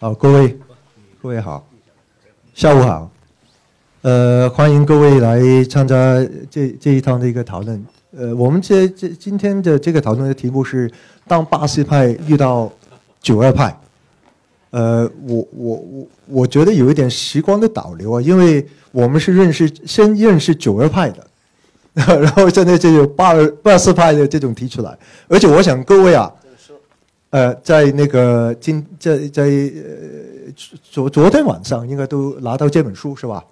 [0.00, 0.56] 好，各位，
[1.20, 1.66] 各位好，
[2.54, 3.10] 下午好，
[4.02, 7.84] 呃，欢迎各位来参加这这一趟的一个讨论。
[8.16, 10.88] 呃，我们这这今天的这个讨论的题目是：
[11.26, 12.70] 当巴西派遇到
[13.20, 13.76] 九二派。
[14.70, 21.26] 呃，我我我我觉得有一点时光的倒流啊，因为我们是认识先认识九二派的，
[22.20, 24.96] 然后现在就有八二八四派的这种提出来，
[25.26, 26.32] 而且我想各位啊。
[27.30, 30.50] 呃，在那个今在在呃
[30.82, 33.44] 昨昨天晚上应该都拿到这本书是吧？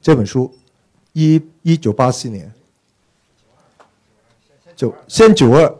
[0.00, 0.50] 这本书，
[1.12, 2.50] 一一九八四年，
[4.74, 5.74] 九先九二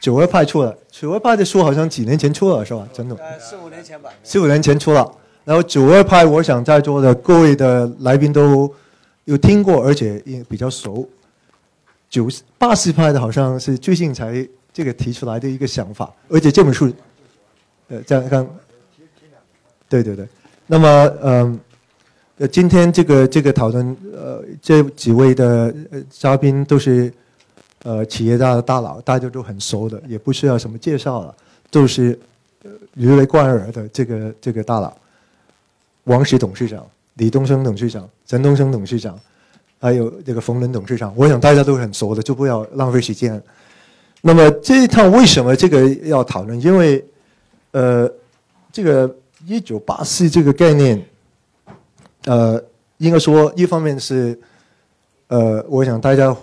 [0.00, 2.88] 九二派出了，九二派的书好像几年前出了是吧？
[2.92, 3.14] 真的？
[3.14, 4.10] 呃，四五年前吧。
[4.24, 5.08] 四五年前出了，
[5.44, 8.68] 然后九二派，我想在座的各位的来宾都
[9.26, 11.08] 有听过，而且也比较熟。
[12.08, 14.48] 九八四派的好像是最近才。
[14.72, 16.92] 这个提出来的一个想法，而且这本书，
[17.88, 18.46] 呃，这样看，
[19.88, 20.26] 对对对，
[20.66, 20.88] 那么
[21.22, 21.60] 嗯，
[22.38, 25.74] 呃，今天这个这个讨论，呃，这几位的
[26.08, 27.12] 嘉宾都是
[27.82, 31.34] 呃企业家的大佬，大家都很熟的，也不需要什么介绍了，
[31.70, 32.16] 都是
[32.94, 34.96] 如雷贯耳的这个这个大佬，
[36.04, 39.18] 王石董事长、李东生董事长、陈东生董事长，
[39.80, 43.42] 还有这个冯仑董事长，我想大家都很熟的，就不要浪费时间。
[44.22, 46.60] 那么这一趟为什么这个要讨论？
[46.60, 47.02] 因为，
[47.72, 48.10] 呃，
[48.70, 51.02] 这个一九八四这个概念，
[52.26, 52.62] 呃，
[52.98, 54.38] 应该说一方面是，
[55.28, 56.36] 呃，我想大家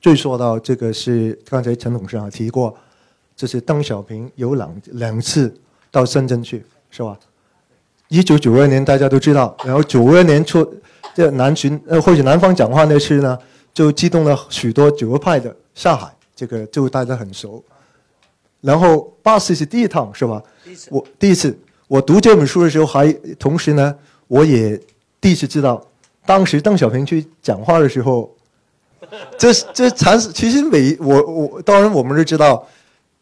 [0.00, 2.76] 最说到这个是刚才陈董事长提过，
[3.36, 5.54] 就是邓小平有两两次
[5.92, 7.16] 到深圳去，是吧？
[8.08, 10.68] 一九九二年大家都知道，然后九二年初
[11.14, 13.38] 这南巡呃或者南方讲话那次呢，
[13.72, 16.12] 就激动了许多九二派的上海。
[16.42, 17.62] 这个就大家很熟，
[18.62, 20.42] 然后八四是第一趟是吧？
[20.90, 24.76] 我第一次我读这本书的时候，还同时呢，我也
[25.20, 25.80] 第一次知道，
[26.26, 28.28] 当时邓小平去讲话的时候，
[29.38, 32.66] 这这才是其实每我我当然我们都知道，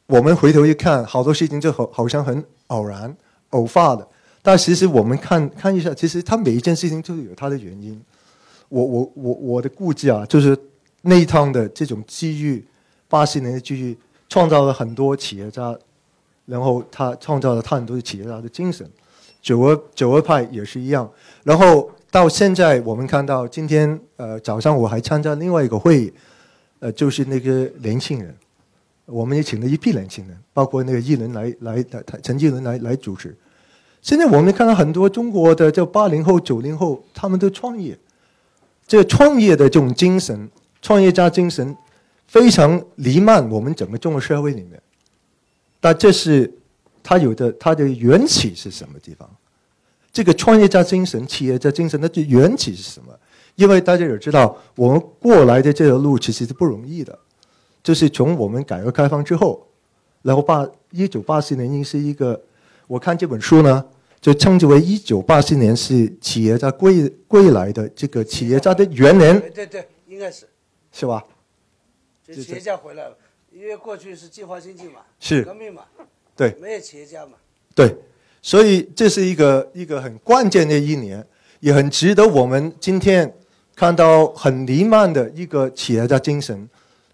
[0.07, 3.15] 我们回头一看，好多事情就好好像很偶然
[3.51, 4.09] 偶发的，
[4.41, 8.01] 但其实我们看看一下，其实他每一件事情都有他的原因。
[8.71, 10.57] 我我我我的估计啊，就是
[11.03, 12.65] 那一趟的这种机遇。
[13.11, 13.99] 八十年的机遇
[14.29, 15.77] 创造了很多企业家，
[16.47, 18.89] 然后他创造了他很多的企业家的精神。
[19.43, 21.11] 九二九二派也是一样。
[21.43, 26.13] 然后到现在，我们看到今天呃早上我还参加另外一个会议，
[26.79, 28.33] 呃就是那个年轻人，
[29.07, 33.37] 我们也请了一批年轻人，包括那个艺人来来来陈继伦来来主持。
[34.01, 37.99] 现在我们看到很多中国的这八零后九零后，他们都创业，
[38.87, 40.49] 这创业的这种精神，
[40.81, 41.77] 创业家精神。
[42.31, 44.81] 非常弥漫我们整个中国社会里面，
[45.81, 46.49] 但这是
[47.03, 49.29] 它有的它的缘起是什么地方？
[50.13, 53.13] 这个创业家精神、企业家精神，它的缘起是什么？
[53.57, 57.19] 因为大家也知道，我们过来的这条路其实是不容易的，
[57.83, 59.67] 就是从我们改革开放之后，
[60.23, 62.41] 然后八一九八四年应是一个，
[62.87, 63.85] 我看这本书呢，
[64.21, 69.41] 就称之为一九八四年是企业家归归来的这个企业家的元年。
[69.53, 70.47] 对对，应该是，
[70.93, 71.25] 是吧？
[72.35, 73.17] 企业家回来了，
[73.53, 75.83] 因为过去是计划经济嘛，是革命嘛，
[76.37, 77.33] 对，没有企业家嘛，
[77.75, 77.95] 对，
[78.41, 81.27] 所以这是一个一个很关键的一年，
[81.61, 83.33] 也很值得我们今天
[83.75, 86.69] 看到很弥漫的一个企业家精神，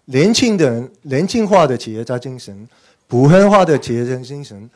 [0.05, 2.67] 年轻的人年轻化的企业家精神，
[3.07, 4.69] 普遍化的企业家精神，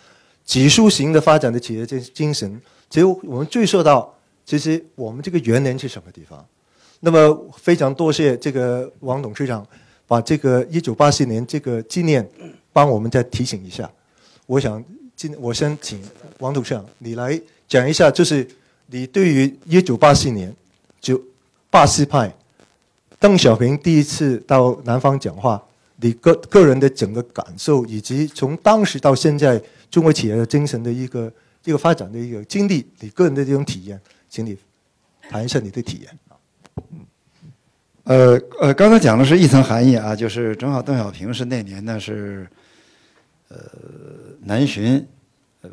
[0.46, 4.14] 指数型的发展的企业家精神，只有我们追溯到，
[4.46, 6.46] 其实我们这个元年是什么地方？
[7.00, 9.66] 那么非常多谢这个王董事长。
[10.12, 12.30] 把这个一九八四年这个纪念，
[12.74, 13.90] 帮我们再提醒一下。
[14.46, 14.84] 我想，
[15.16, 16.02] 今我先请
[16.40, 18.46] 王董事长你来讲一下，就是
[18.88, 20.54] 你对于一九八四年
[21.00, 21.18] 就
[21.70, 22.30] 八四派
[23.22, 25.64] 邓小平第一次到南方讲话，
[26.02, 31.32] 你个个人的整个感受，以及从当时到现在中国企业的精神的一个
[31.64, 33.98] 一个发展的一个经历，你个人的这种体验，
[34.30, 34.58] 请你
[35.30, 36.20] 谈一下你的体验。
[38.12, 42.46] 呃呃，刚才讲的是一层含义啊，就是正好邓小平是那年呢是，
[43.48, 43.58] 呃
[44.42, 45.08] 南巡，
[45.62, 45.70] 呃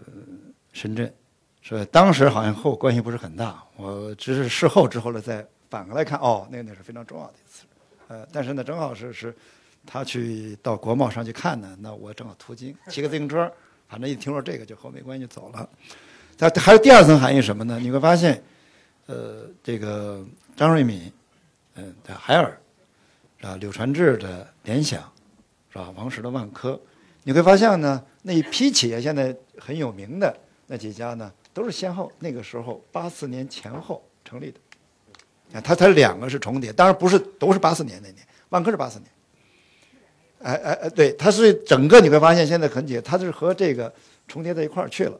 [0.73, 1.13] 深圳，
[1.61, 7.65] 所以当时好像和我关系不是很大，我只是事后之后呢再反过来看，哦，那那是非常重要的一次，
[8.07, 9.35] 呃，但是呢正好是是，
[9.85, 13.53] 他去到国贸上去看呢，那我正好途经， 骑个自行车，
[13.89, 15.69] 反正一听说这个就和我没关系就走了。
[16.39, 17.81] 他还有第二层含义什么呢？
[17.83, 18.41] 你会发现，
[19.07, 20.25] 呃，这个
[20.57, 21.13] 张瑞敏。
[21.79, 22.61] 嗯，的海尔，
[23.39, 23.57] 是吧？
[23.61, 25.01] 柳传志的联想，
[25.71, 25.93] 是吧？
[25.95, 26.79] 王石的万科，
[27.23, 30.37] 你会发现呢，那一批企业现在很有名的
[30.67, 34.59] 那几家呢，都是先后那个时候八四年前后成立的。
[35.57, 39.09] 啊，它它两个是重叠，当然不是都是八四年那年，万科是八四年。
[40.41, 43.93] 哎哎哎，对，它是整个你会发现现在很紧，它是和这个
[44.27, 45.17] 重叠在一块儿去了。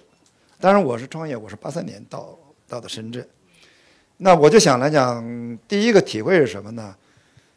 [0.59, 3.25] 当然我是创业，我是八三年到到的深圳。
[4.19, 6.95] 那我就想来讲，第一个体会是什么呢？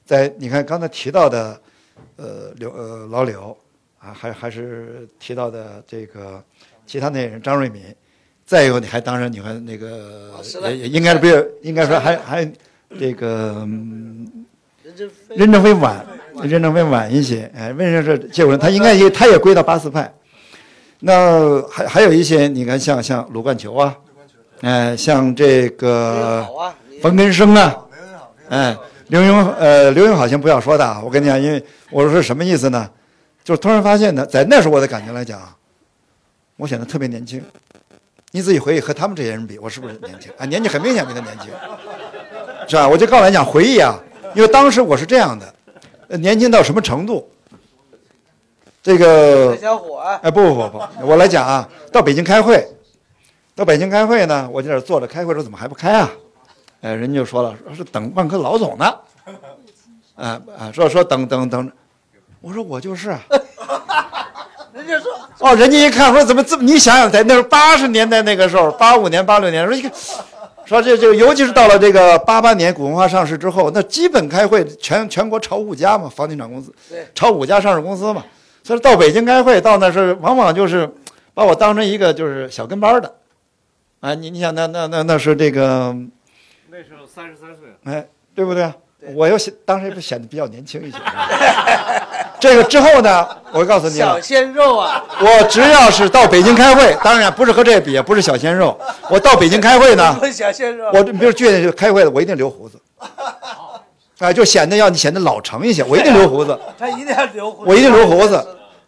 [0.05, 1.59] 在你看刚才提到的，
[2.17, 3.57] 呃，刘呃老柳
[3.99, 6.43] 啊，还还是提到的这个
[6.85, 7.81] 其他那些人，张瑞敏，
[8.45, 10.31] 再有你还当然你看那个
[10.65, 12.51] 也也应该是不是应该说还还
[12.99, 13.67] 这个
[15.29, 16.05] 任正非晚，
[16.43, 20.13] 任正非晚一些，哎，为什么是结果他应该也他也归到八四派。
[20.99, 23.97] 那还还有一些你看像像卢冠球啊。
[24.61, 26.47] 哎，像这个
[27.01, 27.75] 冯根生啊，
[28.49, 28.77] 哎，
[29.07, 32.87] 刘墉，呃，刘墉好像不要说的，我跟你讲，因为我说是什么意思呢？
[33.43, 35.41] 就是突然发现呢，在那时候我的感觉来讲，
[36.57, 37.43] 我显得特别年轻。
[38.33, 40.31] 你自己回忆和他们这些人比，我是不是年轻？
[40.37, 41.47] 啊，年纪很明显比他年轻，
[42.67, 42.87] 是吧？
[42.87, 43.99] 我就告诉你讲回忆啊，
[44.35, 47.27] 因为当时我是这样的，年轻到什么程度？
[48.83, 52.63] 这个小伙哎，不不不不，我来讲啊，到北京开会。
[53.55, 56.09] 到北京开会呢，我在这坐着开会，说怎么还不开啊？
[56.81, 58.85] 哎，人家就说了，说是等万科老总呢。
[60.15, 61.71] 啊啊，说说等等等，
[62.41, 63.19] 我说我就是啊。
[64.73, 66.63] 人家说哦，人家一看说怎么这么？
[66.63, 69.91] 你想想，在那时候八十年代那个时候，八五年、八六年，说一个，
[70.65, 76.73] 说这这，尤其是到了这个八八年股文化上市之后，那基本开会全全国炒五家嘛，房地产公司，
[77.13, 78.23] 炒五家上市公司嘛。
[78.63, 80.89] 所以到北京开会，到那是往往就是
[81.33, 83.13] 把我当成一个就是小跟班的。
[84.01, 85.95] 啊，你你想那那那那是这个，
[86.71, 88.71] 那时候三十三岁，哎，对不对？
[89.15, 90.97] 我又显当时不显得比较年轻一些。
[92.39, 95.03] 这个之后呢，我告诉你小鲜肉啊！
[95.19, 98.75] 我只要是到北京开会，当然不是和这比，不是小鲜肉。
[99.07, 102.81] 我到北京开会呢，小鲜肉，我比如去开会的，我一定留胡子，
[104.17, 106.59] 哎，就显得要你显得老成一些，我一定留胡子。
[106.75, 108.43] 他一定要留胡子，我一定留胡子。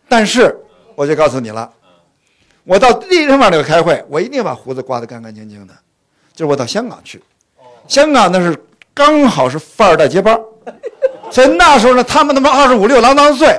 [0.09, 0.59] 但是
[0.95, 1.69] 我就告诉你了。
[2.63, 5.73] 我到地方那个开会，我一定把胡子刮得干干净净的。
[6.33, 7.21] 就是我到香港去，
[7.87, 8.57] 香港那是
[8.91, 10.35] 刚好是富二代接班，
[11.31, 13.55] 所以那时候呢，他们他妈二十五六郎当岁，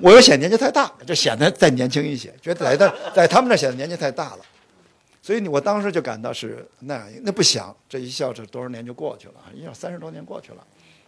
[0.00, 4.38] 我又显年纪太大，就显得再年轻一些，觉得在在在他们那显得年纪太大了。
[5.20, 10.58] 所以你我当时就感到是那样，那不想这一笑这多少年就过去了，一笑三十多年过去了，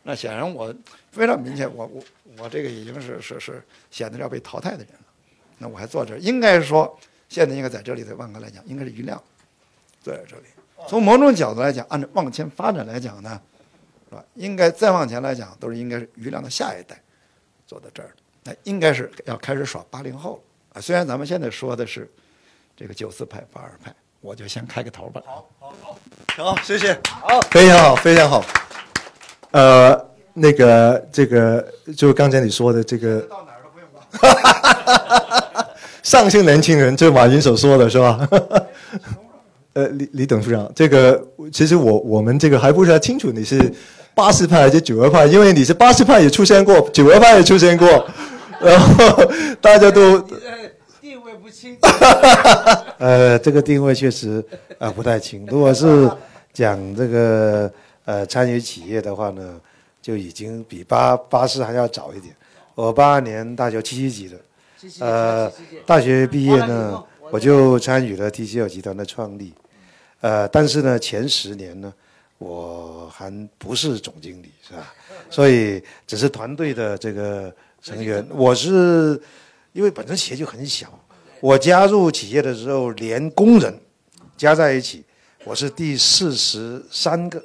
[0.02, 0.74] 那显然我
[1.12, 2.02] 非常明显，我我
[2.38, 5.06] 我这个已经是是是显得要被淘汰的人了。
[5.58, 6.98] 那我还坐这，应该说。
[7.28, 9.20] 现在应该在这里，的万科来讲，应该是余量
[10.02, 10.44] 坐在这里。
[10.88, 13.40] 从某种角度来讲，按照往前发展来讲呢，
[14.08, 14.24] 是吧？
[14.34, 17.00] 应该再往前来讲，都是应该是余量的下一代
[17.66, 18.10] 坐在这儿
[18.42, 20.40] 那应该是要开始耍八零后了
[20.74, 20.80] 啊！
[20.80, 22.10] 虽然咱们现在说的是
[22.76, 25.22] 这个九四派、八二派，我就先开个头吧。
[25.24, 25.74] 好，好，
[26.36, 26.92] 好，好，谢谢。
[27.08, 28.44] 好，非常好，非常好。
[29.52, 31.66] 呃，那个，这个，
[31.96, 33.22] 就刚才你说的这个。
[33.22, 33.88] 到哪儿都不用
[36.04, 38.28] 上线年轻人，就马云所说的是吧？
[39.72, 43.72] 呃，李李董事长，这个其实我我们这个还不是太清楚你是
[44.14, 47.88] 八十派还是九二派，因为你是八十派也出现过，九二派也出现过，
[48.60, 50.20] 然后大家都
[51.00, 51.76] 定位不清。
[52.98, 54.44] 呃，这个定位确实
[54.78, 55.46] 啊不太清。
[55.46, 56.08] 如果是
[56.52, 57.72] 讲这个
[58.04, 59.58] 呃参与企业的话呢，
[60.02, 62.34] 就已经比八八四还要早一点。
[62.74, 64.36] 我八二年大学七七级的。
[65.00, 65.50] 呃，
[65.86, 69.52] 大学毕业呢，我就参与了 TCL 集团的创立。
[70.20, 71.92] 呃，但是呢，前十年呢，
[72.38, 74.92] 我还不是总经理，是吧？
[75.30, 78.26] 所以只是团队的这个成员。
[78.30, 79.20] 我是
[79.72, 80.98] 因为本身企业就很小，
[81.40, 83.78] 我加入企业的时候，连工人
[84.36, 85.04] 加在一起，
[85.44, 87.42] 我是第四十三个。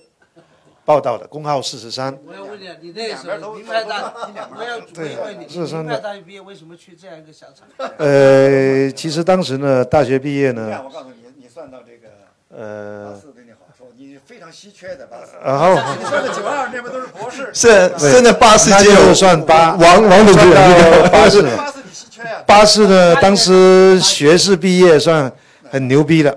[0.89, 2.17] 报道的工号四十三。
[2.25, 4.11] 我要问你，你那时候名牌大，
[4.57, 7.87] 我要主要问你，名牌大学毕业为什么去这样一个小厂？
[7.99, 12.07] 呃，其实当时呢，大学毕业呢，我告诉你，你算到这个
[12.49, 15.33] 呃，四对你好说，你非常稀缺的八四。
[15.45, 17.51] 然后你算的九二，那边都是博士。
[17.53, 21.43] 是，现在八四就算八王王董事长八四。
[21.43, 22.41] 八四你稀缺啊。
[22.47, 25.31] 八四呢，当时学士毕业算
[25.69, 26.35] 很牛逼的。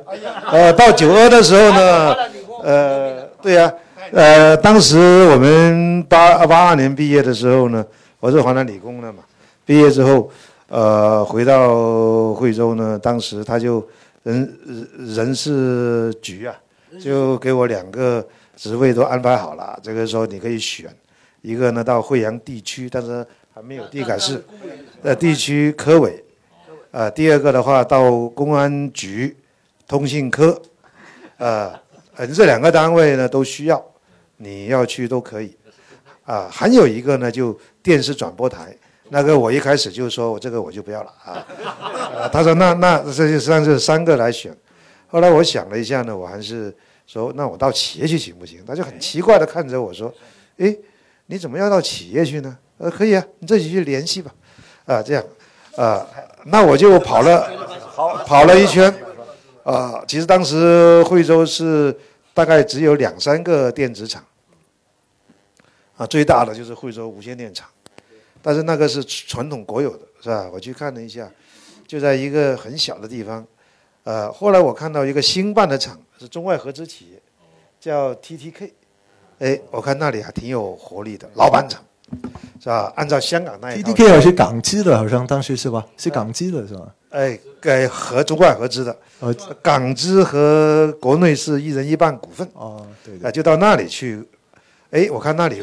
[0.50, 2.16] 呃，到九二的时候呢，
[2.62, 3.72] 呃，对呀。
[4.14, 4.98] 呃，当时
[5.30, 7.82] 我们八八二年毕业的时候呢，
[8.20, 9.20] 我是华南理工的嘛。
[9.64, 10.30] 毕业之后，
[10.68, 13.82] 呃，回到惠州呢，当时他就
[14.22, 14.58] 人
[14.98, 16.54] 人事局啊，
[17.02, 18.22] 就给我两个
[18.54, 19.80] 职位都安排好了。
[19.82, 20.94] 这个时候你可以选，
[21.40, 24.44] 一个呢到惠阳地区，但是还没有地改市，
[25.02, 26.22] 呃，地区科委，
[26.90, 29.34] 呃，第二个的话到公安局
[29.88, 30.60] 通信科，
[31.38, 31.72] 呃，
[32.16, 33.82] 嗯，这两个单位呢都需要，
[34.42, 35.56] 你要去都可以。
[36.24, 38.76] 啊，还有一个呢，就电视转播台，
[39.08, 42.28] 那个我一开始就说我这个我就不要了啊。
[42.32, 44.56] 他说那那这就算是三个来选。
[45.08, 46.74] 后来我想了一下呢，我还是
[47.06, 48.60] 说那我到企业去行不行？
[48.66, 50.14] 他就很奇怪的看着我说，
[50.58, 50.74] 哎，
[51.26, 52.56] 你怎么要到企业去呢？
[52.78, 54.32] 呃，可以啊，你自己去联系吧。
[54.86, 55.24] 啊，这样，
[55.76, 56.06] 啊，
[56.46, 57.50] 那我就跑了，
[58.26, 58.92] 跑了一圈。
[59.64, 61.96] 啊，其实当时惠州是
[62.32, 64.24] 大概只有两三个电子厂。
[66.02, 67.68] 啊，最大的就是惠州无线电厂，
[68.42, 70.50] 但是那个是传统国有的，是吧？
[70.52, 71.30] 我去看了一下，
[71.86, 73.46] 就在一个很小的地方。
[74.02, 77.22] 呃，后来我看到一个新办的厂是中外合资企业，
[77.78, 78.70] 叫 TTK。
[79.38, 81.80] 哎，我看那里还挺有活力的，老板厂，
[82.60, 82.92] 是吧？
[82.96, 83.80] 按照香港那一。
[83.80, 85.86] TTK 好是港资的，好像当时是吧？
[85.96, 86.92] 是港资的是吧？
[87.10, 89.32] 哎，给合中外合资的，呃，
[89.62, 92.48] 港资和国内是一人一半股份。
[92.54, 93.16] 哦，对。
[93.22, 94.26] 啊，就到那里去。
[94.92, 95.62] 哎，我看那里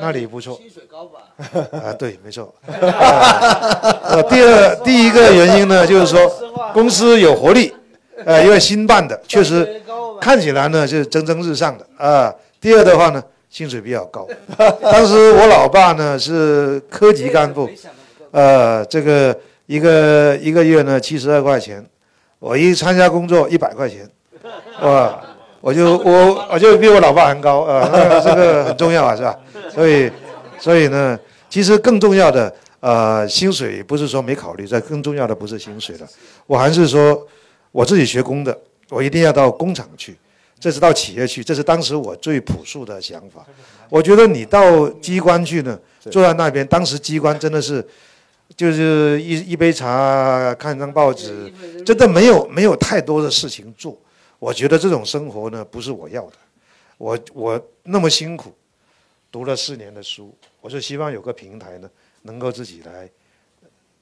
[0.00, 1.20] 那里不错，薪水高吧？
[1.84, 2.54] 啊，对，没错。
[2.66, 6.26] 呃，第二第一个原因呢，就是说
[6.72, 7.70] 公司有活力，
[8.24, 9.82] 呃，因为新办的，确实
[10.18, 12.34] 看起来呢是蒸蒸日上的啊。
[12.62, 14.26] 第二的话呢，薪水比较高。
[14.80, 17.68] 当时我老爸呢是科级干部，
[18.30, 21.84] 呃，这个一个一个月呢七十二块钱，
[22.38, 24.08] 我一参加工作一百块钱，
[24.80, 25.22] 哇。
[25.62, 27.88] 我就我我就比我老爸还高啊，
[28.20, 29.38] 这个很重要啊，是吧？
[29.70, 30.10] 所以，
[30.58, 36.06] 所以呢，其实更重要的呃，薪水不是说没考虑，这更重要的不是薪水了，
[36.48, 37.24] 我还是说
[37.70, 38.58] 我自己学工的，
[38.90, 40.16] 我一定要到工厂去，
[40.58, 43.46] 这是到企业去，这是当时我最朴素的想法。
[43.88, 45.78] 我觉得你到机关去呢，
[46.10, 47.86] 坐在那边，当时机关真的是
[48.56, 51.48] 就是一一杯茶，看张报纸，
[51.86, 53.96] 真的没有没有太多的事情做。
[54.42, 56.32] 我觉得这种生活呢，不是我要的。
[56.98, 58.52] 我我那么辛苦，
[59.30, 61.88] 读了四年的书，我就希望有个平台呢，
[62.22, 63.08] 能够自己来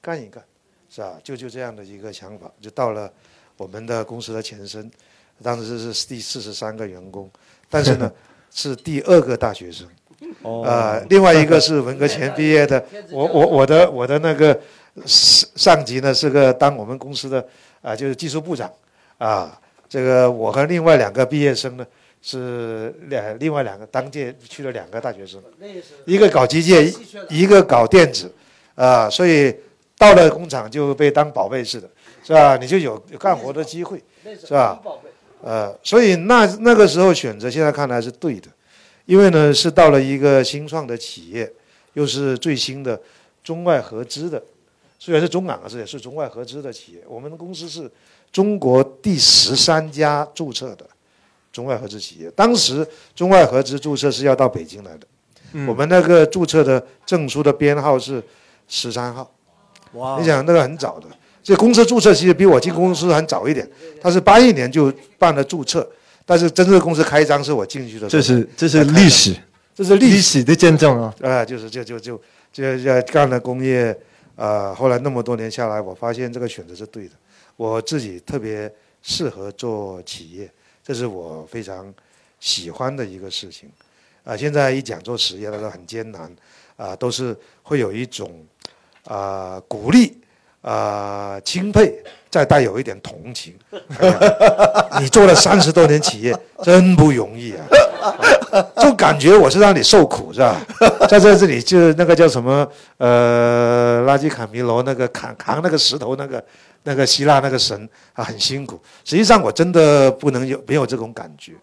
[0.01, 0.43] 干一干，
[0.89, 1.19] 是吧？
[1.23, 3.13] 就就这样的一个想法，就到了
[3.55, 4.89] 我们的公司的前身，
[5.43, 7.29] 当时是第四十三个员工，
[7.69, 8.11] 但是呢，
[8.49, 9.87] 是第二个大学生。
[10.41, 10.63] 哦。
[10.63, 12.83] 啊，另外一个是文革前毕业的，
[13.13, 14.59] 我我我的我的那个
[15.05, 17.47] 上上级呢是个当我们公司的
[17.83, 18.73] 啊，就是技术部长
[19.19, 19.55] 啊。
[19.91, 21.85] 这个我和另外两个毕业生呢，
[22.21, 25.43] 是两另外两个当届去了两个大学生，
[26.05, 28.33] 一个搞机械，一个搞电子，
[28.75, 29.53] 啊，所以
[29.97, 31.89] 到了工厂就被当宝贝似的，
[32.23, 32.55] 是吧？
[32.55, 34.81] 你就有有干活的机会，是吧？
[35.43, 38.47] 呃，所以那那个时候选择，现在看来是对的，
[39.03, 41.51] 因为呢是到了一个新创的企业，
[41.95, 42.97] 又是最新的
[43.43, 44.41] 中外合资的，
[44.97, 47.91] 虽然是中港啊，这也是中外合资的企业，我们的公司是。
[48.31, 50.85] 中国第十三家注册的
[51.51, 55.07] 中外合资企业，当时中外合资注册是要到北京来的，
[55.67, 58.23] 我们那个注册的证书的编号是
[58.67, 59.29] 十三号。
[59.93, 60.17] 哇！
[60.17, 61.07] 你想那个很早的，
[61.43, 63.69] 这公司注册其实比我进公司还早一点，
[64.01, 65.85] 他是八一年就办了注册，
[66.25, 68.07] 但是真正的公司开张是我进去的。
[68.07, 69.35] 这是这是历史，
[69.75, 71.13] 这是历史的见证啊！
[71.21, 72.21] 啊，就是就就就
[72.53, 73.93] 就就干了工业，
[74.37, 77.11] 啊，后来那么多年下来，我发现这个选择是对的。
[77.61, 80.49] 我自己特别适合做企业，
[80.83, 81.93] 这是我非常
[82.39, 83.69] 喜欢的一个事情。
[84.23, 86.35] 啊，现在一讲做实业，都很艰难，
[86.75, 88.43] 啊，都是会有一种
[89.05, 90.19] 啊鼓励
[90.63, 93.53] 啊钦佩，再带有一点同情。
[94.99, 98.17] 你做了三十多年企业，真不容易啊！
[98.77, 100.59] 就感觉我是让你受苦，是吧？
[101.07, 106.43] 在在这里，就那个叫什么呃，垃圾卡米罗那个扛扛那个石头那个。
[106.83, 108.79] 那个希腊那个神啊，很辛苦。
[109.03, 111.53] 实际上，我真的不能有没有这种感觉。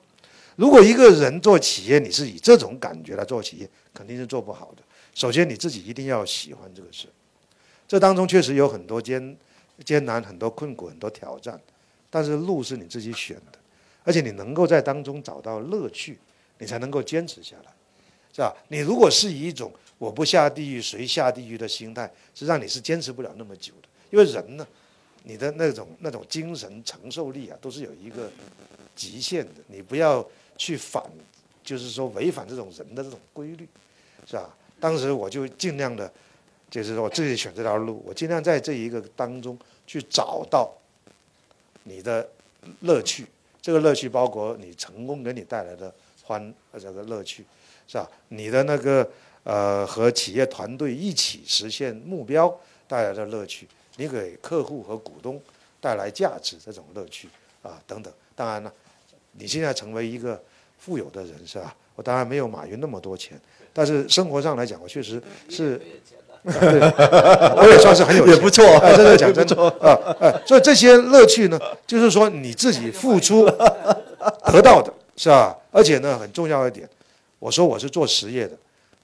[0.56, 4.82] 如果一个人做企业，你是以这种感觉来做企业，肯定是做不好的。
[5.14, 7.06] 首先，你自己一定要喜欢这个事。
[7.86, 9.36] 这当中确实有很多艰
[9.84, 11.60] 艰难、很多困苦、很多挑战，
[12.10, 13.58] 但是路是你自己选的，
[14.04, 16.18] 而且你能够在当中找到乐趣，
[16.58, 17.72] 你才能够坚持下来，
[18.32, 18.54] 是吧？
[18.68, 24.66] 你如果是以一种我不下地狱谁下地狱的心态，实际上你是坚持不了那么久的，因为人呢。
[25.28, 28.30] 你的那种那种精神承受力啊，都是有一个
[28.96, 29.52] 极限的。
[29.66, 31.04] 你不要去反，
[31.62, 33.68] 就是说违反这种人的这种规律，
[34.26, 34.56] 是吧？
[34.80, 36.10] 当时我就尽量的，
[36.70, 40.72] 就是说我自己选这条路，我尽量在这一个当中去找到
[41.82, 42.26] 你的
[42.80, 43.26] 乐趣。
[43.60, 47.44] 这个乐趣包括你成功给你带来的欢这个乐趣，
[47.86, 48.10] 是吧？
[48.28, 49.06] 你的那个
[49.44, 53.68] 呃和企业团队一起实现目标带来的乐趣。
[53.98, 55.38] 你给客户和股东
[55.80, 57.28] 带来价值这种乐趣
[57.62, 58.72] 啊等等，当然了，
[59.32, 60.40] 你现在成为一个
[60.78, 61.74] 富有的人是吧？
[61.96, 63.38] 我当然没有马云那么多钱，
[63.72, 65.78] 但是生活上来讲，我确实是。
[66.44, 66.80] 对，
[67.56, 68.64] 我也算是很有也不错，
[68.96, 75.54] 真的讲真的啊，哎，所以这些乐趣呢，就是说你自己付出得到的，是吧？
[75.72, 76.88] 而且呢，很重要一点，
[77.40, 78.56] 我说我是做实业的，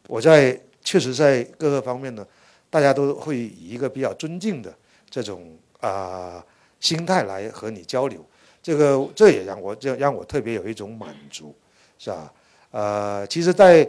[0.07, 2.25] 我在确实在各个方面呢，
[2.71, 4.73] 大家都会以一个比较尊敬的
[5.15, 6.45] 这种啊
[6.81, 8.19] 心态来和你交流，
[8.61, 11.55] 这个这也让我这让我特别有一种满足，
[12.01, 12.33] 是吧？
[12.73, 13.89] 呃，其实，在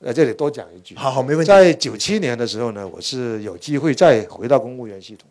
[0.00, 0.94] 呃，这里多讲一句。
[0.94, 1.48] 好好，没问题。
[1.48, 5.26] 在九七年的时候呢，我是有机会再回到公务员系统。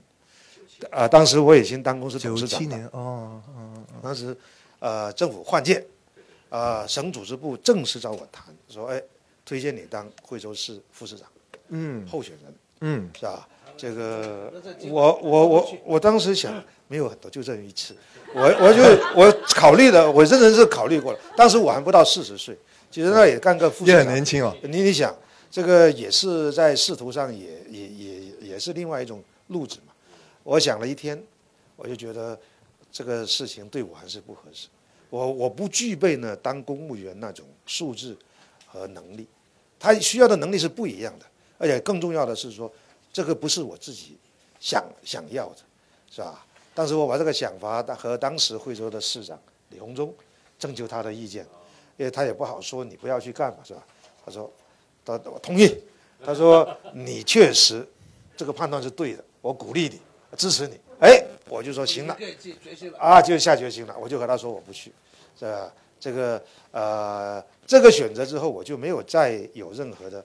[0.89, 2.59] 啊，当时我已经当公司董事长。
[2.59, 4.35] 九七年哦，嗯，当时，
[4.79, 5.85] 呃，政府换届，
[6.49, 8.99] 呃，省组织部正式找我谈，说，哎，
[9.45, 11.27] 推荐你当惠州市副市长，
[11.67, 13.47] 嗯，候选人，嗯，是吧？
[13.77, 14.51] 这个，
[14.89, 17.95] 我我我我当时想，没有很多，就这一次，
[18.33, 18.83] 我我就
[19.15, 21.19] 我考虑的，我真的是考虑过了。
[21.35, 22.57] 当时我还不到四十岁。
[22.91, 24.55] 其实那也干个副市长，也很年轻哦。
[24.61, 25.13] 你你想，
[25.51, 29.91] 这个也是在仕途上也也也也是另外一种路子嘛。
[30.43, 31.21] 我想了一天，
[31.75, 32.39] 我就觉得
[32.89, 34.67] 这个事情对我还是不合适。
[35.09, 38.15] 我我不具备呢当公务员那种素质
[38.65, 39.27] 和能力，
[39.77, 41.25] 他需要的能力是不一样的。
[41.57, 42.71] 而且更重要的是说，
[43.15, 44.17] 这个不是我自己
[44.59, 45.59] 想想要的，
[46.11, 46.45] 是吧？
[46.73, 50.13] 当时我把这个想法和当时惠州的市长李鸿忠
[50.59, 51.47] 征求他的意见。
[51.95, 53.81] 因为他也不好说，你不要去干嘛，是吧？
[54.25, 54.51] 他说，
[55.05, 55.73] 他我同意。
[56.25, 57.87] 他说你确实
[58.35, 60.01] 这个判断是对的，我鼓励你，
[60.35, 60.77] 支持你。
[60.99, 62.17] 哎，我就说行了，
[62.99, 63.95] 啊，就下决心了。
[63.97, 64.91] 我就和他说我不去，
[65.39, 65.73] 是吧？
[66.01, 70.21] 这个呃，这个选择之后，我就没有再有任何的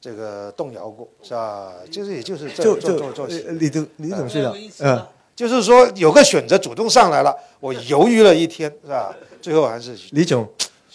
[0.00, 1.72] 这个动摇过，是吧？
[1.90, 3.26] 就是也就是做做做
[3.58, 9.14] 李总李董事长，嗯，就是说有个选择主动上来了，我犹豫了一天，是吧？
[9.42, 10.48] 最后还是李总。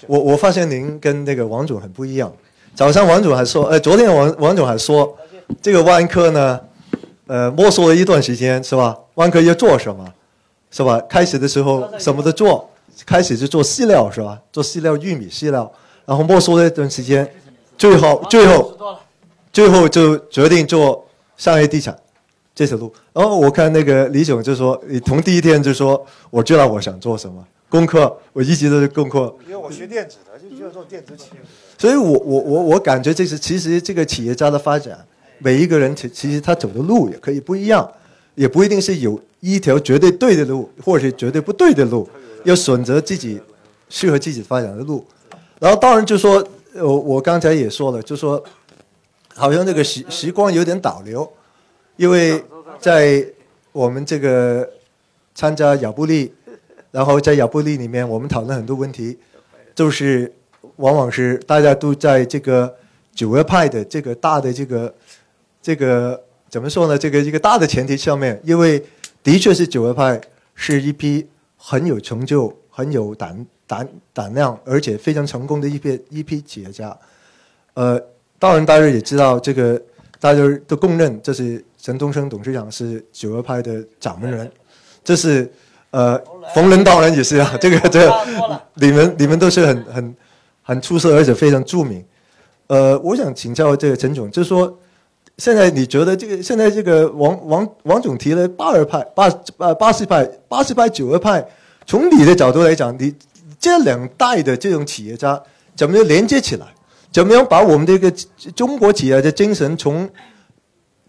[0.07, 2.31] 我我发现您跟那个王总很不一样。
[2.73, 5.15] 早上王总还说，呃，昨天王王总还说，
[5.61, 6.59] 这个万科呢，
[7.27, 8.97] 呃，摸索了一段时间，是吧？
[9.13, 10.05] 万科要做什么，
[10.69, 10.99] 是吧？
[11.07, 12.69] 开始的时候什么都做，
[13.05, 14.39] 开始就做饲料，是吧？
[14.51, 15.71] 做饲料，玉米饲料，
[16.05, 17.25] 然后摸索了一段时间，
[17.77, 18.77] 最后最后
[19.51, 21.07] 最后就决定做
[21.37, 21.97] 商业地产
[22.53, 22.93] 这条路。
[23.13, 27.45] 然后我看那个李总就说，你从第一天就说，我知道我想做什么。
[27.67, 31.39] 功课我一直都是功课，因为我学电子的，就就要做电子企业。
[31.77, 35.05] 所以我我我我感觉这是其实这个企业家的发展，
[35.39, 37.89] 每一个人其其实他走的路也可以不一样，
[38.35, 42.07] 也不一定是有一条绝对对的路，或者是绝对不对的路，
[42.45, 43.41] 要选择自己
[43.89, 45.03] 适合自己发展的路。
[45.59, 48.43] 然后当然就说，我我刚才也说了，就说
[49.33, 51.31] 好像这个时时光有点倒流，
[51.97, 52.43] 因为
[52.79, 53.25] 在
[53.71, 54.69] 我们这个
[55.33, 56.33] 参加亚布力。
[56.91, 59.17] 然后在亚布力里面，我们讨论很多问题，
[59.75, 60.33] 就是
[60.77, 62.73] 往往是大家都在这个
[63.13, 64.95] 九月派的这个大的这个
[65.61, 66.97] 这个怎么说呢？
[66.97, 68.81] 这个一个大的前提上面，因为
[69.21, 70.21] 的确是九月派
[70.53, 76.97] 是一批很有成就、很有胆胆胆量，而且非常成功的一批一批企业家。
[77.73, 78.01] 呃，
[78.39, 79.81] 当然大家也知道，这个
[80.19, 84.51] 大家都公认，这是陈东升董事长是九二派的掌门人，
[85.03, 85.51] 这是。
[85.91, 86.21] 呃，
[86.53, 90.15] 冯仑当然也是啊，这个这个你们你们都是很很
[90.61, 92.03] 很出色，而且非常著名。
[92.67, 94.77] 呃，我想请教这个陈总，就是说，
[95.37, 101.47] 现在你觉得这个现在这个王王王总提了八二派、八呃八四派、八四派、九二派，
[101.85, 103.15] 从你的角度来讲，你
[103.59, 105.41] 这两代的这种企业家
[105.75, 106.67] 怎么样连接起来？
[107.11, 108.11] 怎么样把我们这个
[108.55, 110.09] 中国企业的精神从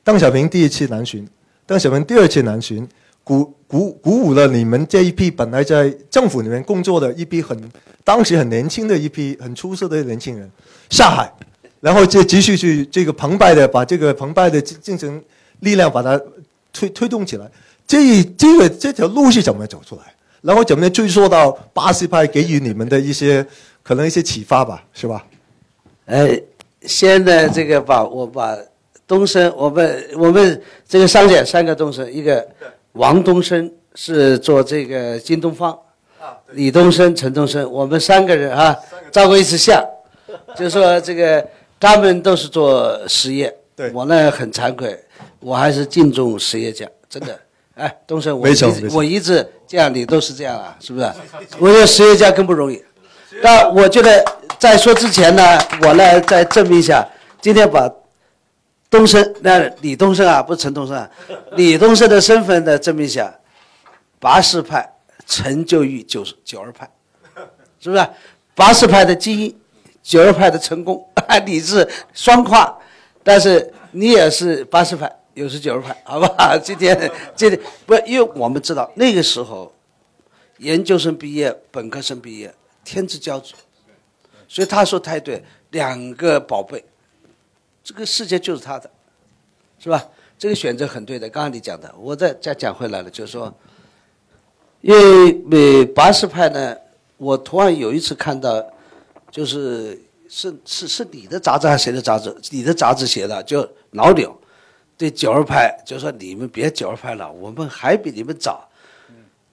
[0.04, 1.26] 邓小平第一次南巡，
[1.66, 2.88] 邓小平第二次南巡？
[3.24, 7.60] 鼓鼓鼓舞了你们这一批本来在政府里面工作的一批很
[8.04, 10.48] 当时很年轻的一批很出色的年轻人
[10.90, 11.28] 下海，
[11.80, 15.20] 然后就继续去这个澎湃的把这个澎湃的精神
[15.58, 16.16] 力量把它
[16.72, 17.50] 推推动起来。
[17.84, 20.02] 这这个这条路是怎么走出来？
[20.42, 23.44] 然后怎么追溯到巴西派给予你们的一些
[23.82, 25.24] 可能一些启发吧，是吧？
[26.06, 26.28] 呃，
[26.82, 28.56] 现在这个把我把
[29.06, 32.46] 东升，我们我们这个商界三个东升一个。
[32.96, 35.78] 王东升是做这个京东方，
[36.52, 38.74] 李东升、陈东升，我们三个人啊，
[39.12, 39.84] 照过一次相，
[40.56, 41.46] 就说这个
[41.78, 43.54] 他们都是做实业，
[43.92, 44.98] 我呢很惭愧，
[45.40, 47.38] 我还是敬重实业家，真的。
[47.76, 51.12] 哎，东升，我一直我一直这样，你都是这样啊，是不是？
[51.58, 52.82] 我觉得实业家更不容易。
[53.42, 54.24] 那我觉得
[54.58, 55.42] 在说之前呢，
[55.82, 57.06] 我呢再证明一下，
[57.40, 57.90] 今天把。
[58.88, 61.10] 东升，那李东升啊，不是陈东升啊，
[61.56, 63.34] 李东升的身份呢证明一下，
[64.20, 64.88] 八四派
[65.26, 66.88] 成就于九九二派，
[67.80, 68.08] 是不是？
[68.54, 69.58] 八十派的基因，
[70.04, 71.04] 九二派的成功，
[71.44, 72.78] 你是双跨，
[73.24, 76.56] 但是你也是八十派，又是九二派，好吧？
[76.58, 76.98] 今天
[77.34, 79.70] 今天不，因为我们知道那个时候，
[80.58, 83.52] 研究生毕业、本科生毕业，天之骄子，
[84.48, 86.82] 所以他说太对，两个宝贝，
[87.84, 88.90] 这个世界就是他的，
[89.78, 90.08] 是吧？
[90.38, 91.28] 这个选择很对的。
[91.28, 93.54] 刚刚你讲的，我再再讲回来了，就是说，
[94.80, 96.74] 因为美八十派呢，
[97.18, 98.64] 我突然有一次看到，
[99.30, 102.34] 就是是是是你的杂志还是谁的杂志？
[102.50, 104.34] 你的杂志写的，就老柳
[104.96, 108.68] 对九二派就说你们别九二派了，我们还比你们早。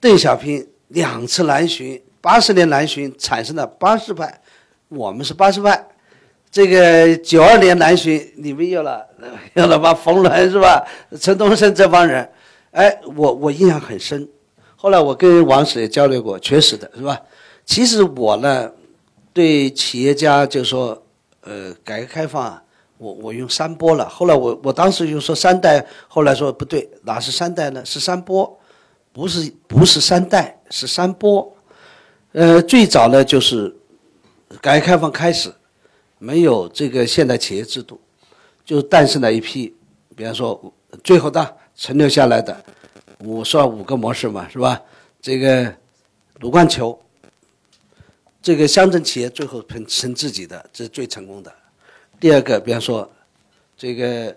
[0.00, 4.40] 邓小平两次南巡，八十年南巡产生了八十派，
[4.88, 5.88] 我们是八十派。
[6.50, 9.06] 这个九二年南巡，你们有了
[9.54, 9.92] 有了吧？
[9.92, 10.86] 冯仑是吧？
[11.20, 12.30] 陈东升这帮人，
[12.70, 14.28] 哎，我我印象很深。
[14.76, 17.20] 后来我跟王石也交流过，确实的是吧？
[17.64, 18.70] 其实我呢，
[19.32, 21.02] 对企业家就说，
[21.40, 22.62] 呃，改革开放啊，
[22.98, 24.08] 我我用三波了。
[24.08, 27.84] 后来我我当时就说三代，后来说不对，哪是三代呢？
[27.84, 28.58] 是三波，
[29.12, 31.56] 不是不是三代，是三波。
[32.32, 33.74] 呃，最早呢就是
[34.60, 35.52] 改革开放开始。
[36.18, 38.00] 没有这个现代企业制度，
[38.64, 39.74] 就诞生了一批，
[40.16, 42.64] 比方说最后的存留下来的
[43.18, 44.80] 我说五个模式嘛，是吧？
[45.20, 45.74] 这个
[46.40, 46.98] 鲁冠球，
[48.40, 51.52] 这个乡镇企业最后成成自己的，这是最成功的。
[52.24, 53.06] 第二个，比方说
[53.76, 54.34] 这个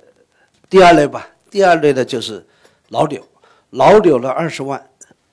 [0.69, 2.45] 第二类吧，第二类的就是
[2.89, 3.25] 老柳，
[3.69, 4.89] 老柳了二十万，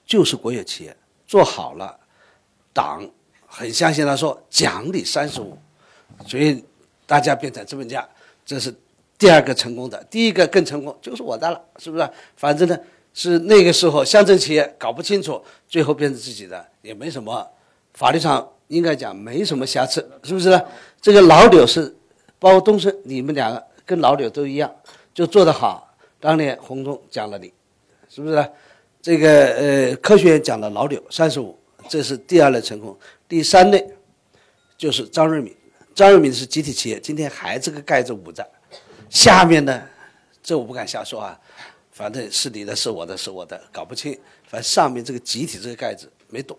[0.06, 1.98] 就是国有企业，做好了，
[2.72, 3.04] 党
[3.44, 5.58] 很相信他说奖励三十五。
[6.28, 6.64] 所以
[7.06, 8.08] 大家变成资本家，
[8.46, 8.72] 这是
[9.18, 10.04] 第二个成功的。
[10.04, 12.08] 第一个更成功，就是我的了，是不是？
[12.36, 12.78] 反正呢，
[13.12, 17.50] 是那个时候乡镇企业搞不清楚，最后变成自己的，也没什么
[17.94, 20.62] 法律上应该讲没什么瑕疵，是不是呢？
[21.02, 21.92] 这个老柳是，
[22.44, 24.70] 包括东升，你们两个跟老柳都一样，
[25.14, 25.96] 就做得好。
[26.20, 27.50] 当年洪忠讲了你，
[28.11, 28.50] 是不是？
[29.00, 32.94] 这个呃，科学院讲了老柳三十五，这是第二类成功。
[33.26, 33.83] 第三类
[34.76, 35.57] 就是张瑞敏。
[35.94, 38.46] 张瑞敏是集体企业，今天还这个盖子捂着，
[39.09, 39.83] 下面呢，
[40.42, 41.40] 这我不敢瞎说啊，
[41.92, 44.12] 反正是你的，是我的，是我的，搞不清。
[44.46, 46.54] 反正上面这个集体这个盖子没动，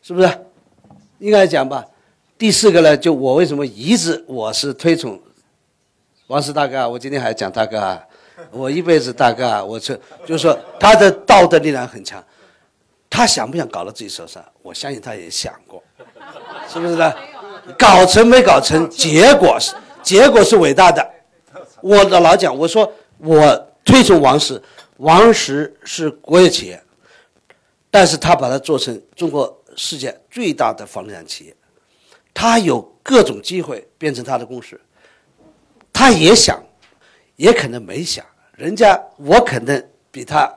[0.00, 0.30] 是不是？
[1.18, 1.86] 应该讲吧。
[2.38, 5.20] 第四个呢，就我为什么一直我是推崇
[6.28, 8.00] 王石大哥啊，我今天还讲大哥啊，
[8.52, 9.92] 我一辈子大哥啊，我这
[10.24, 12.24] 就是说他的道德力量很强，
[13.10, 14.44] 他想不想搞到自己手上？
[14.62, 15.82] 我相信他也想过，
[16.72, 17.12] 是不是呢？
[17.76, 21.04] 搞成没搞成，结果是结果是伟大的。
[21.80, 24.62] 我的老讲，我说我推崇王石，
[24.98, 26.80] 王石是国有企业，
[27.90, 31.56] 但是他把它做成中国世界最大的房地产企业，
[32.40, 34.80] 他有各种机会变成他的公司，
[35.92, 36.62] 他也想，
[37.34, 38.24] 也可能没想，
[38.54, 40.48] 人家我可能比他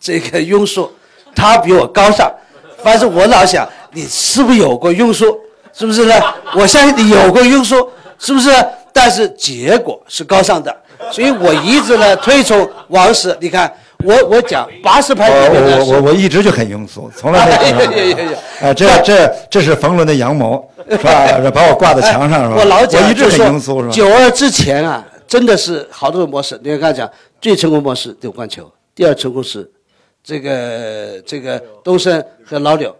[0.00, 0.90] 这个庸俗，
[1.34, 2.34] 他比我高尚，
[2.82, 5.38] 反正我老想，你是不是有过庸俗？
[5.74, 6.14] 是不是呢？
[6.54, 7.86] 我相信你有过庸俗，
[8.18, 8.48] 是不是？
[8.90, 10.74] 但是结果是高尚的，
[11.12, 13.36] 所以我一直呢推崇王石。
[13.40, 13.72] 你看，
[14.04, 17.70] 我我讲八十拍里面我我我我一直就很庸俗，从来没
[18.10, 18.28] 有。
[18.60, 21.38] 啊，这这这是冯仑的阳谋，是吧？
[21.54, 22.56] 把我挂在墙上是吧？
[22.58, 23.92] 我老讲，我一直很庸俗是吧？
[23.92, 26.58] 九二之前啊，真的是好多种模式。
[26.62, 29.70] 你看刚才讲最成功模式柳冠球，第二成功是
[30.22, 32.94] 这个这个东升和老柳，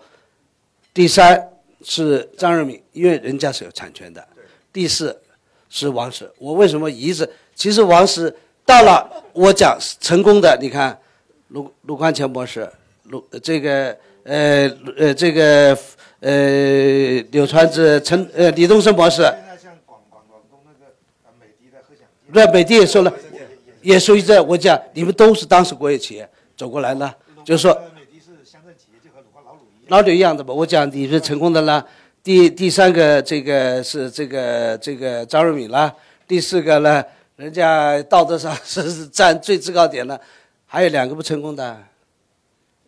[0.94, 1.48] 第三。
[1.88, 4.26] 是张瑞敏，因为人家是有产权的。
[4.72, 5.16] 第四
[5.68, 7.28] 是王石，我为什么一直？
[7.57, 8.33] 其实王石
[8.66, 10.97] 到了我讲成功的，你看
[11.49, 12.71] 卢卢冠强博士，
[13.05, 15.77] 卢这个呃呃这个
[16.21, 19.23] 呃柳传志陈呃李东升博士。
[19.23, 20.92] 现在像广广广东那个
[21.40, 23.12] 美的的对美的也说了，
[23.81, 24.40] 也属于这。
[24.42, 27.77] 我讲你们都是当时国有企业走过来了，就是说。
[29.88, 31.83] 老柳一样的吧，我讲你是成功的啦。
[32.21, 35.95] 第第三个这个是这个这个张瑞敏啦。
[36.27, 37.05] 第四个呢，
[37.37, 40.20] 人家道德上是占最制高点的。
[40.66, 41.83] 还有两个不成功的，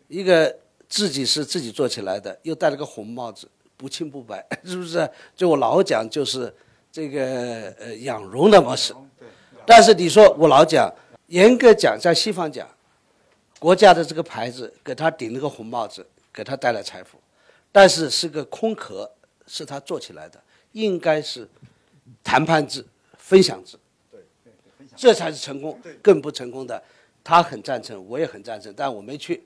[0.07, 0.53] 一个
[0.87, 5.09] 自己是自己做起来的，又戴了个红帽子，不清不白， 是不是？
[5.35, 6.53] 就我老讲就是
[6.91, 8.93] 这个呃养容的模式。
[9.65, 10.93] 但是你说我老讲，
[11.27, 12.67] 严格讲在西方讲，
[13.59, 16.05] 国家的这个牌子给他顶了个红帽子。
[16.31, 17.17] 给他带来财富，
[17.71, 19.11] 但是是个空壳，
[19.47, 20.39] 是他做起来的，
[20.73, 21.45] 应该是
[22.23, 22.85] 谈判制、
[23.17, 23.75] 分享制，
[24.99, 25.79] 这才是成功。
[26.01, 26.83] 更不成功的，
[27.23, 29.41] 他很赞成，我也很赞成，但我没去。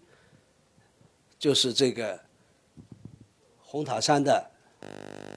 [1.37, 2.19] 就是这个
[3.59, 4.49] 红塔山的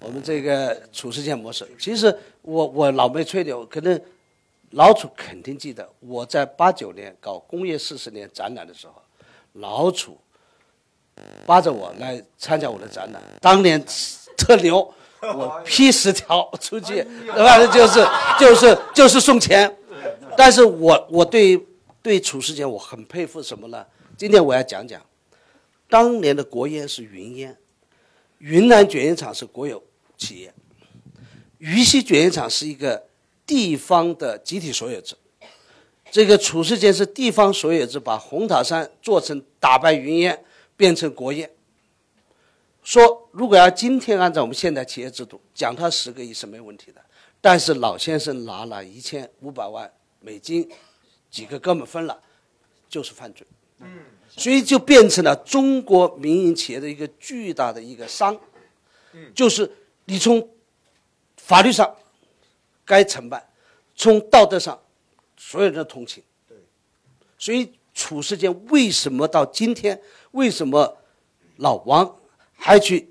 [0.02, 1.68] 我们这个褚时健模式。
[1.79, 4.00] 其实我我老没吹牛，可能
[4.70, 8.94] 老褚肯定记得，我在八九年搞工业四十年展览的时候，
[9.55, 10.16] 老褚
[11.44, 13.85] 扒着我来参加我的展览，当年
[14.37, 17.02] 特牛，我批十条出去，
[17.35, 18.07] 反正就是
[18.38, 19.76] 就是就是送钱。
[20.37, 21.61] 但是我我对
[22.03, 23.85] 对褚时健我很佩服什么呢？
[24.16, 25.01] 今天我要讲讲，
[25.88, 27.57] 当年的国烟是云烟，
[28.38, 29.83] 云南卷烟厂是国有
[30.16, 30.55] 企业，
[31.59, 33.07] 渝西卷烟厂是一个
[33.46, 35.14] 地方的集体所有制。
[36.11, 40.44] 这个褚时健是地方所有制，把红塔山做成打败云烟，
[40.77, 41.51] 变成国烟。
[42.83, 47.01] 说如果要今天按照我们现代企业制度，奖他十个亿是没问题的。
[47.40, 50.68] 但是老先生拿了一千五百万美金，
[51.31, 52.20] 几个哥们分了，
[52.88, 53.46] 就是犯罪。
[53.81, 58.38] 嗯，所以就变成了中国民营企业的一个巨大的一个伤。
[59.12, 59.70] 嗯，就是
[60.07, 60.48] 你从
[61.37, 61.94] 法律上
[62.85, 63.48] 该惩办，
[63.94, 64.81] 从道德上
[65.37, 66.22] 所有人的同情。
[66.48, 66.57] 对，
[67.38, 70.00] 所以褚时健为什么到今天，
[70.33, 70.96] 为什么
[71.57, 72.18] 老王
[72.55, 73.11] 还去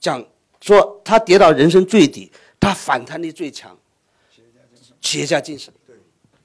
[0.00, 0.24] 讲
[0.60, 3.76] 说他跌到人生最底，他反弹力最强，
[5.00, 5.72] 企业家精神。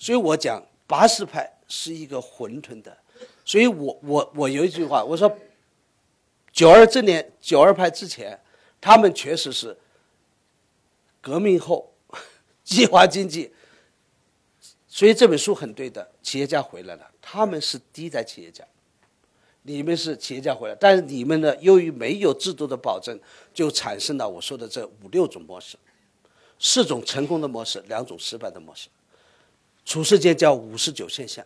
[0.03, 2.97] 所以我讲八十派是一个混沌的，
[3.45, 5.33] 所以我我我有一句话，我说
[6.51, 8.37] 九二这年九二派之前，
[8.81, 9.77] 他们确实是
[11.21, 11.93] 革命后
[12.65, 13.53] 计划经济，
[14.89, 18.61] 所以这本书很对的，企业家回来了，他们是第一代企业家。
[19.61, 21.55] 你们是企业家回来，但是你们呢？
[21.61, 23.17] 由于没有制度的保证，
[23.53, 25.77] 就产生了我说的这五六种模式，
[26.59, 28.89] 四种成功的模式，两种失败的模式。
[29.85, 31.45] 褚时健叫五十九现象，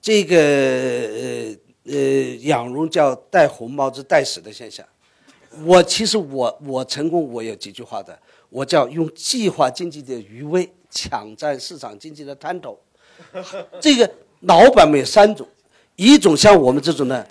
[0.00, 1.94] 这个呃呃
[2.42, 4.84] 养荣叫戴红帽子戴死的现象。
[5.64, 12.78] 我其实我我成功我有几句话的，我叫用计划经济的余威抢占市场经济的滩头。
[13.80, 15.46] 这个老板们有三种。
[15.96, 17.26] 一种像我们这种呢，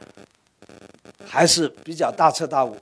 [1.25, 2.77] 还是比较大彻大悟，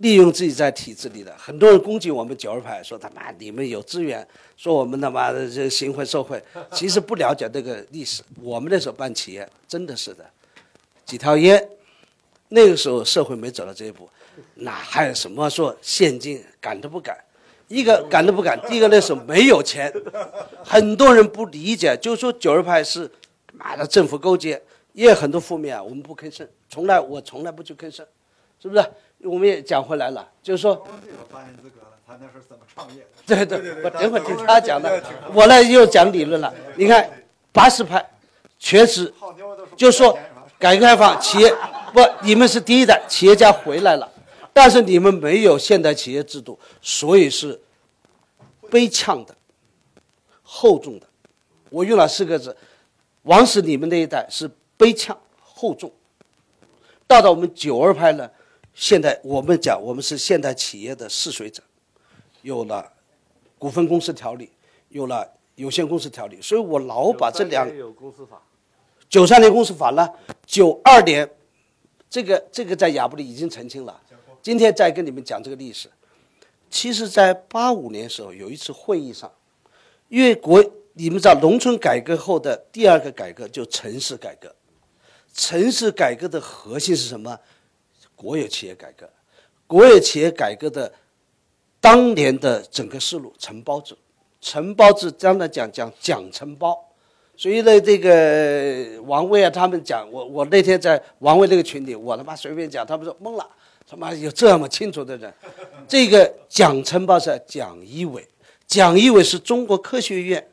[0.00, 1.34] 利用自己在体制里的。
[1.38, 8.22] 很多人攻击我们九二派，说他妈你们有资源，说我们他妈的这行贿受贿， 其实不了解这个历史。
[8.42, 10.28] 我们那时候办企业真的是的，
[11.06, 11.66] 几条烟，
[12.48, 14.08] 那个时候社会没走到这一步，
[14.56, 17.16] 哪还有什么说现金敢都不敢，
[17.68, 19.92] 一个敢都不敢，第一个那时候没有钱，
[20.62, 23.10] 很多人不理解，就说九二派是
[23.52, 24.60] 妈的政府勾结。
[24.92, 28.04] 也有很多负面啊，我们不吭声，从来我从来不去吭声，
[28.60, 28.84] 是不是？
[29.24, 30.86] 我们也讲回来了，就是说，
[31.30, 33.06] 发言资格了，他那是怎么创业？
[33.26, 35.02] 对对，我等会儿听他讲的，
[35.32, 36.52] 我呢又讲理论了。
[36.76, 37.08] 你看，
[37.52, 38.04] 八十派，
[38.58, 39.12] 全是，
[39.76, 40.18] 就是说，
[40.58, 41.54] 改革开放企业
[41.92, 44.10] 不，你们是第一代企业家回来了，
[44.52, 47.60] 但是你们没有现代企业制度，所以是
[48.70, 49.34] 悲呛的，
[50.42, 51.06] 厚重的。
[51.68, 52.56] 我用了四个字，
[53.22, 54.50] 王石你们那一代是。
[54.80, 55.92] 悲呛厚重，
[57.06, 58.30] 到了我们九二派呢，
[58.80, 61.62] 现在我们讲我们是现代企业的试水者，
[62.40, 62.90] 有了
[63.58, 64.50] 股份公司条例，
[64.88, 68.40] 有了有限公司条例，所以我老把这两有公司法，
[69.06, 70.08] 九三年公司法呢，
[70.46, 71.30] 九二年，
[72.08, 74.00] 这个这个在亚布力已经澄清了，
[74.40, 75.90] 今天再跟你们讲这个历史，
[76.70, 79.30] 其实在八五年时候有一次会议上，
[80.08, 80.64] 因为国
[80.94, 84.50] 你们知道农村改革后的第二个改革就城市改革。
[85.34, 87.38] 城市改革的核心是什么？
[88.20, 89.08] 国有企业改革，
[89.66, 90.92] 国有企业改革的
[91.80, 93.96] 当年的整个思路，承包制，
[94.42, 96.78] 承包制，将来讲讲讲承包，
[97.34, 103.48] 所以呢，这个王卫啊，他们讲，我我那天在王卫那个群里，我他妈随便讲，他们说懵了，
[103.88, 105.32] 他妈有这么清楚的人，
[105.88, 108.28] 这个讲承包是蒋一伟，
[108.66, 110.46] 蒋一伟是中国科学院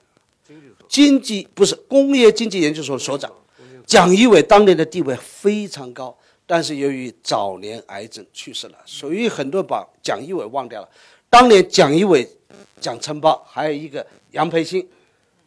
[0.88, 3.30] 经济不是工业经济研究所所长。
[3.86, 6.18] 蒋一伟当年的地位非常高，
[6.50, 10.90] 但是由于早年癌症去世了，所以很多把蒋一伟忘掉了。
[11.30, 12.26] 当年蒋一伟
[12.80, 14.88] 讲承包，还有一个杨培新，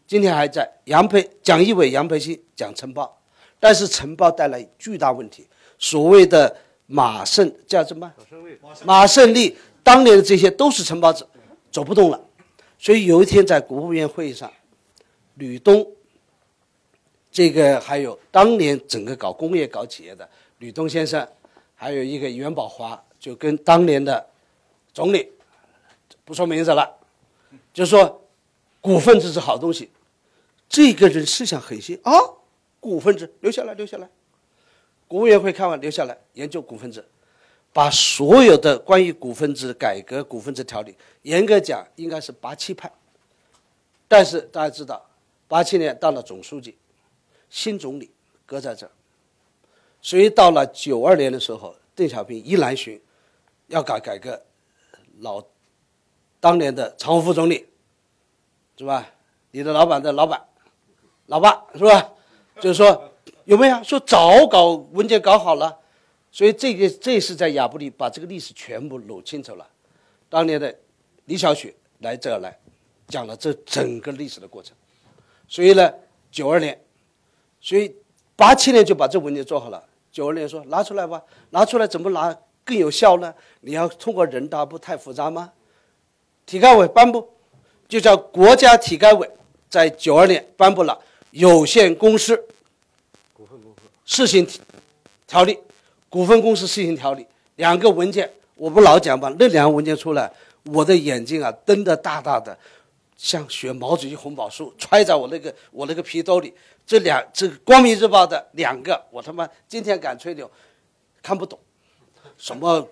[0.06, 0.70] 今天还在。
[0.84, 3.18] 杨培、蒋一伟、杨培新讲承包，
[3.58, 5.48] 但是承包带来巨大问题。
[5.78, 6.54] 所谓的
[6.86, 8.12] 马胜叫什么？
[8.84, 11.24] 马胜利当年的这些都是承包制，
[11.72, 12.22] 走不动了。
[12.78, 14.52] 所以有一天在国务院会议上，
[15.36, 15.90] 吕东。
[17.32, 20.28] 这个还有当年整个搞工业、搞企业的
[20.60, 21.26] 吕东先生，
[21.74, 24.28] 还有一个袁宝华，就跟当年的
[24.92, 25.32] 总理
[26.24, 26.98] 不说名字了，
[27.72, 28.22] 就说
[28.80, 29.90] 股份制是好东西。
[30.68, 32.12] 这个人思想很新啊，
[32.78, 34.08] 股份制留下来，留下来。
[35.08, 37.04] 国务院会看完留下来研究股份制。
[37.72, 42.92] 把所有的关于股份制改革、股份制条例，严格讲应该是八七派，
[44.08, 45.08] 但是大家知道，
[45.46, 46.76] 八七年当了总书记，
[47.48, 48.10] 新总理
[48.44, 48.90] 搁在这儿，
[50.02, 53.00] 所以到了九二年的时候，邓小平一南巡，
[53.68, 54.42] 要搞改革，
[55.18, 55.42] 老
[56.40, 57.66] 当年的常务副总理，
[58.76, 59.06] 是吧？
[59.50, 60.42] 你的老板的老板，
[61.26, 62.12] 老爸是吧？
[62.60, 63.12] 就是说
[63.44, 65.78] 有没有说早搞文件搞好了？
[66.32, 69.68] 所以这个这是在亚布力把这个历史全部捋清楚了。
[70.28, 70.74] 当年的
[71.24, 72.58] 李小雪来这儿来，
[73.08, 74.74] 讲了这整个历史的过程。
[75.48, 75.92] 所以呢，
[76.30, 76.80] 九二年，
[77.60, 77.94] 所以
[78.36, 79.84] 八七年就把这文件做好了。
[80.12, 83.32] 九二年说拿出来吧，拿出来怎么拿更有效呢？
[83.60, 85.52] 你要通过人大不太复杂吗？
[86.46, 87.28] 体改委颁布，
[87.88, 89.30] 就叫国家体改委
[89.68, 90.98] 在九二年颁布了
[91.30, 92.36] 有限公司
[93.32, 94.46] 股份公司试行
[95.26, 95.58] 条例。
[96.08, 99.32] 股份公司试行条例两个文件，我不老讲吧？
[99.38, 100.28] 那两个文件出来，
[100.64, 102.58] 我的眼睛啊瞪得大大的，
[103.20, 106.54] 像学毛主席红宝书揣在我那个我那个皮兜里。
[106.86, 110.50] 这两这《光明日报》的两个，我他妈今天敢吹牛，
[111.22, 111.58] 看不懂，
[112.38, 112.88] 什么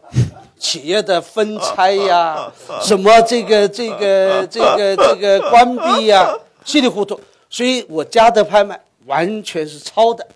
[0.59, 2.53] 企业的分拆呀，
[2.85, 7.19] 什么这个这个这个这个关闭呀，稀里糊涂。
[7.49, 10.29] 所以我家的拍卖完全是抄的，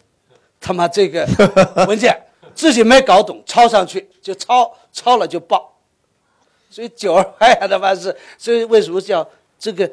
[0.59, 1.29] 他妈这个
[1.87, 2.19] 文件。
[2.55, 5.75] 自己没搞懂，抄上去就抄，抄了就报，
[6.71, 9.27] 所以九二派他妈是，所以为什么叫
[9.63, 9.89] 这个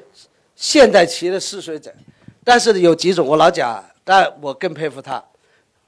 [0.56, 1.94] 现代企业的试水者？
[2.44, 5.24] 但是有几种我老讲，但我更佩服他，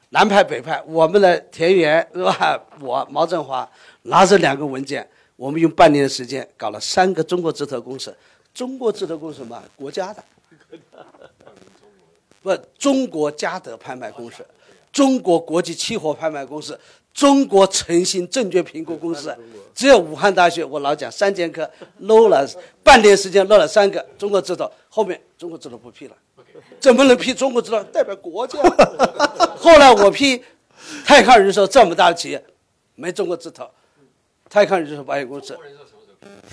[0.10, 2.62] 南派北派，我们的田园是吧？
[2.80, 3.68] 我毛振华
[4.04, 8.16] 拿着两个文件，我们用半年的时间搞了三个中国字头公司，
[8.54, 9.60] 中国字头公司什么？
[9.76, 10.24] 国家的，
[12.44, 14.46] 不，中国嘉德拍卖公司。
[14.92, 16.80] 中国国际期货拍卖公司、
[17.14, 19.36] 中国诚信证券评估公司，
[19.76, 20.64] 只有武汉大学。
[20.64, 21.70] 我老讲三剑客
[22.00, 22.48] 漏了
[22.84, 26.16] 半年时间，漏了三个中国字头，后面中国字头不批了，
[26.80, 27.84] 怎么能批中国字头？
[27.86, 28.60] 代表国家。
[29.58, 30.42] 后来我批
[31.06, 32.44] 泰康人寿这么大的企业，
[32.96, 33.70] 没中国字头，
[34.50, 35.58] 泰康人寿保险公司，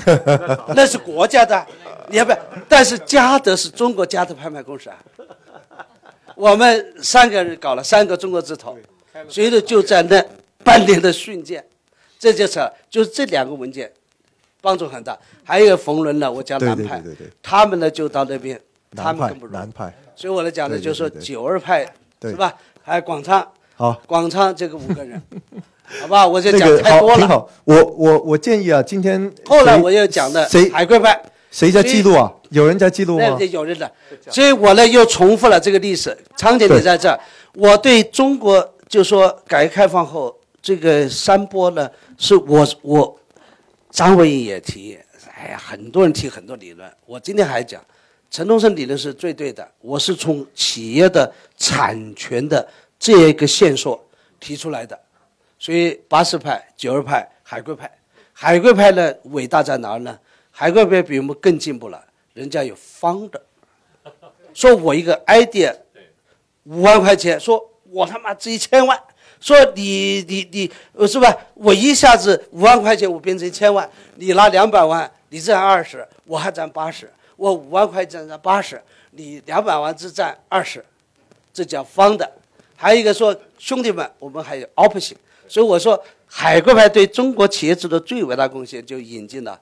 [0.75, 1.67] 那是国家的，
[2.09, 2.39] 你要不要？
[2.69, 4.99] 但是嘉德是中国嘉德拍卖公司啊。
[6.35, 8.77] 我们三个人搞了三个中国字头，
[9.29, 10.25] 所以呢就在那
[10.69, 11.65] 半年的训诫，
[12.19, 13.91] 这就是就是这两个文件
[14.61, 15.19] 帮助很大。
[15.43, 17.03] 还有冯仑呢，我讲南派，
[17.43, 18.61] 他们呢就到那边，
[18.95, 19.91] 他们更不南派。
[20.15, 21.87] 所以我来讲呢就是说九二派
[22.21, 22.55] 是吧？
[22.83, 25.23] 还有广昌，好，广昌这个五个人，
[26.03, 26.27] 好吧？
[26.27, 27.17] 我就讲太多了。
[27.17, 31.19] 挺好，我我我建议啊，今天后来我又讲的谁海归派。
[31.51, 32.31] 谁在记录啊？
[32.51, 33.39] 有人在记录吗？
[33.51, 33.91] 有人的，
[34.31, 36.15] 所以我呢又重复了这个历史。
[36.37, 37.19] 昌姐你在这儿，
[37.55, 40.37] 我对中国就说改革开放后
[40.69, 43.19] 这个三波呢，是我我
[43.89, 44.99] 张文颖也提，
[45.35, 46.93] 哎呀，很多人提很多理论。
[47.07, 47.83] 我今天还讲，
[48.31, 49.67] 陈东升理论是最对的。
[49.81, 53.99] 我是从企业的产权的这一个线索
[54.39, 55.01] 提出来的，
[55.59, 57.91] 所以八十派、九二派、海归派，
[58.35, 60.19] 海归派呢伟大在哪儿呢？
[60.51, 62.05] 海归派比我们更进步了，
[62.35, 63.43] 人家有方的，
[64.53, 65.75] 说我一个 idea，
[66.65, 69.03] 五万块钱，说我他妈值一千万，
[69.41, 71.35] 说你你你，是吧？
[71.55, 80.85] 我一下子五万块钱我变成一千万，你拿两百万，你占二十，我还占八十，我五万块钱占八十，你两百万只占二十，
[81.53, 82.31] 这叫方的。
[82.77, 85.15] 还有一个说兄弟们，我们还有 option，
[85.49, 89.59] 所以我说海归派对中国企业制度最伟大贡献就引进了。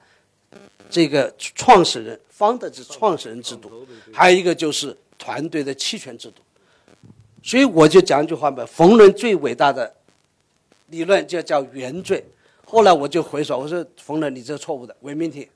[0.89, 6.41] 这个创始人方的这创始人制度，还有一个就是团队的期权制度。
[7.47, 9.89] 所以我就讲一句话吧，冯仑最伟大的
[10.87, 12.21] 理论就叫原罪。
[12.65, 15.47] 后来我就回说，我说冯仑你这错误的伪命题。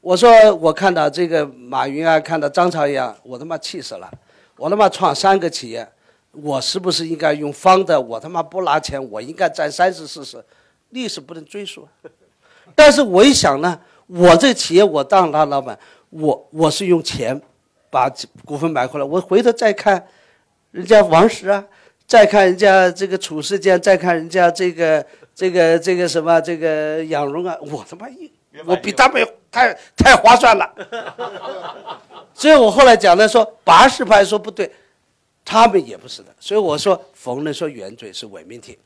[0.00, 4.08] 我说我看到这个马云啊，看到张朝阳，我他妈气死了。
[4.56, 5.84] 我他妈创三个企业，
[6.30, 8.00] 我是不是应该用方的？
[8.00, 10.40] 我他妈不拿钱，我应该占三十四十，
[10.90, 11.88] 历史不能追溯。
[12.76, 13.80] 但是我一想呢。
[14.06, 15.76] 我这企业我当大老板，
[16.10, 17.40] 我我是用钱
[17.90, 18.08] 把
[18.44, 20.06] 股份买回来，我回头再看
[20.74, 21.64] 人家王石啊，
[22.04, 28.28] 再看人家这个褚时健，再看人家这个这个这个什么这个杨荣啊，我他妈一
[28.66, 30.68] 我比他们太太划算了。
[32.34, 34.68] 所以我后来讲的说八十派说不对，
[35.44, 36.34] 他们也不是的。
[36.40, 38.76] 所以我说逢人说原罪是伪命题，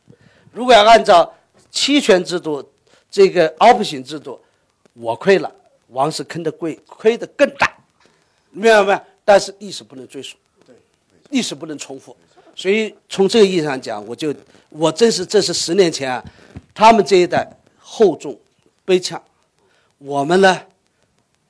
[0.53, 1.35] 如果要按照
[1.71, 2.63] 期权制度
[3.11, 4.39] 这个 option 制度。
[5.01, 5.51] 我亏了，
[5.91, 7.73] 王石坑的贵，亏的更大，
[8.51, 9.01] 明白没？
[9.25, 10.37] 但是历史不能追溯，
[11.31, 12.17] 历史不能重复，
[12.55, 14.35] 所以从这个意义上讲，我就
[14.71, 16.25] 我真是这是十年前啊，
[16.75, 17.49] 他们这一代
[17.79, 18.39] 厚重
[18.85, 19.21] 悲怆，
[19.99, 20.63] 我们呢，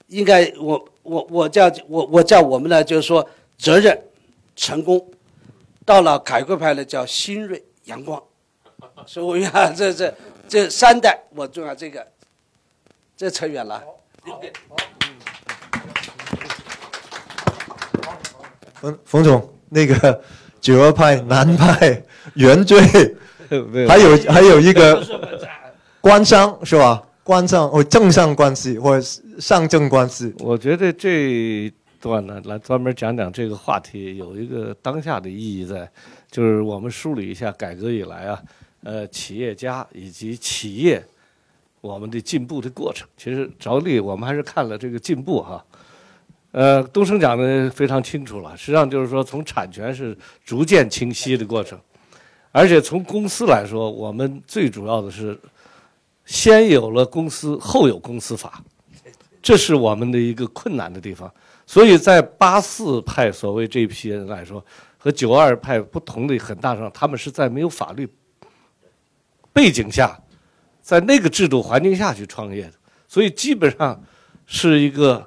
[0.08, 3.96] 应该我我我叫我我叫我们呢，就是说责任、
[4.56, 5.10] 成功，
[5.84, 8.22] 到了改革派呢叫新锐阳光，
[9.06, 10.14] 所以我呀，这这
[10.48, 12.06] 这三代我重要这个，
[13.16, 13.82] 这扯远了。
[18.74, 20.20] 冯冯总，那个
[20.60, 22.02] 九二派、南派、
[22.34, 22.80] 原罪，
[23.86, 25.02] 还有还有一个
[26.00, 27.02] 官商是吧？
[27.22, 28.98] 官商或政商关系或
[29.38, 35.86] 上政关系，我觉得这一段呢，来专门讲讲这个话题，有一个当下的意义在，
[36.30, 38.42] 就是我们梳理一下改革以来啊，
[38.82, 41.04] 呃，企业家以及企业
[41.82, 43.06] 我们的进步的过程。
[43.18, 45.62] 其实着力，我们还是看了这个进步哈。
[46.58, 51.78] 呃，东升讲的非常清楚了，实际上就是说，从产权是逐渐清晰的过程，
[52.50, 55.38] 而且从公司来说，我们最主要的是
[56.24, 58.60] 先有了公司，后有公司法。
[59.40, 61.32] 这是我们的一个困难的地方。
[61.64, 64.60] 所以在八四派所谓这批人来说，
[64.98, 68.04] 和九二派不同的很大上，他们是在没有法律
[69.52, 70.18] 背景下，
[70.82, 72.72] 在那个制度环境下去创业的，
[73.06, 74.02] 所以基本上
[74.44, 75.24] 是一个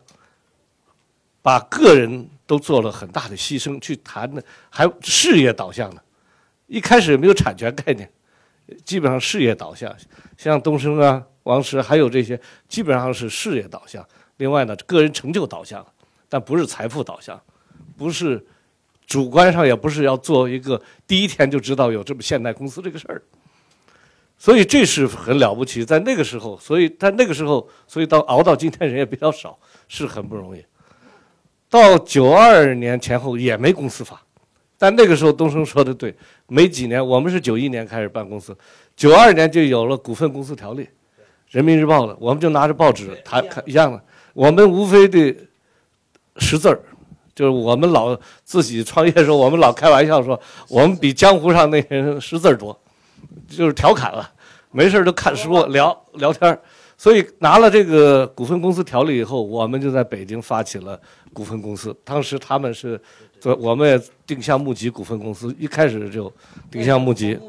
[1.42, 6.02] 把个人都做了很大的牺牲去谈的，还事业导向的。
[6.68, 8.10] 一开始没有产权概念，
[8.86, 9.96] 基本上事业导向，
[10.38, 11.24] 像东升啊。
[11.44, 12.40] 王石还有这些，
[12.70, 14.08] 基本上是事业导向。
[14.38, 15.84] 另外呢，个人成就导向，
[16.30, 17.42] 但不是财富导向，
[17.98, 18.46] 不是
[19.08, 23.22] 主观上也不是要做一个第一天就知道有这么现代公司这个事儿。
[24.38, 30.64] 所以这是很了不起，在那个时候，所以在那个时候，所以到熬到今天人也比较少，是很不容易。
[31.72, 34.22] 到九二年前后也没公司法，
[34.78, 36.14] 但那个时候东升说的对，
[36.48, 38.56] 没几年，我们是九一年开始办公司，
[38.94, 40.88] 九二年就有了股份公司条例。
[41.48, 44.02] 人民日报的，我们就拿着报纸谈看一样的。
[44.34, 45.36] 我们无非的
[46.38, 46.80] 识字儿，
[47.34, 52.78] 就是我们老自己创业的时候，我们老开玩笑说，我们比江湖上那些人识字儿多，
[53.48, 54.30] 就是调侃了。
[54.72, 56.62] 没事儿就看书聊聊天儿。
[57.02, 61.02] 所以拿了这个股份公司条例以后，我们就在北京发起了
[61.34, 61.92] 股份公司。
[62.04, 63.02] 当时他们是
[63.40, 66.32] 做，我们也定向募集股份公司，一开始就
[66.70, 67.40] 定向募集，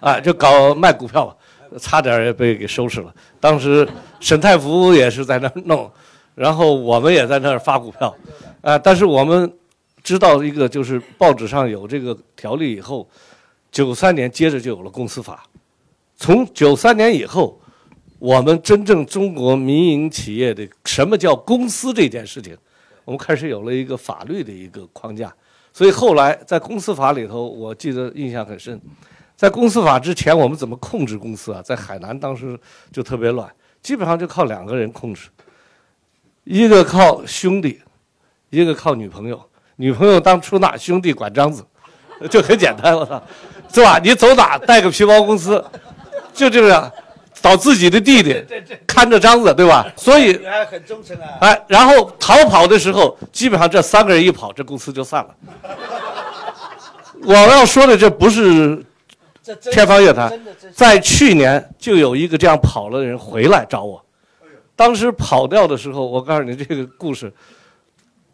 [0.00, 1.36] 啊，就搞卖股票。
[1.78, 3.14] 差点也被给收拾了。
[3.38, 3.86] 当时
[4.18, 5.90] 沈太福也是在那弄，
[6.34, 8.16] 然后我们也在那儿发股票，
[8.62, 8.78] 啊！
[8.78, 9.52] 但是我们
[10.02, 13.06] 知道一个，就是报纸上有这个条例以后，
[13.70, 15.44] 九三年接着就有了公司法。
[16.16, 17.60] 从九三年以后，
[18.18, 22.56] 我们真正中国民营企业的什么叫公司这件事情，
[23.04, 25.32] 我们开始有了一个法律的一个框架。
[25.72, 28.80] 所以后来在公司法里头，我记得印象很深。
[29.36, 31.60] 在公司法之前，我们怎么控制公司啊？
[31.60, 32.58] 在海南当时
[32.90, 33.46] 就特别乱，
[33.82, 35.28] 基本上就靠两个人控制，
[36.44, 37.82] 一个靠兄弟，
[38.48, 39.38] 一个靠女朋友。
[39.78, 41.62] 女朋友当出纳，兄弟管章子，
[42.30, 43.22] 就很简单，我操，
[43.70, 43.98] 是吧？
[43.98, 45.62] 你走哪带个皮包公司，
[46.32, 46.90] 就这样，
[47.42, 48.44] 找自己的弟弟
[48.86, 49.86] 看着章子，对吧？
[49.96, 51.38] 所以还很忠诚啊。
[51.40, 55.34] 哎，然后逃跑的时候，基本上这三个人一跑，这公司就散了。
[57.22, 58.84] 我要说的这不是。
[59.70, 60.28] 天方夜谭，
[60.74, 64.04] 在去年就有一个这样跑了的人回来找我，
[64.74, 67.32] 当时跑掉的时候，我告诉你这个故事，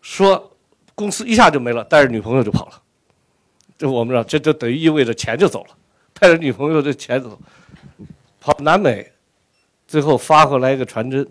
[0.01, 0.51] 说
[0.95, 2.73] 公司一下就没了，带着女朋友就跑了，
[3.77, 5.75] 这我们知道，这就等于意味着钱就走了，
[6.19, 7.39] 带着女朋友这钱走，
[8.43, 9.13] 跑南美，
[9.87, 11.25] 最后发回来一个传真，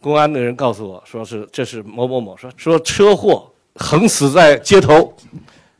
[0.00, 5.16] 公安的人告诉我说是这是某某某说说车祸横死在街头。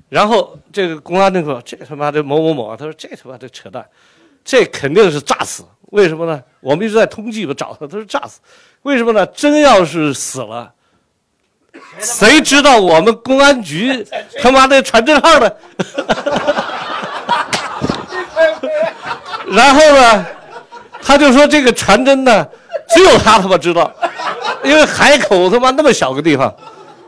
[0.09, 3.85] 然后这个公安那个，这他妈的某某某，他说这他妈的扯淡，
[4.45, 5.65] 这肯定是炸死。
[5.91, 6.41] 为什么呢？
[6.61, 8.41] 我们一直在通缉吧找他，他说炸死。
[8.83, 9.27] 为什么呢？
[9.27, 10.73] 真要是死了，
[11.99, 14.07] 谁知道我们公安局
[14.41, 15.51] 他妈的传真号呢？
[19.51, 20.27] 然后呢，
[21.03, 22.47] 他就说这个传真呢，
[22.89, 23.93] 只有他他妈知道，
[24.65, 26.55] 因为海口他妈那么小个地方，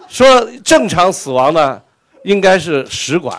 [0.08, 1.80] 说正常死亡呢。
[2.22, 3.34] 应该是使馆，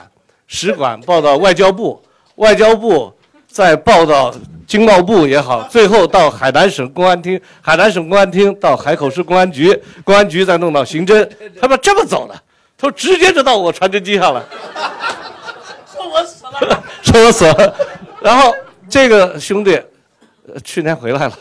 [0.48, 2.02] 使馆报到外交部，
[2.38, 3.14] 外交部
[3.48, 4.34] 再报到
[4.66, 11.30] 经贸部也好，最后到海南省公安厅，海南省公安厅到海口市公安局，公安局再弄到刑侦，
[11.62, 12.34] 他妈这么走的，
[12.76, 14.44] 他说直接就到我传真机上了，
[15.86, 17.76] 说我死了， 说我死了，
[18.20, 18.52] 然后
[18.92, 19.82] 这个兄弟
[20.66, 21.40] 去年回来了，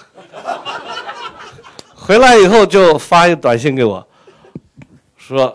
[1.96, 4.07] 回来以后就发一短信给我，
[5.16, 5.55] 说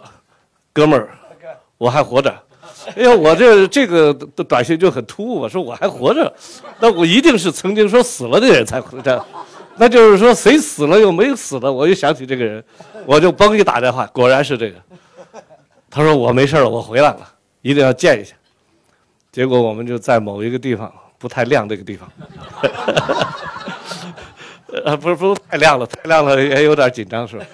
[0.73, 1.09] 哥们儿。
[1.77, 2.29] 我还活着，
[2.95, 6.33] 哎呀，我这这个的短信就很突兀，我说我还活着，
[6.79, 9.25] 那我一定是曾经说死了的人才这样，
[9.75, 12.63] 那就是说谁死了又没死的，我又想起这个人，
[13.05, 14.77] 我就嘣一打电话，果然是这个。
[15.89, 17.27] 他说我没事了，我回来了，
[17.61, 18.33] 一定要见一下。
[19.31, 20.91] 结果我们就在某一个地方
[21.25, 22.07] 不太亮这个地方，
[24.85, 27.45] 呃，不是不是太亮了，太亮了也有点紧张是吧？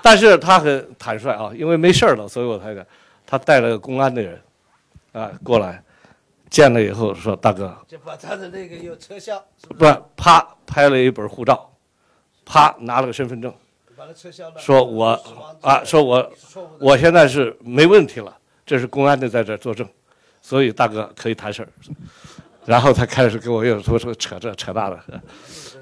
[0.00, 2.86] 但是他很坦率啊，因为没事了，所以我才讲，
[3.26, 4.40] 他带了个公安的人，
[5.10, 5.82] 啊过来，
[6.48, 11.68] 见了以后说大哥，就把他的那个有车销，是不不是啪拍了一本护照，
[12.44, 13.52] 啪拿了个身份证，
[13.96, 14.54] 把它撤销了。
[14.56, 15.20] 说我
[15.62, 16.32] 啊说我
[16.78, 18.32] 我现在是没问题了，
[18.64, 19.84] 这是公安的在这儿作证，
[20.40, 21.68] 所以大哥可以谈事儿。
[22.64, 24.98] 然后他开始跟我又说说扯这扯那的，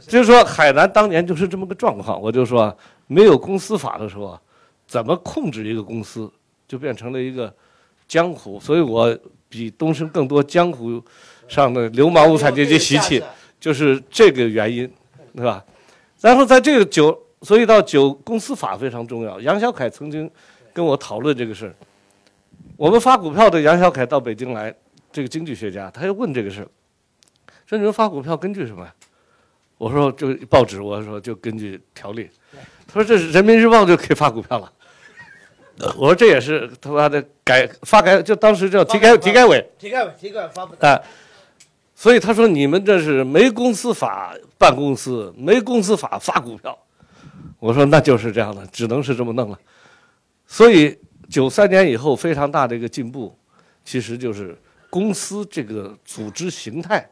[0.07, 2.21] 就是说海南当年就是这么个状况。
[2.21, 2.75] 我就说
[3.07, 4.39] 没有公司法的时候，
[4.87, 6.31] 怎么控制一个公司，
[6.67, 7.53] 就变成了一个
[8.09, 8.59] 江湖。
[8.59, 9.17] 所以我
[9.49, 11.03] 比东升更多江湖
[11.49, 13.23] 上的流氓无产阶级习气，
[13.59, 14.91] 就是这个原因，
[15.35, 15.63] 对吧？
[16.21, 19.41] 然后在这个九，所以到九公司法非常重要。
[19.41, 20.31] 杨小凯曾经
[20.73, 21.75] 跟我讨论这个事儿。
[22.77, 24.75] 我们发股票的杨小凯到北京来，
[25.13, 26.69] 这个经济学家，他就问这个事儿，
[27.67, 28.87] 说你们发股票根据什么？
[29.79, 32.29] 我说就报纸，我说就根据条例。
[32.87, 34.71] 他说这是人民日报就可以发股票了。
[35.97, 39.67] 我说这也是他妈的改发改，就当时叫体改体改委。
[39.79, 40.87] 体改委体改委发布的。
[40.87, 41.01] 啊，
[41.95, 46.79] 所以他说你们这是没公司法办公司，没公司法发股票。
[47.59, 49.59] 我说那就是这样的，只能是这么弄了。
[50.47, 50.99] 所以
[51.31, 53.35] 九三年以后非常大的一个进步，
[53.83, 54.55] 其实就是
[54.91, 57.09] 公司这个组织形态，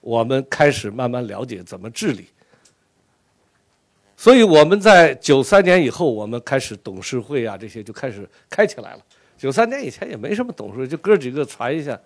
[0.00, 2.26] 我们开始慢慢了解怎么治理。
[4.16, 9.00] 所以我们在九三年以后，我们开始董事会啊这些就开始开起来了。
[9.36, 11.98] 九三年以前也没什么董事会，就哥几个传一下。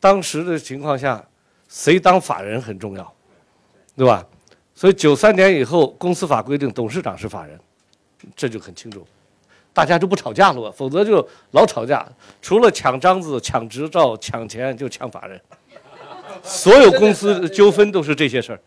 [0.00, 1.24] 当时的情况下，
[1.68, 3.14] 谁当法人很重要，
[3.96, 4.26] 对吧？
[4.74, 7.60] 所以九三年以后，公司法规定董事长是法人，
[8.34, 9.06] 这就很清楚，
[9.72, 10.70] 大家就不吵架了吧？
[10.76, 12.06] 否则就老吵架，
[12.40, 15.40] 除了抢章子、抢执照、抢钱，就抢法人。
[16.42, 18.60] 所有公司纠纷都是这些事儿，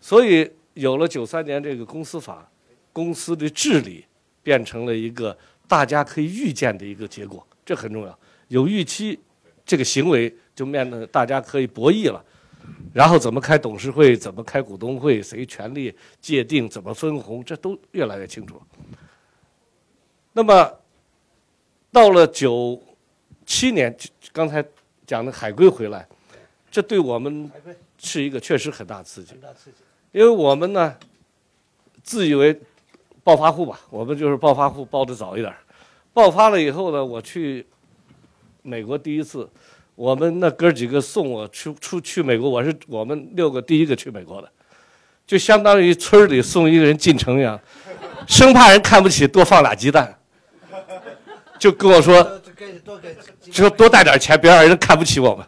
[0.00, 2.48] 所以有了九三年这个公司法，
[2.92, 4.04] 公司的治理
[4.42, 5.36] 变成了一个
[5.66, 8.18] 大家可以预见的一个结果，这很重要。
[8.48, 9.18] 有预期，
[9.66, 12.24] 这个行为就面对大家可以博弈了。
[12.92, 18.60] 然后怎么开董事会，怎么开股东会，谁权力界定，怎么分红，这都越来越清楚。
[20.38, 20.72] 那么
[21.90, 22.80] 到了九
[23.44, 23.92] 七年，
[24.32, 24.64] 刚才
[25.04, 26.06] 讲的海归回来，
[26.70, 27.50] 这对我们
[27.98, 29.34] 是一个确实很大刺激。
[30.12, 30.94] 因为我们呢，
[32.04, 32.56] 自以为
[33.24, 35.52] 暴发户吧，我们就是暴发户，暴得早一点。
[36.12, 37.66] 爆发了以后呢，我去
[38.62, 39.50] 美国第一次，
[39.96, 44.48] 我们那哥几个送我去出去美国，我是我们六个第一个去美国的，
[45.26, 47.60] 就相当于村里送一个人进城一样，
[48.28, 50.16] 生怕人看不起，多放俩鸡蛋，
[51.58, 52.40] 就跟我说
[53.52, 55.46] 说多带点钱，别让人看不起我们。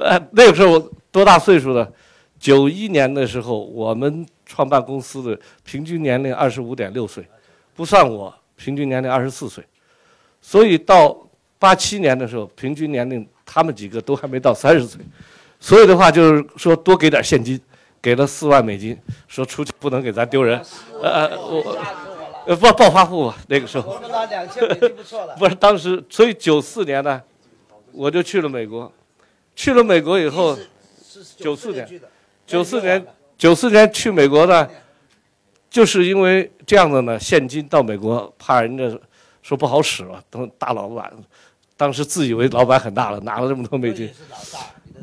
[0.00, 1.90] 呃，那个时候我多大岁数了？
[2.38, 7.22] 九一年的时候，我们创办公司的平均年龄二十五点六岁，
[7.74, 9.62] 不算我，平均年龄二十四岁。
[10.40, 11.14] 所以到
[11.58, 15.00] 八七年的时候，平均年龄他们几个都还没到三十岁。
[15.58, 17.60] 所以的话就是说多给点现金，
[18.00, 18.98] 给了四万美金，
[19.28, 20.58] 说出去不能给咱丢人。
[21.02, 21.76] 呃，我！
[22.46, 23.92] 呃暴暴发户吧那个时候。
[23.92, 25.36] 我们拿两千美金不错了。
[25.36, 27.22] 不是当时，所以九四年呢，
[27.92, 28.90] 我就去了美国。
[29.54, 30.56] 去了美国以后，
[31.36, 32.00] 九四年
[32.46, 34.68] 九四年九四年去美国呢，
[35.68, 38.98] 就是因为这样的呢，现金到美国怕人家
[39.42, 41.12] 说不好使了，等大老板，
[41.76, 44.10] 当时自以为老板很大了，拿了这么多美金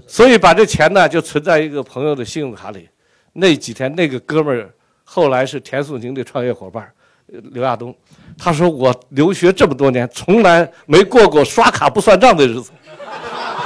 [0.08, 2.88] 所以把这钱呢就存在一个朋友的信用卡里。
[3.34, 4.74] 那几天那个哥们儿
[5.04, 6.92] 后来是田素宁的创业伙伴呃
[7.28, 7.94] 刘亚东，
[8.38, 12.72] 他说我留学这么多年，从来没过过刷卡不算账的日子。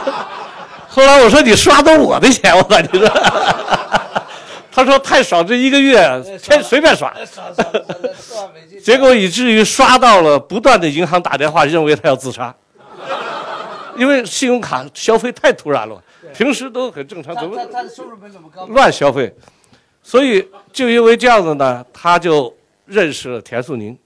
[0.90, 3.08] 后来我说你刷都是我的钱，我感觉说，
[4.72, 6.02] 他说太少，这一个月
[6.42, 7.14] 天随便刷。
[8.84, 12.54] 结果以至于刷到了不断的银行打电话，认为他要自杀，
[13.96, 16.02] 因为信用卡消费太突然了，
[16.34, 17.56] 平时都很正常，怎么。
[18.70, 19.34] 乱消费？
[20.02, 22.52] 所以就因为这样子呢，他就
[22.92, 23.98] 认识了田素宁，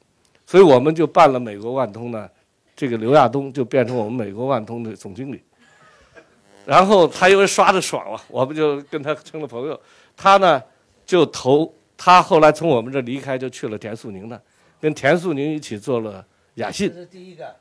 [0.45, 2.29] 所以我们就办了美国万通呢，
[2.75, 5.41] 这个刘亚东就变成我们美国万通的总经理。
[6.65, 9.79] 然后他因为刷的爽了，我们就跟他成了朋友。
[10.17, 10.61] 他呢
[11.05, 14.39] 就投，他后来从我们这离开，就去了田素宁那，
[14.79, 16.25] 跟田素宁一起做了
[16.55, 17.55] 雅信这，是第一个，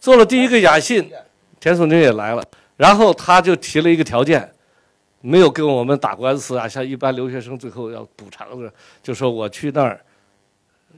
[0.00, 1.08] 做了第一个雅信，
[1.60, 2.42] 田素宁也来了，
[2.76, 4.52] 然后他就提了一个条件，
[5.20, 8.72] 没有跟我们打官司啊，像一般留学生最后要补偿的，
[9.02, 10.00] 就说我去那儿，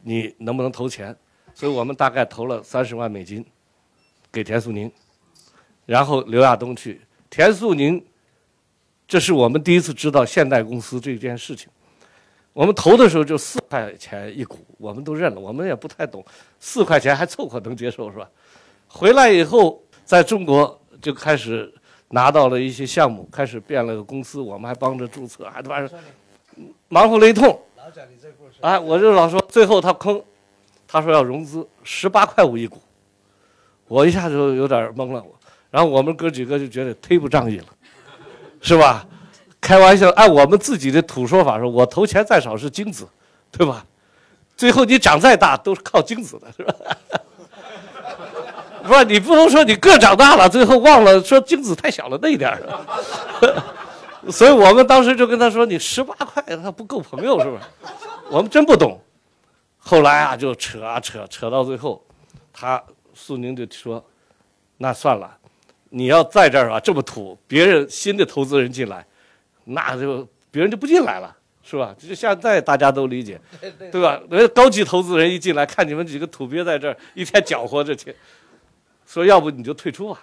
[0.08, 1.14] 你能不能投钱？
[1.54, 3.44] 所以我们大概投了三十万美金
[4.32, 4.90] 给田素宁，
[5.84, 6.98] 然后刘亚东去，
[7.28, 8.02] 田素宁，
[9.06, 11.68] 这是我们第一次知道现代公司这件事情。
[12.54, 16.24] 我们投的时候就四块钱一股，我们都认了，我们也不太懂，
[16.58, 18.30] 四块钱还凑合能接受是吧？
[18.88, 21.70] 回来以后，在中国就开始
[22.08, 26.00] 拿到了一些项目，开始变了个公司，我们还帮着注册，还反正
[26.88, 27.60] 忙活了一通。
[28.60, 30.22] 哎，我就老说，最后他坑，
[30.86, 32.80] 他说要融资十八块五一股，
[33.86, 35.22] 我一下就有点懵了。
[35.22, 35.34] 我
[35.70, 37.66] 然后我们哥几个就觉得忒不仗义了，
[38.60, 39.06] 是吧？
[39.60, 43.06] 开玩笑，按我们自己的土说法说，我投钱再少是精子，
[43.50, 43.84] 对吧？
[44.56, 46.74] 最后你长再大都是靠精子的，是吧？
[48.84, 52.62] 不 是你不能说你个长大了，最后忘了说精子太小了那一点儿。
[54.30, 57.68] 所以我们当时就跟他说：“你十八块，他不够朋友是吧？”
[58.30, 59.00] 我们真不懂。
[59.78, 62.04] 后来啊，就扯啊扯，扯到最后，
[62.52, 62.82] 他
[63.14, 64.04] 苏宁就说
[64.76, 65.36] ：“那算了，
[65.88, 69.06] 你要在这儿啊这么土，别人新的投资人进来，
[69.64, 71.94] 那就别人就不进来了，是吧？
[71.98, 73.40] 就现在大家都理解，
[73.90, 74.20] 对吧？
[74.28, 78.14] 人家高级投资人一进来，看你们几个土鳖在这儿一天搅和着去，
[79.06, 80.20] 说要不你就退出吧。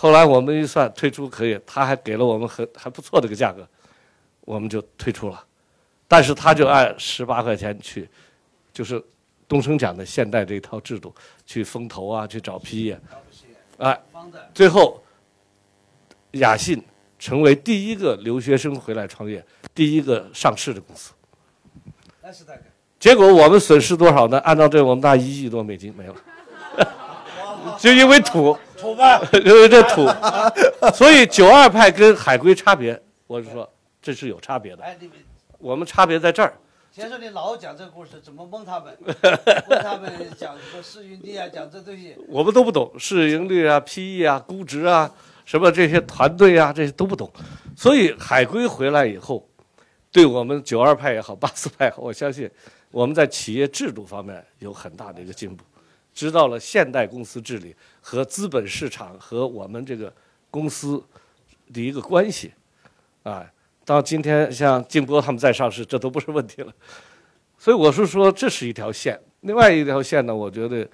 [0.00, 3.66] 后来我们一算退出可以，他还给了我们很还不错的一个价格，
[4.42, 5.44] 我们就退出了。
[6.06, 8.08] 但是他就按十八块钱去，
[8.72, 9.02] 就是
[9.48, 11.12] 东升讲的现代这一套制度
[11.44, 12.96] 去风投啊，去找 PE，
[13.78, 15.02] 哎，方的最后
[16.30, 16.80] 雅信
[17.18, 19.44] 成为第一个留学生回来创业、
[19.74, 21.12] 第一个上市的公司。
[23.00, 24.38] 结果我们损失多少呢？
[24.38, 26.14] 按照这，我们大一亿多美金没了，
[27.80, 30.06] 就因为土，土吧，因为这土，
[30.94, 33.68] 所以九二派跟海归差别，我是说
[34.00, 34.82] 这是有差别的。
[34.82, 35.16] 哎，你们
[35.58, 36.54] 我们差别在这儿，
[36.92, 38.96] 先说你老讲这个故事，怎么蒙他们？
[39.68, 42.16] 问他们讲什么市盈率啊，讲这东西。
[42.28, 45.10] 我们都不懂市盈率啊、PE 啊、估值啊，
[45.44, 47.30] 什么这些团队啊，这些都不懂。
[47.76, 49.48] 所以海归回来以后，
[50.10, 52.50] 对我们九二派也好、八四派也好，我相信
[52.90, 55.64] 我们在企业制度方面有很大的一个进步，
[56.18, 60.12] 知道了现代公司治理和资本市场和我们这个
[60.50, 61.00] 公司
[61.72, 62.52] 的一个关系，
[63.22, 63.48] 啊，
[63.84, 66.74] 到今天像静波他们在上市，这都不是问题了。
[67.56, 69.16] 所以我是说，这是一条线。
[69.42, 70.84] 另外一条线呢，我觉得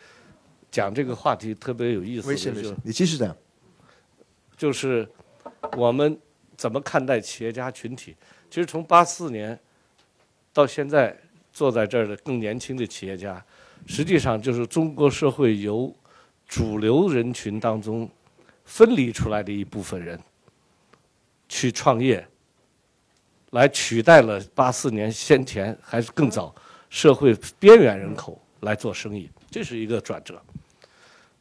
[0.71, 3.35] 讲这个话题特别有意思的就是你继续讲。
[4.59, 5.09] 就是
[5.79, 6.21] 我们
[6.55, 8.15] 怎么看待企业家群体。
[8.51, 9.59] 其实从八四年
[10.53, 11.19] 到现在
[11.51, 13.43] 坐在这儿的更年轻的企业家，
[13.87, 15.95] 实际上就是中国社会由
[16.47, 18.09] 主流人群当中
[18.65, 20.19] 分离出来的一部分人
[21.49, 22.27] 去创业，
[23.51, 26.55] 来取代了八四年先前还是更早
[26.89, 30.41] 社会边缘人口来做生意，这是一个转折。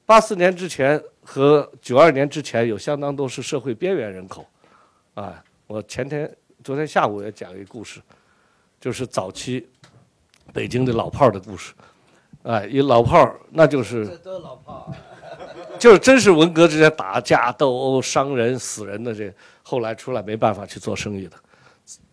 [0.06, 4.46] 八四年之前和九二年之前有相当多是社会边缘人口，
[5.14, 6.30] 啊，我前天、
[6.62, 8.02] 昨天下午也讲一个故事，
[8.82, 9.66] 就是早期
[10.52, 11.74] 北京的老炮儿的故事，
[12.44, 14.96] 哎，一老炮儿那就是这都老炮儿。
[15.80, 19.34] 就是真是文革之间打架斗殴、伤人、死人的这，
[19.64, 21.36] 后来出来没办法去做生意的。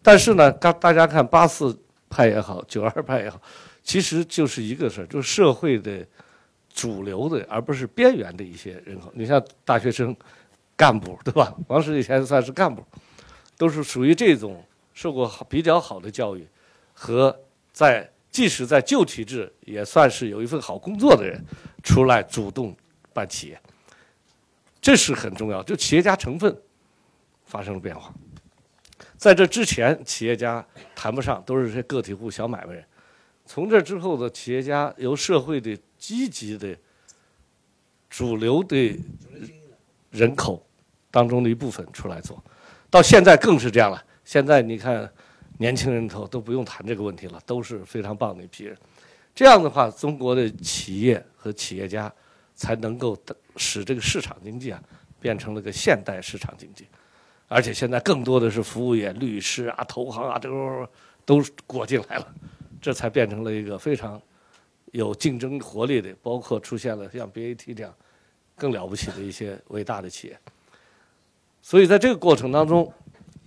[0.03, 1.79] 但是呢，大大家看八四
[2.09, 3.41] 派也好，九二派也好，
[3.85, 6.05] 其实就是一个事儿，就是社会的
[6.73, 9.11] 主流的，而不是边缘的一些人口。
[9.15, 10.17] 你像大学生、
[10.77, 11.55] 干部，对吧？
[11.69, 12.83] 王石以前算是干部，
[13.59, 14.65] 都是属于这种
[14.95, 16.49] 受过好比较好的教育，
[16.95, 17.39] 和
[17.73, 18.11] 在
[18.41, 21.39] 即使在旧体制也算是有一份好工作的人，
[21.83, 22.75] 出来主动
[23.13, 23.61] 办企业，
[24.81, 25.63] 这是很重要。
[25.63, 26.57] 就企业家成分
[27.45, 28.11] 发生了变化。
[29.19, 32.83] 在这之前，企业家谈不上，都是些个体户、小买卖人。
[33.45, 36.75] 从这之后的企业家，由社会的积极的
[38.09, 38.99] 主流的
[40.13, 40.67] 人口
[41.11, 42.43] 当中的一部分出来做，
[42.89, 44.03] 到现在更是这样了。
[44.25, 45.13] 现在你看，
[45.61, 48.75] 年轻人头都不用谈这个问题了，都是非常棒的一批人。
[49.35, 52.11] 这样的话，中国的企业和企业家
[52.55, 53.15] 才能够
[53.57, 54.83] 使这个市场经济啊
[55.21, 56.87] 变成了个现代市场经济。
[57.47, 60.89] 而且现在更多的是服务业、律师啊、投行啊，这个
[61.27, 62.35] 都裹进来了，
[62.81, 64.19] 这才变成了一个非常
[64.93, 67.95] 有竞争活力的，包括出现了像 BAT 这样
[68.57, 70.39] 更了不起的一些伟大的企业。
[71.61, 72.91] 所以在这个过程当中，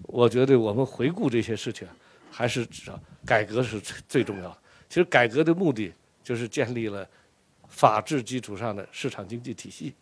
[0.03, 1.87] 我觉得我们回顾这些事情，
[2.33, 4.57] 还是知道改革是最最重要的。
[4.89, 7.07] 其实改革的目的就是建立了
[7.67, 9.93] 法治基础上的市场经济体系。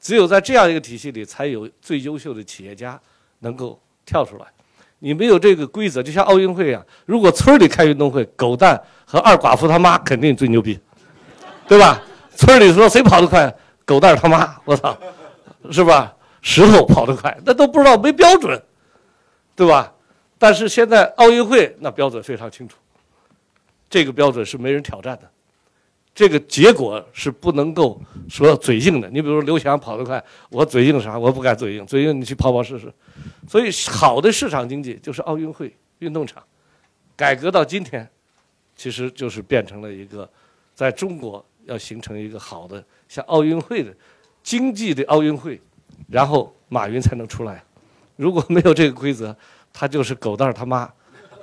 [0.00, 3.00] 只有在这样一个体系里，才有最优秀的企业家
[3.40, 4.46] 能够跳出来。
[4.98, 10.78] 你没有这个规则，就像奥运会一样，如果村里开运动会，狗蛋和二寡妇他妈肯定最牛逼，
[11.68, 12.02] 对吧？
[12.34, 13.54] 村里说谁跑得快，
[13.84, 14.96] 狗蛋他妈，我操，
[15.70, 16.14] 是吧？
[16.42, 18.62] 石头跑得快，那都不知道没标准，
[19.54, 19.92] 对吧？
[20.38, 22.76] 但是现在奥运会那标准非常清楚，
[23.88, 25.30] 这个标准是没人挑战的，
[26.14, 29.08] 这个结果是不能够说嘴硬的。
[29.08, 31.18] 你比如说刘翔跑得快，我嘴硬啥？
[31.18, 32.92] 我不敢嘴硬，嘴硬你去跑跑试试。
[33.48, 36.42] 所以好的市场经济就是奥运会运动场，
[37.14, 38.08] 改革到今天，
[38.76, 40.28] 其实就是变成了一个
[40.74, 43.94] 在中国要形成一个好的像奥运会的
[44.42, 45.60] 经济的奥运会，
[46.08, 47.62] 然后马云才能出来。
[48.16, 49.36] 如果没有这个规则，
[49.78, 50.88] 他就是狗蛋儿他妈，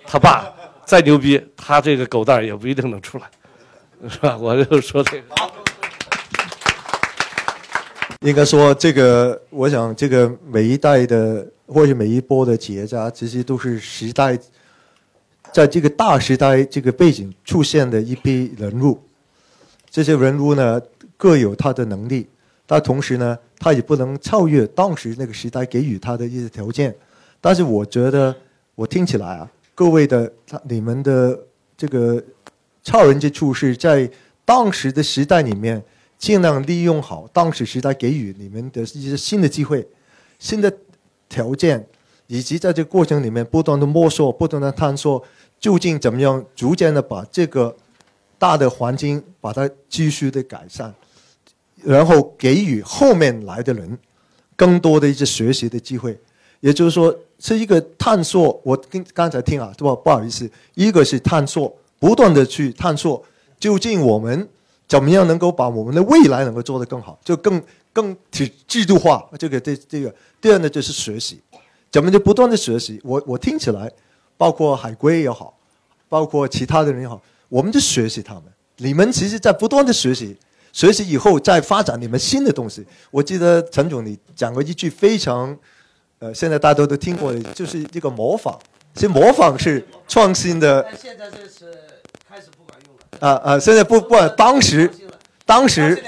[0.08, 0.52] 他爸
[0.84, 3.30] 再牛逼，他这个狗蛋儿也不一定能出来，
[4.10, 4.36] 是吧？
[4.36, 5.24] 我就说这个。
[8.22, 14.36] 应该说，这个我想，这个每一代的或者每一波的企业家，其实都是时代，
[15.52, 19.00] 在这个大时代这个背景出现的一批人物。
[19.92, 20.82] 这些人物呢，
[21.18, 22.28] 各有他的能力，
[22.66, 26.96] 但同时呢，他也不能超越当时那个时代给予他的一些条件。
[27.44, 28.34] 但是我觉得，
[28.74, 31.38] 我听起来啊，各位的他你们的
[31.76, 32.24] 这个
[32.82, 34.10] 超人之处是在
[34.46, 35.84] 当时的时代里面。
[36.16, 39.86] 尽量利用好当时时代给予你们的一些新的机会、
[40.40, 40.74] 新的
[41.28, 41.86] 条件，
[42.28, 45.22] 以及在这个过程里面不断的摸索、不断的探索，
[45.60, 47.76] 究竟怎么样逐渐的把这个
[48.40, 50.96] 大的环境把它继续的改善，
[51.84, 54.00] 然后给予后面来的人
[54.56, 56.18] 更多的一些学习的机会。
[56.62, 57.14] 也就是说，
[57.44, 58.60] 是一个探索。
[58.64, 59.94] 我跟刚才听啊，对吧？
[60.04, 63.24] 不好意思，一个是探索，不断的去探索，
[63.60, 64.48] 究竟我们。
[64.86, 67.60] 怎么样能够把我们的未来能够做得更好，就更
[67.92, 69.26] 更体制度化？
[69.40, 71.40] 这个这这个，第二呢就是学习，
[71.90, 73.00] 怎么就不断的学习？
[73.04, 73.90] 我我听起来，
[74.38, 75.58] 包括海归也好，
[76.10, 77.20] 包括其他的人也好，
[77.50, 78.44] 我们就学习他们。
[78.78, 80.38] 你们其实在不断的学习，
[80.74, 82.86] 学习以后再发展你们新的东西。
[83.10, 85.58] 我记得陈总你讲过一句非常，
[86.24, 88.58] 呃，现在大家都都听过的，就是这个模仿。
[88.94, 90.82] 其实模仿是创新的。
[90.98, 91.78] 现在这是
[92.26, 93.02] 开始不管用了。
[93.20, 93.60] 啊啊！
[93.60, 94.90] 现在不不，当时，
[95.46, 96.02] 当时，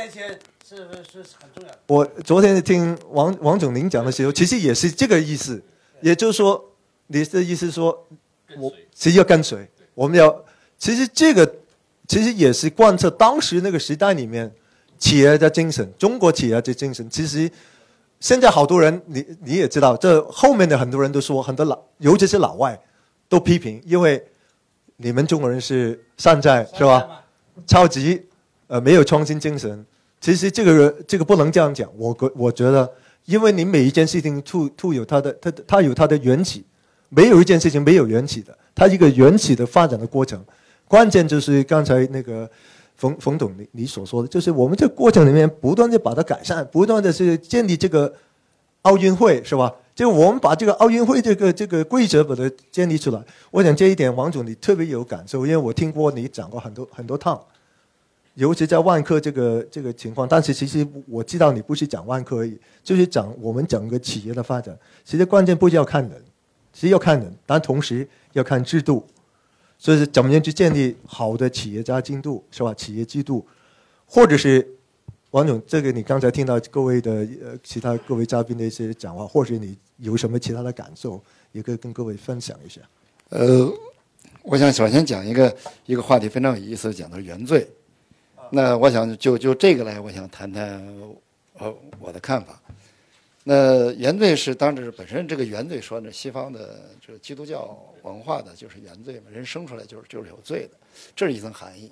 [0.64, 1.78] 是是很重要的。
[1.88, 5.62] 我昨天听王王总您讲的时候，其实也是这个意思，
[6.00, 6.64] 也就是说，
[7.08, 8.08] 你的意思说，
[8.58, 10.34] 我其实要跟随，我们要，
[10.78, 11.56] 其实这个
[12.08, 14.50] 其实也是贯彻当时那个时代里面
[14.98, 17.10] 企业的精神，中国企业的精神。
[17.10, 17.52] 其实
[18.20, 22.80] 现在好多人，你你也知道，这后面的很多人都说，很多老，尤其是老外，
[23.28, 24.24] 都批评，因为。
[24.98, 27.06] 你们中国人是山寨是吧？
[27.68, 28.26] 超级，
[28.68, 29.86] 呃，没有创新精神。
[30.22, 31.90] 其实这个这个不能这样讲。
[31.98, 32.90] 我我我觉得，
[33.26, 36.64] 因为你每一件事情都都有它的它它有它的缘起，
[37.10, 38.58] 没有一件事情没有缘起的。
[38.74, 40.42] 它一个缘起的发展的过程，
[40.88, 42.50] 关键就是刚才那个
[42.96, 48.14] 冯冯总你你所说的，就是我们这过程里面不断的把它改善，不断的是建立这个
[48.84, 49.74] 奥运会是吧？
[49.94, 57.42] 就我们把这个奥运会这个这个规则把它建立出来，我想这一点王总你特别有感受，因为我听过你讲过很多很多趟，
[58.34, 60.28] 尤其在万科这个这个情况。
[60.28, 64.78] 但是其实我知道你不是讲万科而已，就是讲我们整个企业的发展。
[65.06, 66.22] 其实关键不是要看人，
[66.74, 69.06] 其实要看人，但同时要看制度，
[69.78, 72.74] 所以怎么样去建立好的企业家制度，是吧？
[72.74, 73.46] 企业制度，
[74.06, 74.68] 或者是。
[75.32, 77.12] 王总，这个你刚才听到各位的
[77.44, 81.22] 呃其他各位嘉宾的一些讲话，或者你有什么其他的感受，
[81.52, 82.80] 也可以跟各位分享一下。
[83.32, 83.70] 呃，
[84.44, 85.54] 我想首先讲一个
[85.86, 87.68] 一个话题非常有意思，讲的是原罪。
[88.50, 90.82] 那我想就就这个来，我想谈谈
[91.58, 92.58] 呃我的看法。
[93.44, 100.78] 那原罪是当时本身这个原罪说呢，西方的这个基督教文化的就是原罪嘛，人生出来就是就是有罪的，
[101.16, 101.92] 这是一层含义。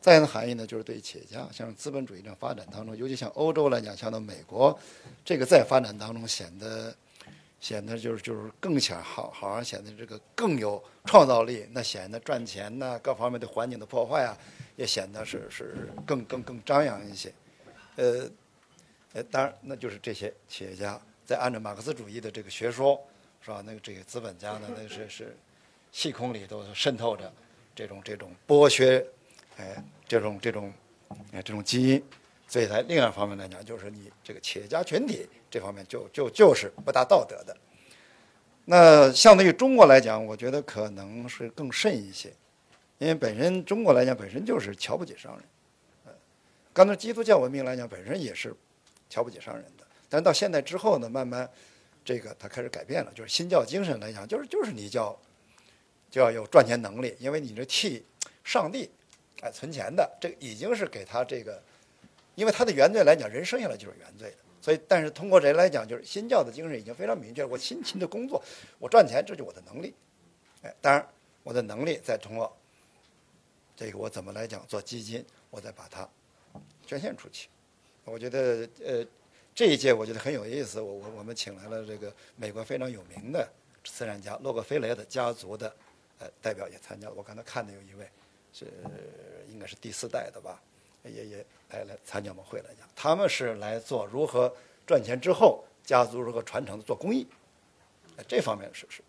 [0.00, 4.76] 再一层含义呢，就是对企业家，像资本主义这样发展当中，尤其像欧洲来讲，像到美国，
[5.24, 6.92] 这个在发展当中显得
[7.60, 14.36] 显得就是就是更显好，好像显得这个更有创造力，那显得赚钱呐，各方面对环境的破坏啊，
[14.74, 17.32] 也显得是是更更更张扬一些。
[17.94, 18.28] 呃，
[19.12, 23.00] 呃，当然，那就是这些企业家在按照马克思主义的这个学说，
[23.40, 23.62] 是吧？
[23.64, 25.36] 那个这个资本家呢，那是是
[25.92, 27.32] 细孔里都渗透着
[27.76, 29.06] 这种这种剥削。
[29.58, 30.72] 哎，这种这种，
[31.30, 32.02] 哎，这种基因，
[32.48, 37.54] 所以在另外一方面来讲，就是你这个企业家群体这方面就就就是不大道德的。
[38.64, 42.32] 那相对于中国来讲，我觉得可能是更甚一些，
[42.96, 45.44] 因为本身中国来讲本身就是瞧不起商人。
[46.06, 46.12] 呃，
[46.72, 48.56] 刚才基督教文明来讲本身也是
[49.10, 51.48] 瞧不起商人的，但到现在之后呢，慢慢
[52.02, 55.14] 这个它开始改变了，就是新教精神来讲，就是就是你叫
[56.12, 58.04] 就要有赚钱能力，因为你这替
[58.44, 58.88] 上帝
[59.40, 61.60] 哎存钱的，这已经是给他这个，
[62.36, 68.40] 因为他的原罪来讲，人生下来就是原罪的，所以但是通过这来讲，就是新教的精神已经非常明确，我辛勤的工作，
[68.78, 69.94] 我赚钱，这就我的能力，
[70.62, 71.04] 哎，当然
[71.42, 72.56] 我的能力再通过
[73.74, 76.08] 这个我怎么来讲做基金，我再把它
[76.86, 77.48] 捐献出去，
[78.04, 79.04] 我觉得呃。
[79.54, 83.46] 这一届我觉得很有意思，我我我们请来了这个美国非常有名的
[83.84, 85.70] 慈善家洛克菲勒的家族的
[86.18, 87.14] 呃代表也参加了。
[87.16, 88.08] 我刚才看的有一位
[88.52, 88.66] 是
[89.50, 90.60] 应该是第四代的吧，
[91.04, 94.52] 也也来来参加我们会来讲，他们是来做如何
[94.86, 97.26] 赚钱之后家族如何传承的做公益，
[98.26, 99.02] 这方面是不是。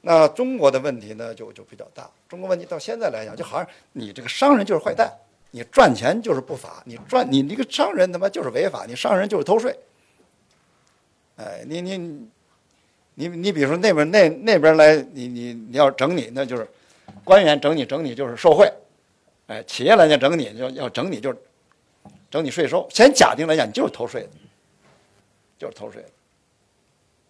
[0.00, 5.12] 那中国的问题呢就就比较大，中国问题到现在来讲就好像你这个商人就是坏蛋。
[5.54, 9.78] 你赚钱就是不法，你赚你那个商人他妈就是违法，你商人就是偷税。
[11.36, 12.26] 哎，你你
[13.28, 16.66] 你你比如说那边那那边来，你你你要整你，那就是
[17.24, 18.70] 官员整你整你就是受贿。
[19.46, 21.38] 哎，企业来讲整你，就要整你就是
[22.30, 22.86] 整你税收。
[22.90, 24.28] 先假定来讲，你就是偷税的，
[25.58, 26.08] 就是偷税的。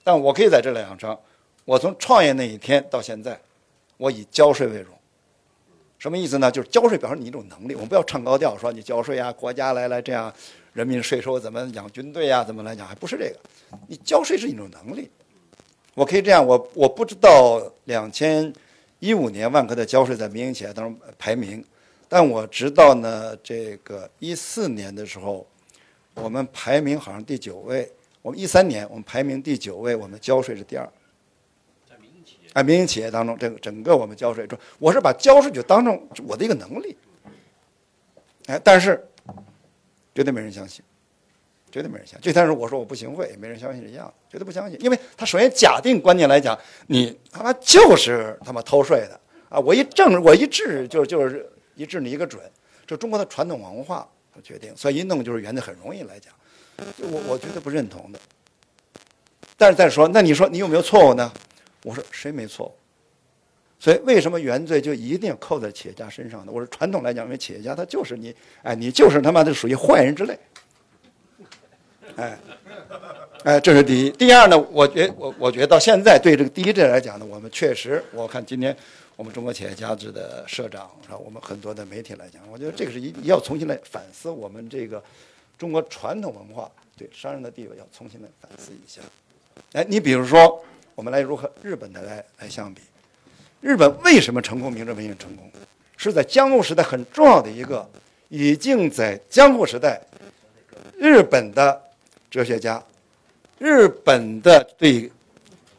[0.05, 1.17] 但我可以在这里讲称，
[1.65, 3.39] 我从创业那一天到现在，
[3.97, 4.95] 我以交税为荣。
[5.99, 6.51] 什么意思呢？
[6.51, 10.33] 就是交税表示你一种能力，我们不要唱高调说你交税啊，国家来来这样，
[10.73, 12.43] 人民税收怎么养军队啊？
[12.43, 12.87] 怎么来讲？
[12.87, 13.37] 还不是这个，
[13.87, 15.09] 你交税是一种能力。
[15.95, 18.53] 我可以这样，我我不知道两千
[18.99, 21.63] 一五年万科的交税在民营企业当中排名，
[22.09, 25.47] 但我知道呢，这个一四年的时候，
[26.15, 27.91] 我们排名好像第九位，
[28.23, 30.89] 我们一三年我们排名第九位，我们交税是第二。
[32.55, 36.97] 哎，民营企业当中，这个整个我们交税中，我是把交税就当成我的一个能力。
[38.47, 39.03] 哎，但是
[40.15, 40.85] 绝对没人相信，
[41.73, 42.21] 绝对没人相信。
[42.21, 44.81] 就像是我说我不行贿，也没人相信一样，绝对不相信。
[44.81, 46.57] 因为他首先假定观念来讲，
[46.87, 49.19] 你他妈就是他妈偷税的
[49.49, 49.59] 啊！
[49.59, 52.41] 我一证，我一治就就是一治你一个准。
[52.87, 54.07] 这中国的传统文化
[54.43, 56.33] 决定，所以一弄就是原罪，很容易来讲。
[56.99, 58.19] 我我绝对不认同的。
[59.57, 61.33] 但是再说，那你说你有没有错误呢？
[61.85, 62.75] 我说谁没错误？
[63.79, 66.53] 所以为什么原罪就一定要扣在企业家身上呢？
[66.53, 70.39] 我说传统来讲，因为企业家他就是你，哎，你就是他妈的属于坏人之类，
[72.17, 72.39] 哎，
[73.45, 74.11] 哎，这是第一。
[74.11, 78.77] 第二呢，我觉我我觉得到现在对这个第一阵来讲呢，我们确实，我看今天
[79.17, 85.03] 我们中国企业家制的社长啊，我们很多的媒体来讲，我觉得这个是一要重新来反思我们这个
[85.59, 89.01] 中国传统文化对商人的地位要重新来反思一下。
[89.73, 90.65] 哎，你比如说。
[90.95, 92.83] 我们来如何日本的来来相比？
[93.63, 94.71] 日本为什么成功？
[94.71, 95.51] 明治维新成功，
[95.97, 97.89] 是在江户时代很重要的一个，
[98.29, 99.99] 已经在江户时代，
[100.99, 101.83] 日本的
[102.33, 102.83] 哲学家，
[103.59, 105.13] 日本的对，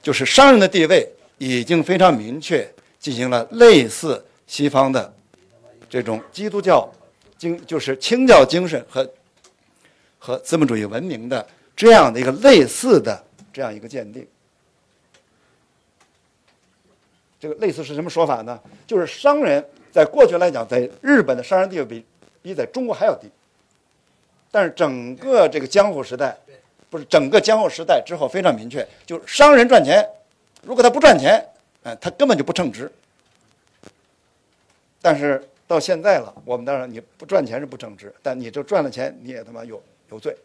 [0.04, 5.12] 就是商人的地位已经非常明确，进行了类似西方的
[5.90, 6.88] 这种基督教
[7.40, 9.12] 精，就是清教精神和
[10.20, 11.44] 和资本主义文明的
[11.76, 14.28] 这样的一个类似的这样一个鉴定。
[17.40, 18.60] 这个类似是什么说法呢？
[18.86, 22.06] 就是商人在过去来讲，在日本的商人地位比
[22.44, 23.28] 比在中国还要低。
[24.52, 26.38] 但是整个这个江户时代，
[26.94, 30.08] 不是整个江户时代之后非常明确，就是商人赚钱，
[30.62, 31.44] 如果他不赚钱，
[31.82, 32.92] 哎，他根本就不称职。
[35.02, 39.82] 但是到现在了，我们当然你不赚钱是不称职，但你就赚了钱，你也他妈有
[40.12, 40.38] 有罪。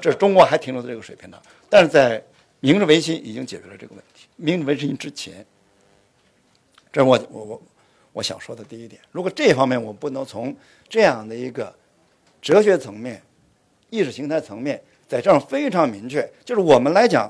[0.00, 1.36] 这是中国还停留在这个水平呢。
[1.68, 2.22] 但是在
[2.60, 4.28] 明治维新已经解决了这个问题。
[4.36, 5.44] 明治维新之前。
[6.92, 7.62] 这是我我我
[8.12, 9.02] 我想说的第一点。
[9.10, 10.54] 如果这方面我不能从
[10.88, 11.74] 这样的一个
[12.40, 13.20] 哲学层面、
[13.88, 14.80] 意识形态层面，
[15.10, 17.28] 在这儿非常明确，就是我们来讲，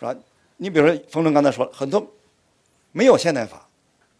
[0.00, 0.16] 是吧？
[0.56, 2.10] 你比如说，冯程刚才说了很多
[2.92, 3.68] 没有现代法，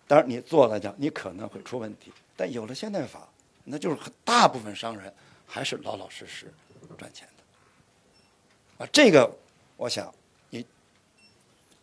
[0.06, 2.12] 当然你做来讲，你可能会出问题。
[2.36, 3.26] 但有了现代法，
[3.64, 5.10] 那就是大部分商人
[5.46, 6.52] 还是老老实实
[6.98, 8.84] 赚钱的。
[8.84, 9.34] 啊，这个
[9.78, 10.14] 我想，
[10.50, 10.66] 你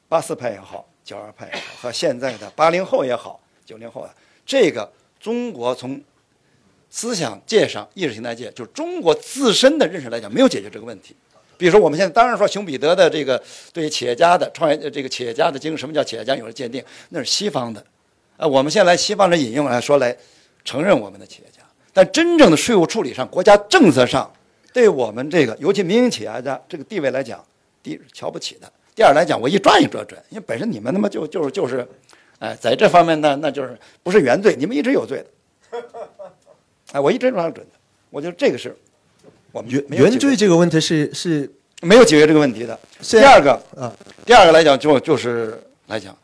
[0.08, 0.88] 八四派也好。
[1.04, 4.14] 九二派也好，和现在的八零后也好，九零后啊，
[4.46, 4.90] 这个
[5.20, 6.00] 中国从
[6.96, 11.16] 思想界上、意识形态界，就是中国自身的认识来讲，没有解决这个问题。
[11.58, 13.42] 比如说，我们现在当然说熊彼得的这个
[13.74, 17.84] 对企业家的创业，这个企业家的精神，什么叫企业家有了鉴定，那是西方的，
[18.38, 20.16] 啊，我们现在来西方人引用来说来
[20.64, 24.32] 承认我们的企业家，但真正的税务处理上、国家政策上，
[24.72, 27.44] 对我们这个尤其民营企业家这个地位来讲，
[27.82, 28.72] 第一是瞧不起的。
[28.94, 31.88] 第二来讲，我一抓一抓准，因为本身你们他妈就就是就是，
[32.38, 35.18] 哎，在这方面呢，那就是不是原罪，你们一直有罪
[35.72, 35.80] 的，
[36.94, 37.72] 哎，我一直抓准的，
[38.12, 38.76] 我觉得这个是
[39.52, 42.80] 我们原没有解决原罪这个问题是是没有解决这个问题的。
[43.02, 43.92] 第二个啊，
[44.24, 46.16] 第二个来讲就就是来讲，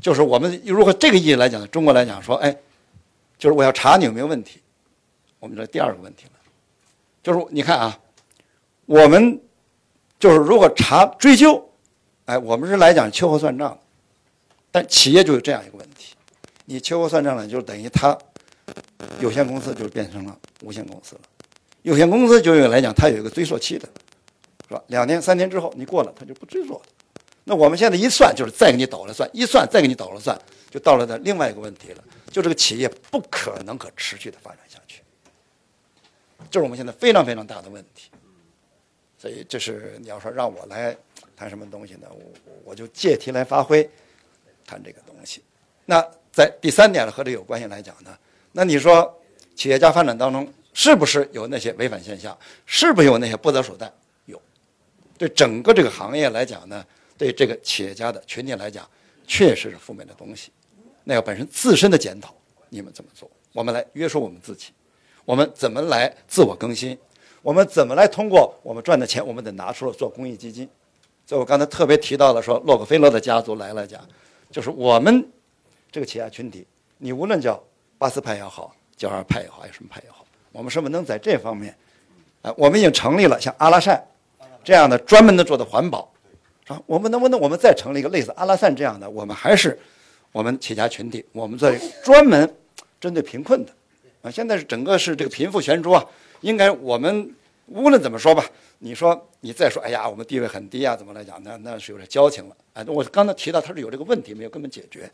[0.00, 2.56] 就是我们如果这个意义来讲，中国来讲说，哎，
[3.38, 4.60] 就是我要查你有没有问题，
[5.40, 6.30] 我们这第二个问题了，
[7.22, 7.98] 就是你看啊，
[8.86, 9.38] 我们
[10.18, 11.70] 就是如果查追究，
[12.24, 13.78] 哎，我们是来讲秋后算账，
[14.70, 16.14] 但企业就有这样一个问题，
[16.64, 18.16] 你秋后算账呢，就等于他
[19.20, 21.22] 有限公司就变成了无限公司了，
[21.82, 23.88] 有限公司就有来讲，它有一个追溯期的。
[24.66, 24.82] 是吧？
[24.86, 26.80] 两年、三年之后你过了，他就不追溯了。
[27.44, 30.40] 那我们现在一算，就是再给你倒了算，一算再给你倒了算，
[30.70, 35.02] 就到了的另外一个问题了，就这个企业不可能可持续的发展下去，
[36.50, 38.08] 这是我们现在非常非常大的问题。
[39.18, 40.96] 所以这是你要说让我来
[41.36, 42.08] 谈什么东西呢？
[42.10, 42.32] 我
[42.64, 43.86] 我就借题来发挥，
[44.64, 45.42] 谈这个东西。
[45.84, 48.16] 那在第三点和这有关系来讲呢，
[48.56, 49.20] 那你说
[49.56, 52.36] 企业家发展当中是不是有那些违反现象？
[52.64, 53.92] 是不是有那些不择手段？
[54.26, 54.40] 有。
[55.18, 56.84] 对整个这个行业来讲呢，
[57.18, 58.88] 对这个企业家的群体来讲，
[59.26, 60.52] 确实是负面的东西。
[61.02, 62.32] 那要本身自身的检讨，
[62.68, 63.28] 你们怎么做？
[63.52, 64.72] 我们来约束我们自己，
[65.24, 66.96] 我们怎么来自我更新？
[67.42, 70.68] 我们怎么来通过我们赚的钱，我们得拿出来做公益基金？
[71.26, 74.00] 所以我刚才特别提到了说，洛克菲勒的家族来了讲，
[74.50, 75.28] 就是我们
[75.92, 76.66] 这个企业家群体，
[76.98, 77.62] 你无论叫
[78.04, 81.74] 巴斯派也好，教二派也好，还是什么派也好，我们是不是能在这方面，
[82.42, 83.98] 啊，我们已经成立了像阿拉善
[84.62, 86.12] 这样的专门的做的环保，
[86.66, 89.08] 啊，我们能不能我们再成立一个类似阿拉善这样的？
[89.08, 89.78] 我们还是
[90.32, 92.54] 我们企业家群体，我们在专门
[93.00, 93.72] 针对贫困的，
[94.20, 96.04] 啊，现在是整个是这个贫富悬殊啊，
[96.42, 97.34] 应该我们
[97.68, 98.44] 无论怎么说吧，
[98.80, 101.42] 你说你再说，哎呀，我们地位很低啊，怎么来讲？
[101.42, 102.56] 那那是有点矫情了。
[102.74, 105.10] 哎，我刚才提到他是有这个问题没有根本解决，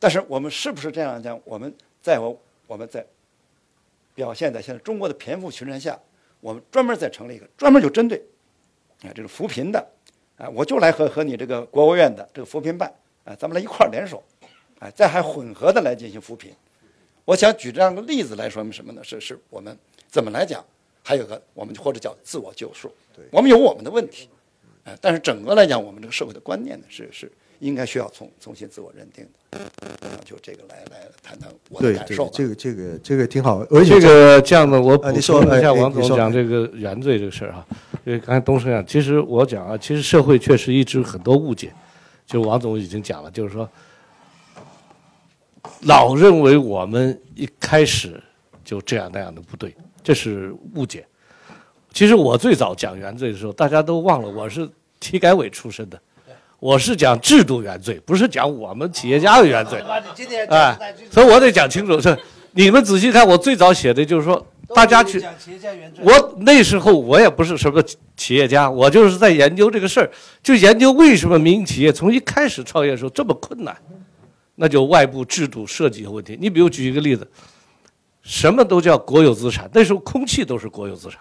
[0.00, 1.40] 但是我们是不是这样讲？
[1.44, 3.04] 我们在我我们在
[4.14, 5.98] 表现在现在中国的贫富群山下，
[6.40, 8.22] 我们专门再成立一个专门就针对。
[9.02, 9.86] 啊，这个扶贫的，
[10.36, 12.92] 啊，我就来和和你这个国务院的这个扶贫办，
[13.24, 14.20] 啊，咱们来一块儿联手，
[14.80, 16.52] 啊，再还混合的来进行扶贫。
[17.24, 19.04] 我想举这样的例子来说明什么呢？
[19.04, 19.78] 是是我们
[20.08, 20.64] 怎么来讲？
[21.04, 22.92] 还有个我们或者叫自我救赎。
[23.14, 24.28] 对，我们有我们的问题，
[24.84, 27.30] 啊，但是整个来讲，我们这个社会的观念呢，是是
[27.60, 29.58] 应该需要重重新自我认定的。
[30.02, 37.66] 我想就这个来来谈谈我的对对感受吧。，这个这个这个挺好，而且这个这样的，我补啊你说充一下王总讲这个原罪这个事儿哈。
[38.04, 41.72] 因为刚才东升讲，其实我讲啊，其实社会确实一直很多误解，
[42.26, 43.68] 就王总已经讲了，就是说，
[45.82, 48.22] 老认为我们一开始
[48.64, 51.06] 就这样那样的不对，这是误解。
[51.92, 54.68] 其实我最早讲原罪的时候，大家都忘了我是
[55.00, 56.00] 体改委出身的，
[56.60, 59.80] 我是讲制度原罪，不是讲我们企业家的原罪。
[59.80, 60.76] 你今天哎，
[61.10, 62.16] 所以我得讲清楚，是
[62.52, 64.44] 你们仔细看，我最早写的就是说，
[64.74, 67.80] 大家去，讲企业家原罪我那时候我也不是什么
[68.16, 70.10] 企业家，我就是在研究这个事儿，
[70.42, 73.76] 就研究为什么民营企业从一开始创业的时候这么困难，
[74.56, 76.36] 那就外部制度设计有问题。
[76.40, 77.24] 你比如举一个例子，
[78.22, 81.20] 什么都叫国有资产，那时候空气都是国有资产，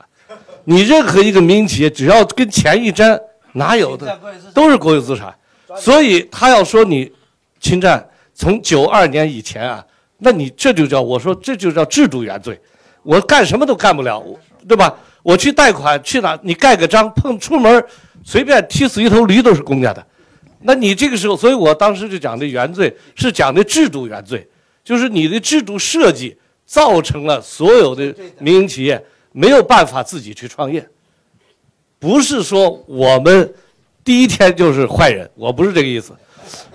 [0.63, 3.19] 你任何一个民营企业只要跟钱一沾，
[3.57, 4.19] 哪有的？
[4.53, 5.33] 都是国有资产，
[5.75, 7.11] 所以他要说你
[7.59, 9.83] 侵占，从九二年以前啊，
[10.19, 12.59] 那你这就叫我说这就叫制度原罪，
[13.03, 14.23] 我干什么都干不了，
[14.67, 14.95] 对吧？
[15.23, 16.39] 我去贷款去哪？
[16.41, 17.83] 你盖个章，碰出门
[18.23, 20.05] 随便踢死一头驴都是公家的，
[20.61, 24.47] 那你这个时候，所以我当时就讲的原罪是讲的制度原罪，
[24.83, 28.13] 就是你的制度设计造成了所有的。
[28.39, 30.87] 民营企业没有办法自己去创业，
[31.99, 33.53] 不是说我们
[34.03, 36.13] 第一天就是坏人，我不是这个意思，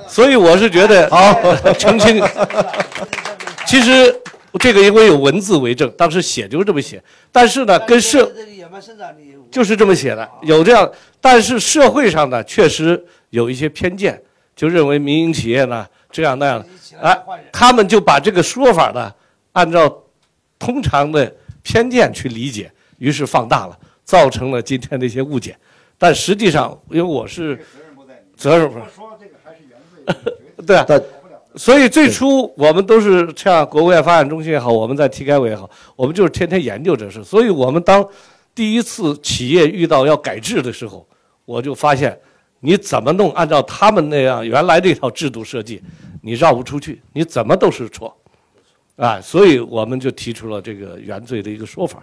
[0.06, 1.34] 所以我是觉得好。
[1.78, 2.22] 澄清。
[3.66, 4.14] 其实
[4.58, 8.30] 这个因为有文字为证，当时写就是这么写，但是呢，跟社
[9.50, 14.20] 就是这么写的，有这样，但是社会上呢，确实有一些偏见，
[14.54, 16.66] 就认为民营企业呢这样那样，
[17.00, 17.18] 哎，
[17.50, 19.10] 他们就把这个说法呢，
[19.52, 20.02] 按照
[20.58, 25.56] 通常的偏见去理解，于是放大了，造成了今天的一些误解。
[25.98, 27.64] 但实际上，因为我是
[28.36, 29.78] 责任不是，说这个还是原
[30.24, 30.86] 罪， 对啊，
[31.54, 37.22] 所以最初我们都是像国务院发展中心也好，我们在体改委也好，我们就是天天研究这事。
[37.22, 38.04] 所以我们当
[38.54, 41.06] 第一次企业遇到要改制的时候，
[41.44, 42.18] 我就发现
[42.58, 45.80] 你怎么弄，按照他们那样原来这套制度设计，
[46.22, 48.16] 你绕不出去，你怎么都是错，
[48.96, 52.02] 啊，所以我们就提出了这个原罪的一个说法。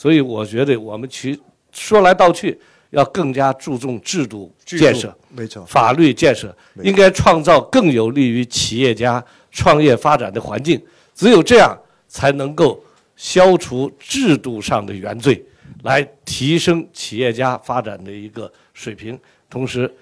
[0.00, 1.38] 所以我觉得我们去
[1.72, 5.14] 说来道去，要更加注重制度建设。
[5.28, 10.82] 没错，法律建设应该创造更有利于企业家创业发展的环境，
[11.14, 11.78] 只有这样
[12.08, 12.82] 才能够
[13.14, 15.44] 消除制度上的原罪，
[15.82, 19.20] 来提升企业家发展的一个水平，
[19.50, 19.94] 同时，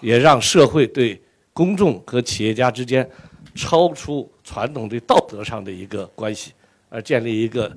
[0.00, 1.22] 也让社会对
[1.52, 3.08] 公众和企业家之间
[3.54, 6.50] 超出传统的道德上的一个关系，
[6.88, 7.72] 而建立一个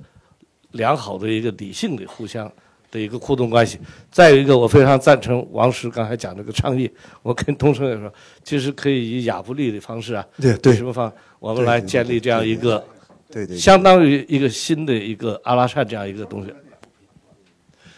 [0.71, 2.51] 良好的一个理性的互相
[2.91, 3.79] 的一个互动关系。
[4.11, 6.89] 再有一个，我非常赞成王石刚才讲这个倡议，
[7.21, 8.11] 我跟东升也说，
[8.43, 12.83] 其实可以以亚布力的方式啊，对对什么方，我们来建立这样一个。
[13.31, 16.51] 对对，相当于一个新的一个阿拉善这样一个东西。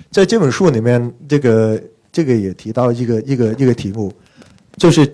[0.10, 4.12] 在这本书里面，这个这个也提到一个一个一个题目，
[4.76, 5.10] 就是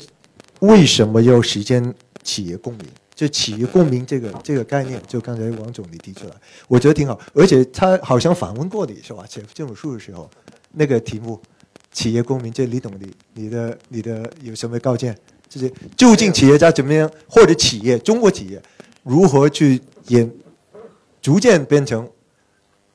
[0.62, 1.94] 为什么要实现
[2.24, 2.82] 企业公民？
[3.18, 6.36] 就企业公民这个这个概念，就刚才王总你提出来，
[6.68, 7.20] 我觉得挺好。
[7.34, 9.26] 而且他好像访问过你是吧？
[9.28, 10.30] 写这本书的时候，
[10.74, 11.42] 那个题目
[11.92, 15.18] “企业公民”，这李董你你的你的有什么高见？
[15.50, 18.62] 就是究竟企业家怎么样，或者企业中国企业
[19.02, 19.82] 如何去？
[20.08, 20.26] 也
[21.22, 22.10] 逐渐变成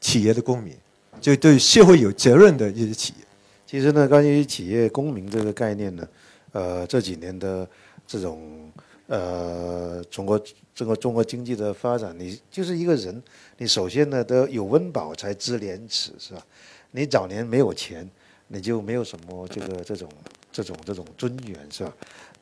[0.01, 0.75] 企业的公民，
[1.21, 3.27] 就对社会有责任的一些企业。
[3.67, 6.09] 其实呢，关于企业公民这个概念呢，
[6.53, 7.69] 呃，这几年的
[8.07, 8.73] 这种
[9.07, 10.43] 呃中国
[10.75, 13.23] 这个中国经济的发展，你就是一个人，
[13.59, 16.45] 你首先呢都有温饱才知廉耻，是吧？
[16.93, 18.09] 你早年没有钱，
[18.49, 20.09] 你就没有什么这个这种
[20.51, 21.93] 这种这种尊严，是吧？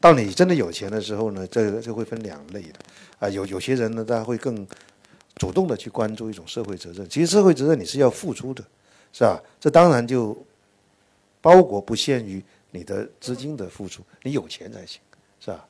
[0.00, 2.78] 到你真的有钱的时候呢，这就会分两类的。
[3.18, 4.66] 啊，有有些人呢，他会更
[5.36, 7.08] 主动的去关注一种社会责任。
[7.08, 8.64] 其实社会责任你是要付出的，
[9.12, 9.40] 是吧？
[9.60, 10.36] 这当然就
[11.40, 15.00] 包裹不限于你的资金的付出，你有钱才行，
[15.38, 15.66] 是吧？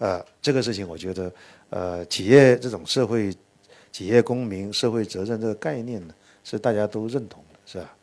[0.00, 1.32] 呃，这个事情我觉得，
[1.68, 3.32] 呃，企业这种社会
[3.92, 7.96] 企业公民社会责任这个概念呢，是大家都认同的，是吧？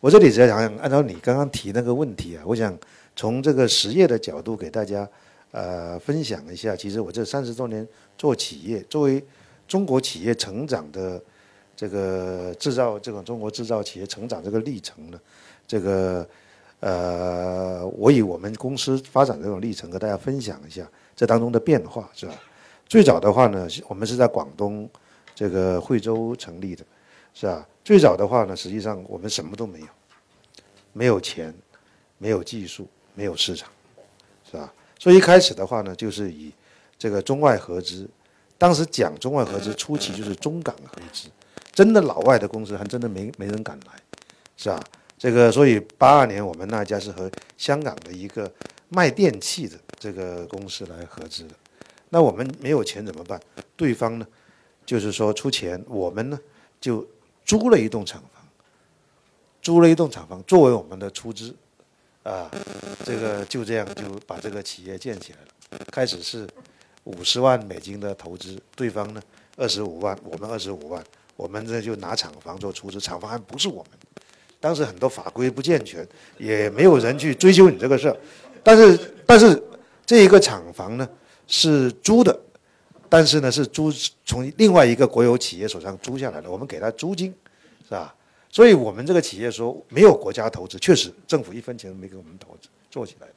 [0.00, 2.76] 我这里只要想想，按照你刚刚提那个问题啊，我想
[3.16, 5.08] 从这个实业的角度给大家。
[5.56, 7.86] 呃，分享一下，其实我这三十多年
[8.18, 9.24] 做企业，作为
[9.68, 11.22] 中国企业成长的
[11.76, 15.20] 这个制造，这种中国制造企业成长这个历程呢，
[15.64, 16.28] 这个
[16.80, 20.84] 呃，我以我们公司发展这种历程和大家分享一下
[21.16, 22.34] 这当中的变化，是吧？
[22.86, 24.88] 最早的话呢，我们是在广东
[25.34, 26.84] 这个惠州成立的，
[27.32, 27.66] 是吧？
[27.82, 29.86] 最早的话呢，实际上我们什么都没有，
[30.92, 31.54] 没有钱，
[32.18, 33.70] 没有技术，没有市场，
[34.50, 34.72] 是吧？
[34.98, 36.52] 所以一开始的话呢，就是以
[36.98, 38.08] 这个中外合资，
[38.56, 41.28] 当时讲中外合资初期就是中港合资，
[41.72, 43.92] 真的老外的公司还真的没没人敢来，
[44.56, 44.82] 是吧？
[45.16, 48.50] 这个所以八二年我们那家是和香港的一个
[48.94, 51.54] 卖电器的这个公司来合资的，
[52.10, 53.40] 那我们没有钱怎么办？
[53.76, 54.26] 对方呢，
[54.86, 56.38] 就是说出钱，我们呢
[56.80, 57.06] 就
[57.44, 58.46] 租了一栋厂房，
[59.60, 61.54] 租了一栋厂房作为我们的出资。
[62.22, 62.50] 啊，
[63.04, 65.84] 这个就这样就把这个企业建起来了。
[65.92, 66.48] 开始是
[67.02, 69.22] 五十万美金的投资，对方呢
[69.58, 71.04] 二十五万，我们二十五万，
[71.36, 73.92] 我们这就拿厂房做出资，厂房还不是我们。
[74.58, 78.16] 当时很多法规不健全，也没有人去追究你这个事儿。
[78.64, 79.62] 但是但是
[80.04, 81.08] 这一个厂房呢
[81.46, 82.36] 是租的，
[83.08, 83.92] 但是呢是租
[84.24, 87.32] 从另外一个国有企业手上租下来的，我们给他租金，
[87.84, 88.14] 是吧？
[88.50, 93.34] 所以我们这个企业说没有国家投资，确实政府一分钱都没给我们投资做起来的。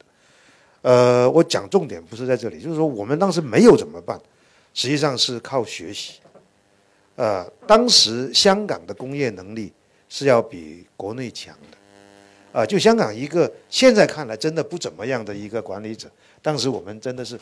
[0.82, 4.20] 呃，我讲重点不是在这里，就是说我们当时没有怎么办？
[4.74, 6.20] 实际上是靠学习。
[7.16, 9.72] 呃，当时香港的工业能力
[10.08, 11.76] 是要比国内强的。
[12.52, 16.08] 啊，就香港一个现在看来真的不怎么样的一个管理者，
[16.42, 17.38] 当时我们真的是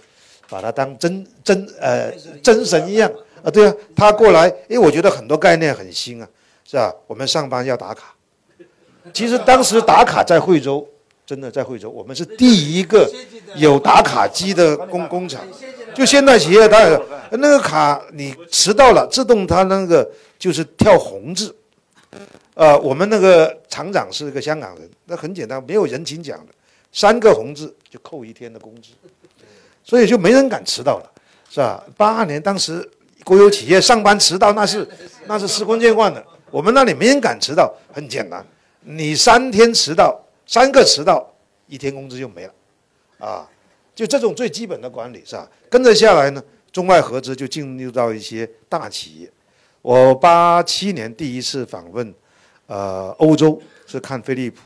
[0.49, 2.11] 把他当真真呃
[2.43, 3.11] 真神一样
[3.43, 3.51] 啊！
[3.51, 6.29] 对啊，他过来，因为我觉得很多概念很新啊。
[6.69, 6.93] 是吧？
[7.07, 8.13] 我们上班要打卡。
[9.13, 10.85] 其实当时打卡在惠州，
[11.25, 13.09] 真的在惠州，我们是第一个
[13.55, 15.47] 有打卡机的工工厂。
[15.95, 17.01] 就现代企业，他
[17.31, 20.11] 那个卡你迟到了，自动它那个
[20.41, 21.55] 就是跳红字。
[22.57, 26.53] 呃，我们那个厂长是个香港人，那很简单，没有人情讲的，
[26.91, 28.93] 三个红字就扣一天的工资，
[29.85, 31.13] 所以就没人敢迟到了，
[31.51, 31.85] 是吧？
[31.99, 32.91] 八二年当时
[33.25, 34.89] 国有企业上班迟到，那是
[35.27, 36.25] 那是司空见惯的。
[36.51, 38.43] 我们那里没人敢迟到，很简单，
[38.81, 41.31] 你三天迟到，三个迟到，
[41.67, 42.55] 一天工资就没了，
[43.19, 43.47] 啊，
[43.95, 45.47] 就这种最基本的管理是吧？
[45.69, 46.43] 跟着下来呢，
[46.73, 49.31] 中外合资就进入到一些大企业。
[49.83, 52.15] 我八七年第一次访问，
[52.67, 54.61] 呃，欧洲是看飞利浦，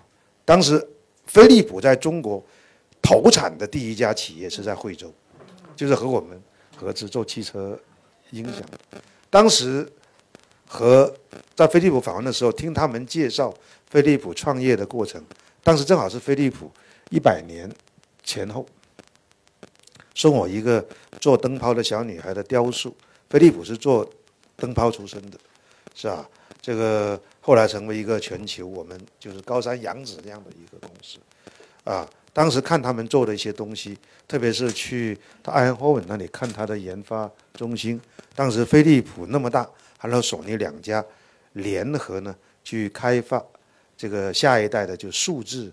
[0.44, 0.86] 当时
[1.26, 2.42] 飞利浦在中国
[3.00, 5.12] 投产的第一家企业是在惠州，
[5.76, 6.40] 就是和我们
[6.76, 7.78] 合资做汽车
[8.30, 8.62] 音响，
[9.30, 9.90] 当时。
[10.72, 11.12] 和
[11.56, 13.52] 在飞利浦访问的时候，听他们介绍
[13.88, 15.20] 飞利浦创业的过程。
[15.64, 16.70] 当时正好是飞利浦
[17.10, 17.68] 一百年
[18.22, 18.64] 前后，
[20.14, 20.86] 送我一个
[21.20, 22.94] 做灯泡的小女孩的雕塑。
[23.28, 24.08] 飞利浦是做
[24.54, 25.36] 灯泡出身的，
[25.92, 26.30] 是吧？
[26.62, 27.20] 这个
[27.50, 27.56] 后。
[27.56, 31.18] 来成为一个全球我们就是高山仰止这样的一个公司，
[31.82, 33.98] 啊，当时看他们做的一些东西，
[34.28, 38.00] 特别是去他艾恩霍文那里看他的研发中心，
[38.36, 39.68] 当时飞利浦那么大，
[39.98, 41.04] 还有索尼两家
[41.54, 43.44] 联合呢去开发
[43.96, 45.72] 这个下一代的就数字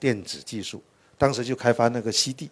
[0.00, 0.82] 电子技术，
[1.16, 2.50] 当时就开发那个 CD，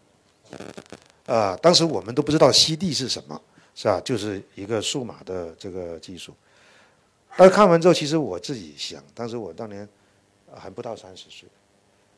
[1.26, 3.40] 啊，当时我们都不知道 CD 是什么，
[3.74, 4.00] 是吧？
[4.04, 6.32] 就是一个数码的这个技术。
[7.36, 9.88] 但是看完之后，其实我自己想，当时我当年
[10.54, 11.48] 还不到三十岁，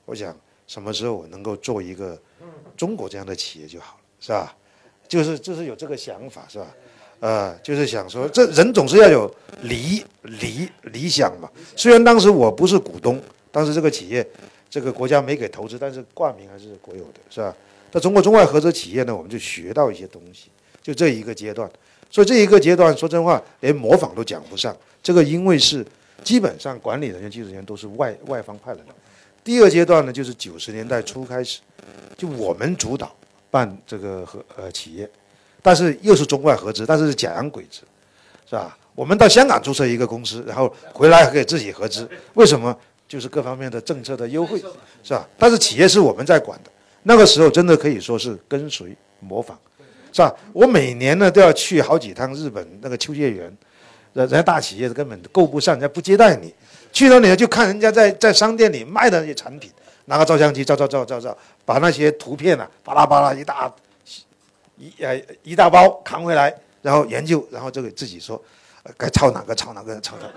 [0.04, 0.36] 我想
[0.66, 2.20] 什么时候我能够做一个
[2.76, 4.56] 中国这样的企业就好了，是吧？
[5.06, 6.66] 就是就是有这个想法，是吧？
[7.20, 9.32] 呃，就是想说，这人总是要有
[9.62, 11.48] 理理理想嘛。
[11.76, 13.22] 虽然当时我不是股东，
[13.52, 14.26] 当时这个企业
[14.68, 17.54] 这个国家没给投资，但是冠名还是国有的，是吧？
[17.92, 20.50] 那中国中外合资企业呢，我们就学到一些东西，
[20.82, 21.70] 就这一个阶段。
[22.10, 24.76] 所以这一个阶段，说真话，连模仿都讲不上。
[25.04, 25.86] 这个因为是
[26.24, 28.86] 基本上管理人员、技术人员都是外外方派来的。
[29.44, 31.60] 第二阶段呢，就是九十年代初开始，
[32.16, 33.14] 就我们主导
[33.50, 35.08] 办这个合呃企业，
[35.62, 37.82] 但是又是中外合资，但是是假洋鬼子，
[38.46, 38.76] 是吧？
[38.94, 42.76] 我们到香港注册一个公司，然后回来可以自己合资，为什么？
[43.06, 44.58] 就是各方面的政策的优惠，
[45.02, 45.28] 是吧？
[45.36, 46.70] 但是企业是我们在管的。
[47.02, 49.56] 那个时候真的可以说是跟随模仿，
[50.10, 50.34] 是吧？
[50.54, 53.54] 我每年呢都要去好几趟日本那个秋叶原，
[54.14, 56.54] 人家大企业根本够不上，人家不接待你。
[56.92, 59.70] 去到你就看人家在在商店里卖的那些产品，
[60.06, 63.72] 拿个照相机照照照照照，把那些图片啊巴拉巴拉一大
[64.78, 68.40] 一呃一大包扛回来，然后研究，然后就给自己说，
[68.96, 70.34] 该抄哪个抄哪个抄哪个，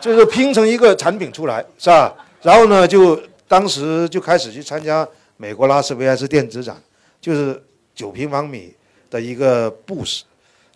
[0.00, 2.14] 就是拼成一个产品出来，是吧？
[2.40, 5.06] 然后呢，就当时就开始去参加。
[5.38, 6.80] 美国拉斯维加斯电子展，
[7.20, 7.60] 就是
[7.96, 8.72] 九平方米
[9.10, 10.22] 的一个布什，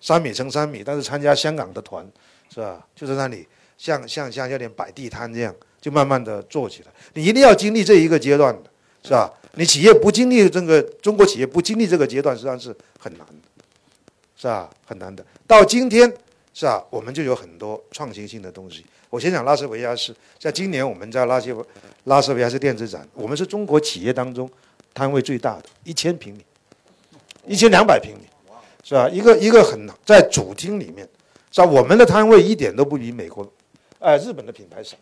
[0.00, 2.06] 三米乘三米，但是参加香港的团，
[2.52, 2.86] 是吧？
[2.94, 3.46] 就在那里
[3.76, 6.88] 像像像有点摆地摊这样，就慢慢的做起来。
[7.14, 8.70] 你一定要经历这一个阶段的，
[9.02, 9.32] 是吧？
[9.54, 13.34] 你企业不经历这个中国企业不经历这个阶段，实际上是很难的，
[14.36, 14.70] 是吧？
[14.84, 15.24] 很难的。
[15.46, 16.12] 到今天，
[16.52, 16.84] 是吧？
[16.90, 18.84] 我们就有很多创新性的东西。
[19.08, 21.54] 我先讲拉斯维加斯，在今年我们在拉斯
[22.04, 24.50] 拉斯维加斯电子展，我们是中国企业当中
[24.92, 26.44] 摊位最大的，一千平米，
[27.46, 28.26] 一千两百平米，
[28.86, 29.08] 是吧？
[29.08, 31.08] 一个一个很在主厅里面，
[31.50, 31.66] 是吧？
[31.66, 33.44] 我们的摊位一点都不比美国，
[33.98, 34.96] 哎，日本的品牌小，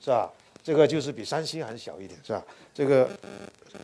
[0.00, 0.30] 是吧？
[0.62, 2.44] 这个就是比三星还小一点，是吧？
[2.72, 3.10] 这个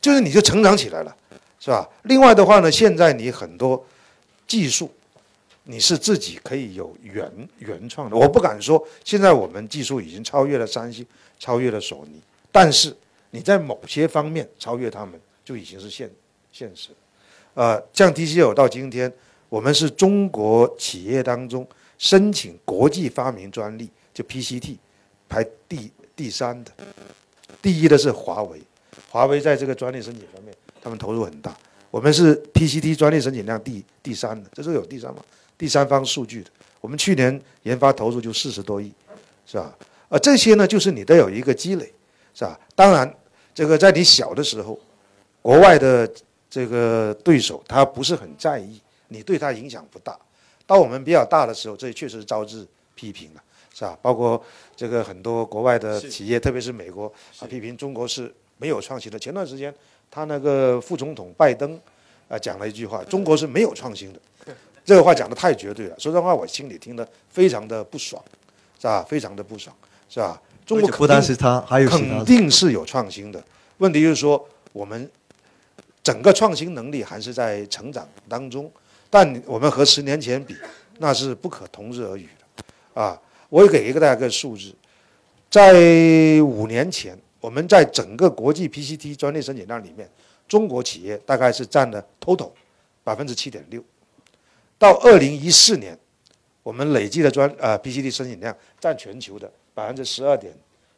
[0.01, 1.17] 就是你就成长起来了，
[1.59, 1.89] 是吧？
[2.05, 3.85] 另外的话呢，现在你很多
[4.47, 4.89] 技术。
[5.65, 11.07] 你是自己可以有原原创的，我不敢说现在我们技术已经超越了三星，
[11.39, 12.21] 超越了索尼，
[12.51, 12.97] 但是
[13.31, 16.11] 你在某些方面超越他们就已经是现
[16.51, 16.89] 现实。
[17.55, 19.13] 呃，像 TCL 到今天，
[19.49, 21.67] 我们是中国企业当中
[21.99, 24.77] 申请国际发明专利就 PCT
[25.29, 26.73] 排第第三的，
[27.61, 28.61] 第一的是华为，
[29.11, 31.57] 华为在这个专利申请方面他们投入很大，
[31.91, 35.25] 我们是 PCT 专利申请量第第三的，这是有第三方？
[35.59, 36.51] 第三方数据的，
[36.81, 38.93] 我们去年研发投入就四十多亿，
[39.45, 39.77] 是吧？
[40.09, 41.93] 呃这些呢，就是你都有一个积累，
[42.33, 42.59] 是吧？
[42.75, 43.15] 当然，
[43.55, 44.79] 这个在你小的时候，
[45.43, 46.11] 国外的
[46.51, 50.19] 这个对手他不是很在意，你对他影响不大。
[50.67, 53.97] 当我们比较大的时候，这确实招致批评了，是吧？
[54.03, 54.43] 包括
[54.77, 57.07] 这个很多国外的企业，特别是美国，
[57.39, 59.19] 啊，批评中国是没有创新的。
[59.19, 59.75] 前段时间，
[60.11, 61.81] 他那个副总统拜登
[62.29, 64.21] 啊讲了一句话：中国是没有创新的。
[64.85, 68.21] 这个话讲的太绝对了，说实话，我心里听得非常的不爽，
[68.79, 69.03] 是吧？
[69.09, 69.75] 非常的不爽，
[70.09, 70.41] 是吧？
[70.65, 73.43] 中国不单是他，还有肯定是有创新的。
[73.79, 75.11] 问题就是说，我们
[76.11, 78.69] 整个创新能力还是在成长当中，
[79.09, 80.57] 但我们和十年前比，
[80.99, 83.01] 那是不可同日而语的。
[83.01, 83.17] 啊，
[83.49, 84.75] 我也给一个大家个数字，
[85.49, 85.73] 在
[86.43, 90.11] 五年前，我们在整个国际 PCT 专利申请量里面，
[90.49, 92.51] 中国企业大概是占了 total
[93.05, 93.81] 百分之七点六。
[94.79, 95.97] 到二零一四年，
[96.65, 100.53] 我们累计的专呃 PCT 申请量占全球的百分之十二点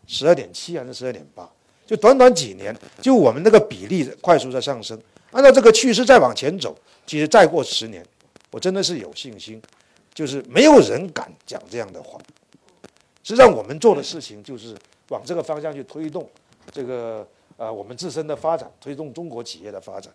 [0.06, 1.46] 十二点七还是十二点八？
[1.86, 5.00] 就短短几年，就我们那个比例快速在上升。
[5.30, 6.76] 按照这个趋势再往前走，
[7.06, 8.04] 其实再过十年，
[8.50, 9.60] 我真的是有信心，
[10.14, 12.20] 就是没有人敢讲这样的话。
[13.22, 14.76] 实际上，我们做的事情就是
[15.08, 16.28] 往这个方向去推动
[16.70, 17.26] 这个
[17.56, 20.12] 呃我们自身的发展，推动中国企业的发展，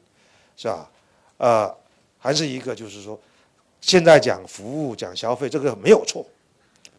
[0.56, 0.90] 是吧？
[1.38, 1.76] 呃，
[2.18, 3.20] 还是一个就是说。
[3.80, 6.26] 现在讲服务、讲消费，这个没有错，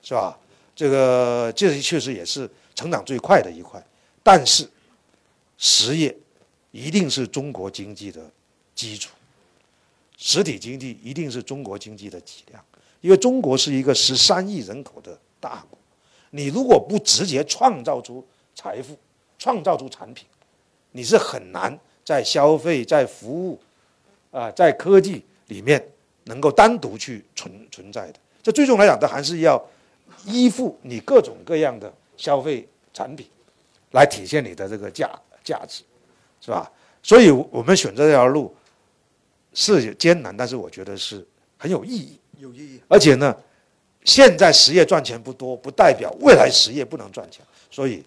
[0.01, 0.39] 是吧？
[0.77, 3.85] 这个这确实也是成长最快的一块。
[4.31, 4.69] 但是，
[5.57, 6.15] 实业
[6.71, 8.21] 一定是中国经济的
[8.75, 9.17] 基础，
[10.19, 12.63] 实体经济一定是中国经济的脊梁。
[13.01, 15.79] 因为中国是一个十三亿人口的大国，
[16.33, 18.23] 你如果不直接创造出
[18.55, 18.95] 财富、
[19.39, 20.27] 创造出产品，
[20.93, 23.59] 你是很难在消费、在服务
[24.31, 25.83] 啊、在科技里面
[26.25, 28.19] 能够单独去存存在的。
[28.43, 29.59] 这最终来讲，它还是要
[30.27, 33.27] 依附你各种各样的消费产品，
[33.93, 35.11] 来体现你的这个价
[35.43, 35.83] 价值，
[36.41, 36.71] 是吧？
[37.03, 38.55] 所以我们选择这条路
[39.55, 42.19] 是艰难，但是我觉得是很有意义。
[42.39, 42.81] 有意义。
[42.89, 43.35] 而且呢，
[44.05, 47.45] 现在实业赚钱不多，不代表未来实业不能赚钱。
[47.71, 48.05] 所以，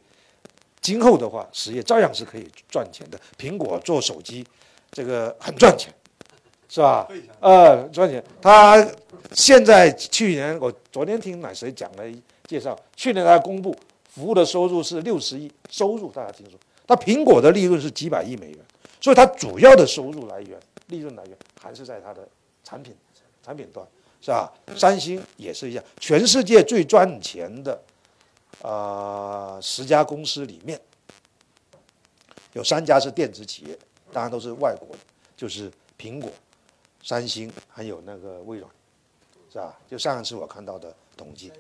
[0.82, 3.20] 今后的话，实业照样是可以赚钱的。
[3.38, 4.46] 苹果做手机，
[4.92, 5.94] 这个很赚钱，
[6.70, 7.08] 是吧？
[7.40, 8.24] 呃，赚钱。
[8.42, 8.86] 他
[9.34, 12.04] 现在去年我昨天听哪谁讲了
[12.46, 13.76] 介绍，去年他公布
[14.14, 18.60] 服务的收入是六十亿，收入大家听说，他苹果的利润是几百亿美元，
[19.00, 22.28] 所以它主要的收入来源、利润来源还是在它的
[22.64, 22.94] 产品
[23.42, 23.88] 产品端。
[24.24, 24.54] 是吧？
[24.78, 27.82] 三星也是一样，全世界最赚钱的，
[28.62, 30.80] 呃，十家公司里面，
[32.54, 33.76] 有三家是电子企业，
[34.14, 35.00] 当然都是外国的，
[35.36, 36.30] 就是苹果、
[37.04, 38.72] 三星还有那个微软，
[39.52, 39.76] 是吧？
[39.90, 41.52] 就上一次我看到的统计，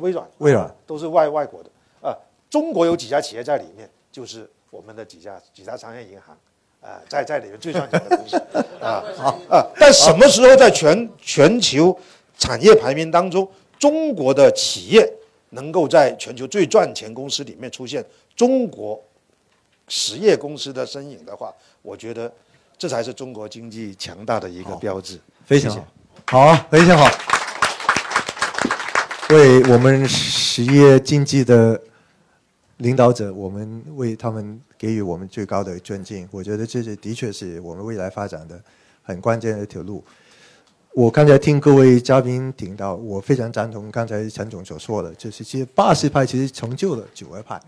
[0.00, 1.70] 微软、微软、都是外外国的，
[2.00, 2.16] 啊、
[2.50, 6.36] 中国有几家企业在里面，就是我们的几家几家商业银行。
[6.80, 8.36] 啊、在在里面最赚钱的公司
[8.80, 9.02] 啊
[9.50, 9.66] 啊！
[9.80, 11.94] 但什么时候在全全球
[12.38, 13.46] 产业排名当中，
[13.80, 15.12] 中国的企业
[15.50, 18.02] 能够在全球最赚钱公司里面出现
[18.36, 19.02] 中国
[19.88, 21.52] 实业公司的身影的话，
[21.82, 22.32] 我觉得
[22.78, 25.18] 这才是中国经济强大的一个标志。
[25.44, 25.84] 非常好，
[26.26, 27.37] 好啊，非常好。
[29.30, 31.78] 为我们实业经济的
[32.78, 36.26] 领导者，我们为他们给予我们最高的尊敬。
[36.30, 38.58] 我觉得这是的确是我们未来发展的
[39.02, 40.02] 很关键的一条路。
[40.94, 47.60] 我刚才听各位嘉宾听到，我非常赞同刚才陈总所说的，就是其实八十派其实成就了九二派，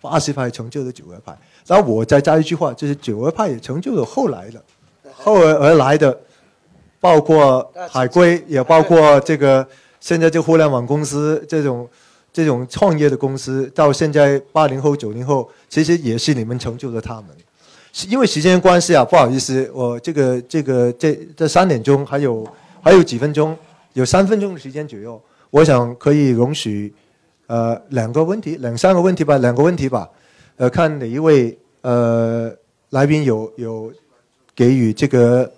[0.00, 1.38] 八十派成就了九二派。
[1.68, 4.60] 然后我再加一句话，就是九二派也成就了后来的，
[5.14, 6.18] 后而而来的，
[6.98, 9.66] 包括海归，也包括这个
[10.06, 11.88] 现在这互联网公司这种
[12.32, 17.24] 这种创业的公司，到现在八零后、九零后，其实也是你们成就了他们。
[18.08, 22.46] 因为时间关系啊，不好意思，我这个这个这这三点钟还有
[22.80, 23.58] 还有几分钟，
[23.94, 25.20] 有三分钟的时间左右，
[25.50, 26.94] 我想可以容许
[27.48, 30.08] 呃两个问题，两三个问题吧，两个问题吧，
[30.54, 32.54] 呃，看哪一位呃
[32.90, 33.92] 来宾有有
[34.54, 35.52] 给予这个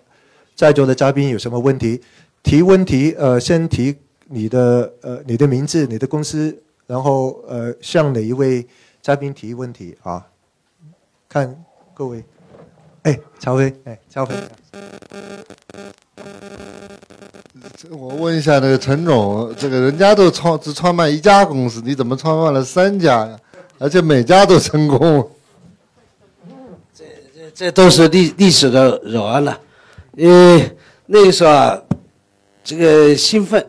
[0.57, 2.01] 在座的嘉宾有什么问题
[2.43, 3.95] 提问题，呃，先提
[4.30, 6.55] 你的呃你的名字、你的公司，
[6.86, 8.66] 然后呃向哪一位
[9.00, 10.26] 嘉宾提问题啊？
[11.28, 11.64] 看
[11.94, 12.22] 各位，
[13.02, 14.34] 哎，乔飞，哎，乔飞，
[17.90, 23.38] 我问一下那个陈总，这个人家都创只创办一家公司，你怎么创办了三家呀？
[23.78, 25.30] 而且每家都成功。
[26.94, 29.59] 这这这都是历历史的扰案了。
[30.14, 30.76] 因为
[31.06, 31.80] 那个时候啊，
[32.64, 33.64] 这个兴奋，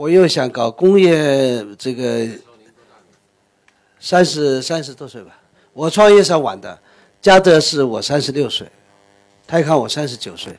[0.00, 2.26] 我又想搞工业，这个
[3.98, 5.38] 三十三十多岁吧，
[5.74, 6.80] 我创业是晚的，
[7.20, 8.66] 嘉德是我三十六岁，
[9.46, 10.56] 泰康我三十九岁，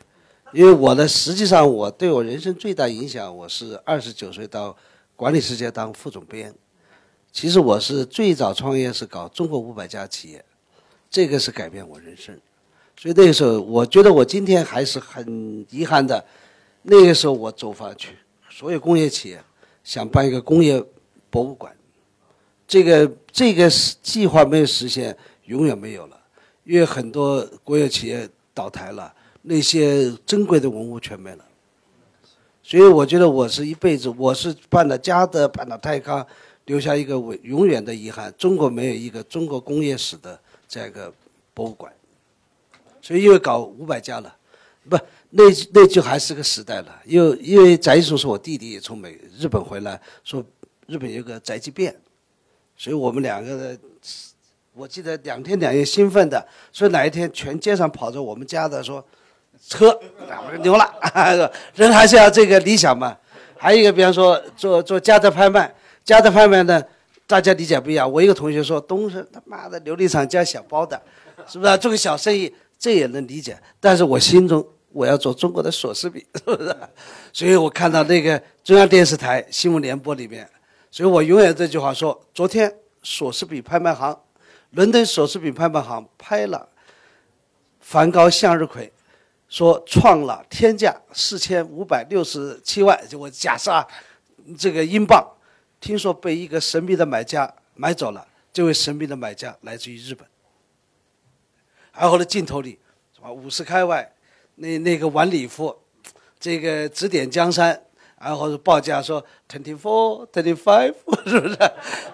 [0.54, 4.78] 因为我的实际上我对我人生最大影响，我是二十九岁到
[5.16, 6.54] 管理世界当副总编，
[7.32, 10.46] 其实我是最早创业是搞中国五百家企业。
[11.10, 12.40] 这个是改变我人生，
[12.96, 16.24] 所以那个时候，我觉得我今天还是很遗憾的。
[16.84, 18.18] 那个时候我走访去
[18.62, 19.44] 所有工业企业，
[19.84, 20.80] 想办一个工业
[21.32, 21.76] 博物馆，
[22.68, 23.68] 这个这个
[24.04, 26.22] 计划没有实现，永远没有了，
[26.64, 29.12] 因为很多国有企业倒台了，
[29.42, 31.46] 那些珍贵的文物全没了。
[32.62, 36.24] 所以我觉得我是一辈子，我是办了嘉德，办了泰康，
[36.66, 38.32] 留下一个永远的遗憾。
[38.38, 40.40] 中国没有一个中国工业史的。
[40.68, 41.12] 这样一个
[41.56, 41.92] 博物馆，
[43.02, 44.34] 所以因为搞五百家了，
[44.88, 44.98] 不，
[45.32, 45.44] 那
[45.74, 47.00] 那就还是个时代了。
[47.06, 50.44] 因为因为翟一松是我弟弟从美日本回来，说
[50.88, 51.96] 日本有个宅急便，
[52.78, 53.78] 所以我们两个的，
[54.74, 59.06] 我记得两天两夜兴奋的，所以哪一天全街上跑着我们家的说，
[59.68, 63.18] 车，我说牛了， 人还是要这个理想嘛。
[63.58, 66.84] 还有一个，比方说做做家的拍卖，家的拍卖呢。
[67.28, 68.12] 大家理解不一样。
[68.12, 71.02] 我一个同学说：“东升他妈的琉璃厂加小包的，
[71.48, 72.54] 是不是做个小生意？
[72.78, 73.58] 这也能理解。
[73.80, 76.76] 但是我心中我要做中国的索斯比， 是不是？
[77.34, 80.50] 所以我看到那个中央电视台新闻联播里面，
[80.90, 82.74] 所以我永远这句话说：昨天
[83.04, 84.18] 索斯比拍卖行，
[84.72, 86.68] 伦敦索斯比拍卖行拍了
[87.80, 88.92] 梵高向日葵，
[89.48, 93.88] 说创了天价四千五百六十七万，就我假设啊，
[94.58, 95.26] 这个英镑。”
[95.82, 98.24] 听说被一个神秘的买家买走了。
[98.54, 100.24] 这位神秘的买家来自于日本。
[101.92, 102.78] 然后呢，镜头里
[103.16, 103.34] 什么？
[103.34, 104.14] 五十开外，
[104.56, 105.76] 那那个晚礼服，
[106.40, 107.80] 这个指点江山，
[108.20, 110.94] 然后报价说 twenty four twenty five，
[111.26, 111.58] 是不是？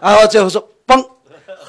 [0.02, 1.04] 然后最后说嘣，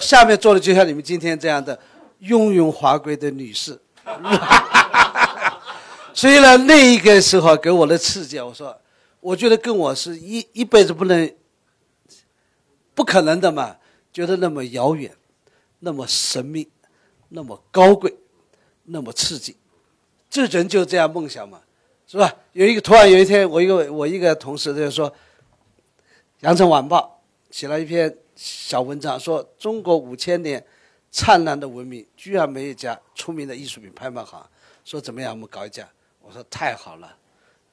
[0.00, 1.78] 下面坐的就像你们今天这样的
[2.20, 3.78] 雍容华贵的女士。
[6.14, 8.76] 所以呢，那一个时候给我的刺激，我说，
[9.20, 11.32] 我觉得跟我是一一辈子不能，
[12.94, 13.76] 不可能的嘛，
[14.12, 15.12] 觉得那么遥远，
[15.80, 16.68] 那么神秘。
[17.30, 18.16] 那么高贵，
[18.84, 19.54] 那么刺激，
[20.30, 21.60] 这人就这样梦想嘛，
[22.06, 22.34] 是吧？
[22.52, 25.10] 有一个突然有一天，我一个我一个同事就说，
[26.40, 27.20] 《羊城晚报》
[27.56, 30.64] 写了一篇小文章，说中国五千年
[31.10, 34.46] 灿烂的文明，居然没有一家出名的艺术品拍卖行，
[34.84, 35.32] 说怎么样？
[35.32, 35.88] 我们搞一家。
[36.20, 37.16] 我说太好了，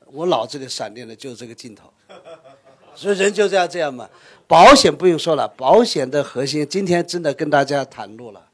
[0.05, 1.91] 我脑子里闪电的就是这个镜头，
[2.95, 4.09] 所以人就这样这样嘛。
[4.47, 8.47] 保险不用说了，保险的核心今天真的跟大家袒露了。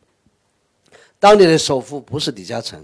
[1.19, 2.83] 当年的首富不是李嘉诚，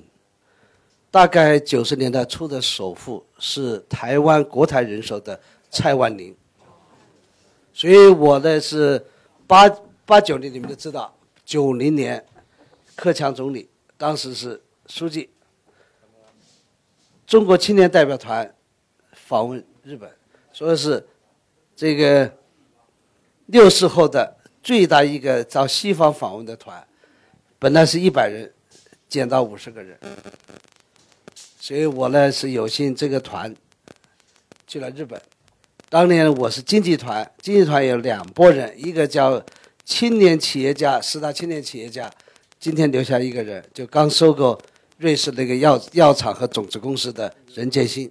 [1.18, 5.42] 大概九十年代初的首富是台湾国台人寿的
[5.72, 6.38] 蔡万林。
[7.74, 9.04] 所以我呢是
[9.48, 9.68] 八
[10.06, 11.12] 八九年，你们都知道，
[11.44, 12.24] 九零年，
[12.96, 13.68] 克强总理
[13.98, 15.28] 当时是书记，
[17.26, 18.54] 中国青年代表团
[19.14, 20.08] 访问日本，
[20.54, 21.04] 说是
[21.76, 22.32] 这个
[23.48, 26.88] 六四后的最大一个到西方访问的团。
[27.58, 28.54] 本来是一百人，
[29.10, 29.98] 减到五十个人，
[31.68, 33.54] 所以我呢是有幸这个团
[34.66, 35.22] 去了日本。
[35.90, 39.44] 当年我是经济团，经济团有两拨人，一个叫
[39.84, 42.10] 青年企业家，十大青年企业家，
[42.58, 44.58] 今天留下一个人，就刚收购
[44.98, 48.10] 瑞士那个药药厂和种子公司的任建新，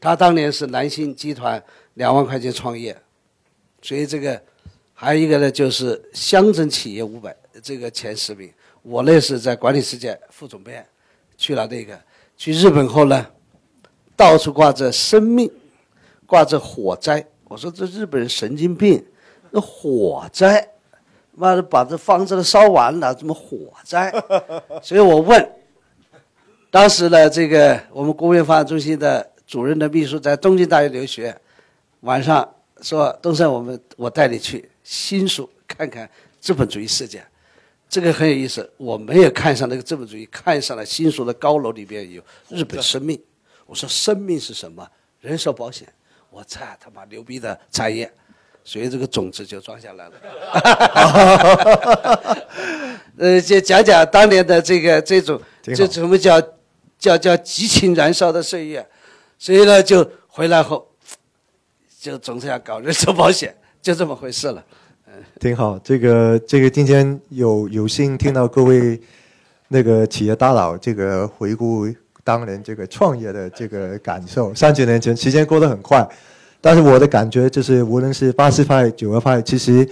[0.00, 1.62] 他当年是南星集团
[1.92, 2.98] 两万块钱创业，
[3.82, 4.42] 所以这个
[4.94, 7.36] 还有一个呢，就是乡镇企业五百。
[7.62, 8.50] 这个前十名，
[8.80, 10.86] 我那是在管理世界副总编，
[11.36, 12.00] 去了那个，
[12.44, 13.26] 去日本后呢，
[14.14, 15.50] 到处挂着生命，
[16.26, 17.26] 挂着火灾。
[17.44, 19.02] 我说这日本人神经病，
[19.50, 20.68] 那火灾，
[21.32, 24.12] 妈的把这房子都烧完了，怎么火灾？
[24.84, 25.52] 所以我问，
[26.70, 31.34] 当时呢，这个我们国务院发展中心的主任的秘书在东京大学留学，
[32.00, 32.46] 晚上
[32.82, 36.06] 说东山，我们我带你去新宿看看
[36.38, 37.24] 资本主义世界。
[37.94, 43.16] 这个很有意思，我没有看上那个资本主义，看上了新宿的高楼里边有日本生命。
[43.66, 44.84] 我说生命是什么？
[45.20, 45.86] 人寿保险。
[46.28, 48.12] 我操他妈牛逼的产业，
[48.64, 50.14] 所以这个种子就装下来了。
[53.16, 56.42] 呃，就讲讲当年的这个这种，这什么叫
[56.98, 58.84] 叫叫激情燃烧的岁月。
[59.38, 60.90] 所以呢，就回来后
[62.00, 64.64] 就总是要搞人寿保险，就这么回事了。
[65.40, 69.00] 挺好，这个这个今天有有幸听到各位
[69.68, 71.86] 那个企业大佬这个回顾
[72.22, 74.54] 当年这个创业的这个感受。
[74.54, 76.06] 三十年前，时间过得很快，
[76.60, 79.86] 但是我的感觉就是，无论是八四派、九二派，其实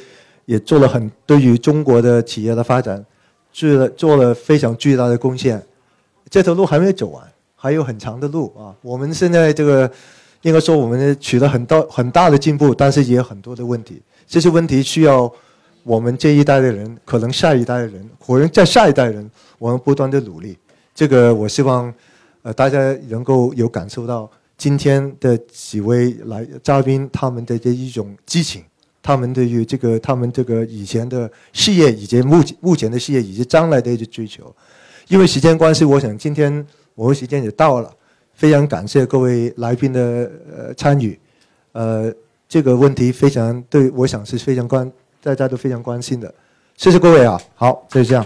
[0.47, 3.05] 也做了很对于中国的企业的发展
[3.53, 5.63] 做了做了非常巨大的贡献。
[6.31, 7.23] 这条路还没走完，
[7.55, 8.75] 还有很长的路啊！
[8.81, 9.91] 我们现在这个
[10.41, 14.01] 应该说我们取得很大很大的进步，但是也有很多的问题。
[14.27, 15.31] 这些问题需要
[15.83, 19.29] 我们这一代的人，可能下一代的人，可能在下一代人，
[19.59, 20.57] 我们不断的努力。
[20.95, 21.93] 这个我希望，
[22.43, 22.79] 呃，大家
[23.09, 28.63] 能够有感受到今天的几位来嘉宾他们的这一种激情，
[29.03, 34.55] 他们对于这个他们这个以前的事业，以及目目前的事业，以及将来的一些追求。
[35.09, 37.93] 因为时间关系，我想今天我们时间也到了，
[38.35, 41.19] 非常感谢各位来宾的呃参与，
[41.73, 42.13] 呃。
[42.53, 44.93] 这个问题非常对，我想是非常关，
[45.23, 46.35] 大家都非常关心的。
[46.77, 48.23] 谢谢各位啊，好，就这样。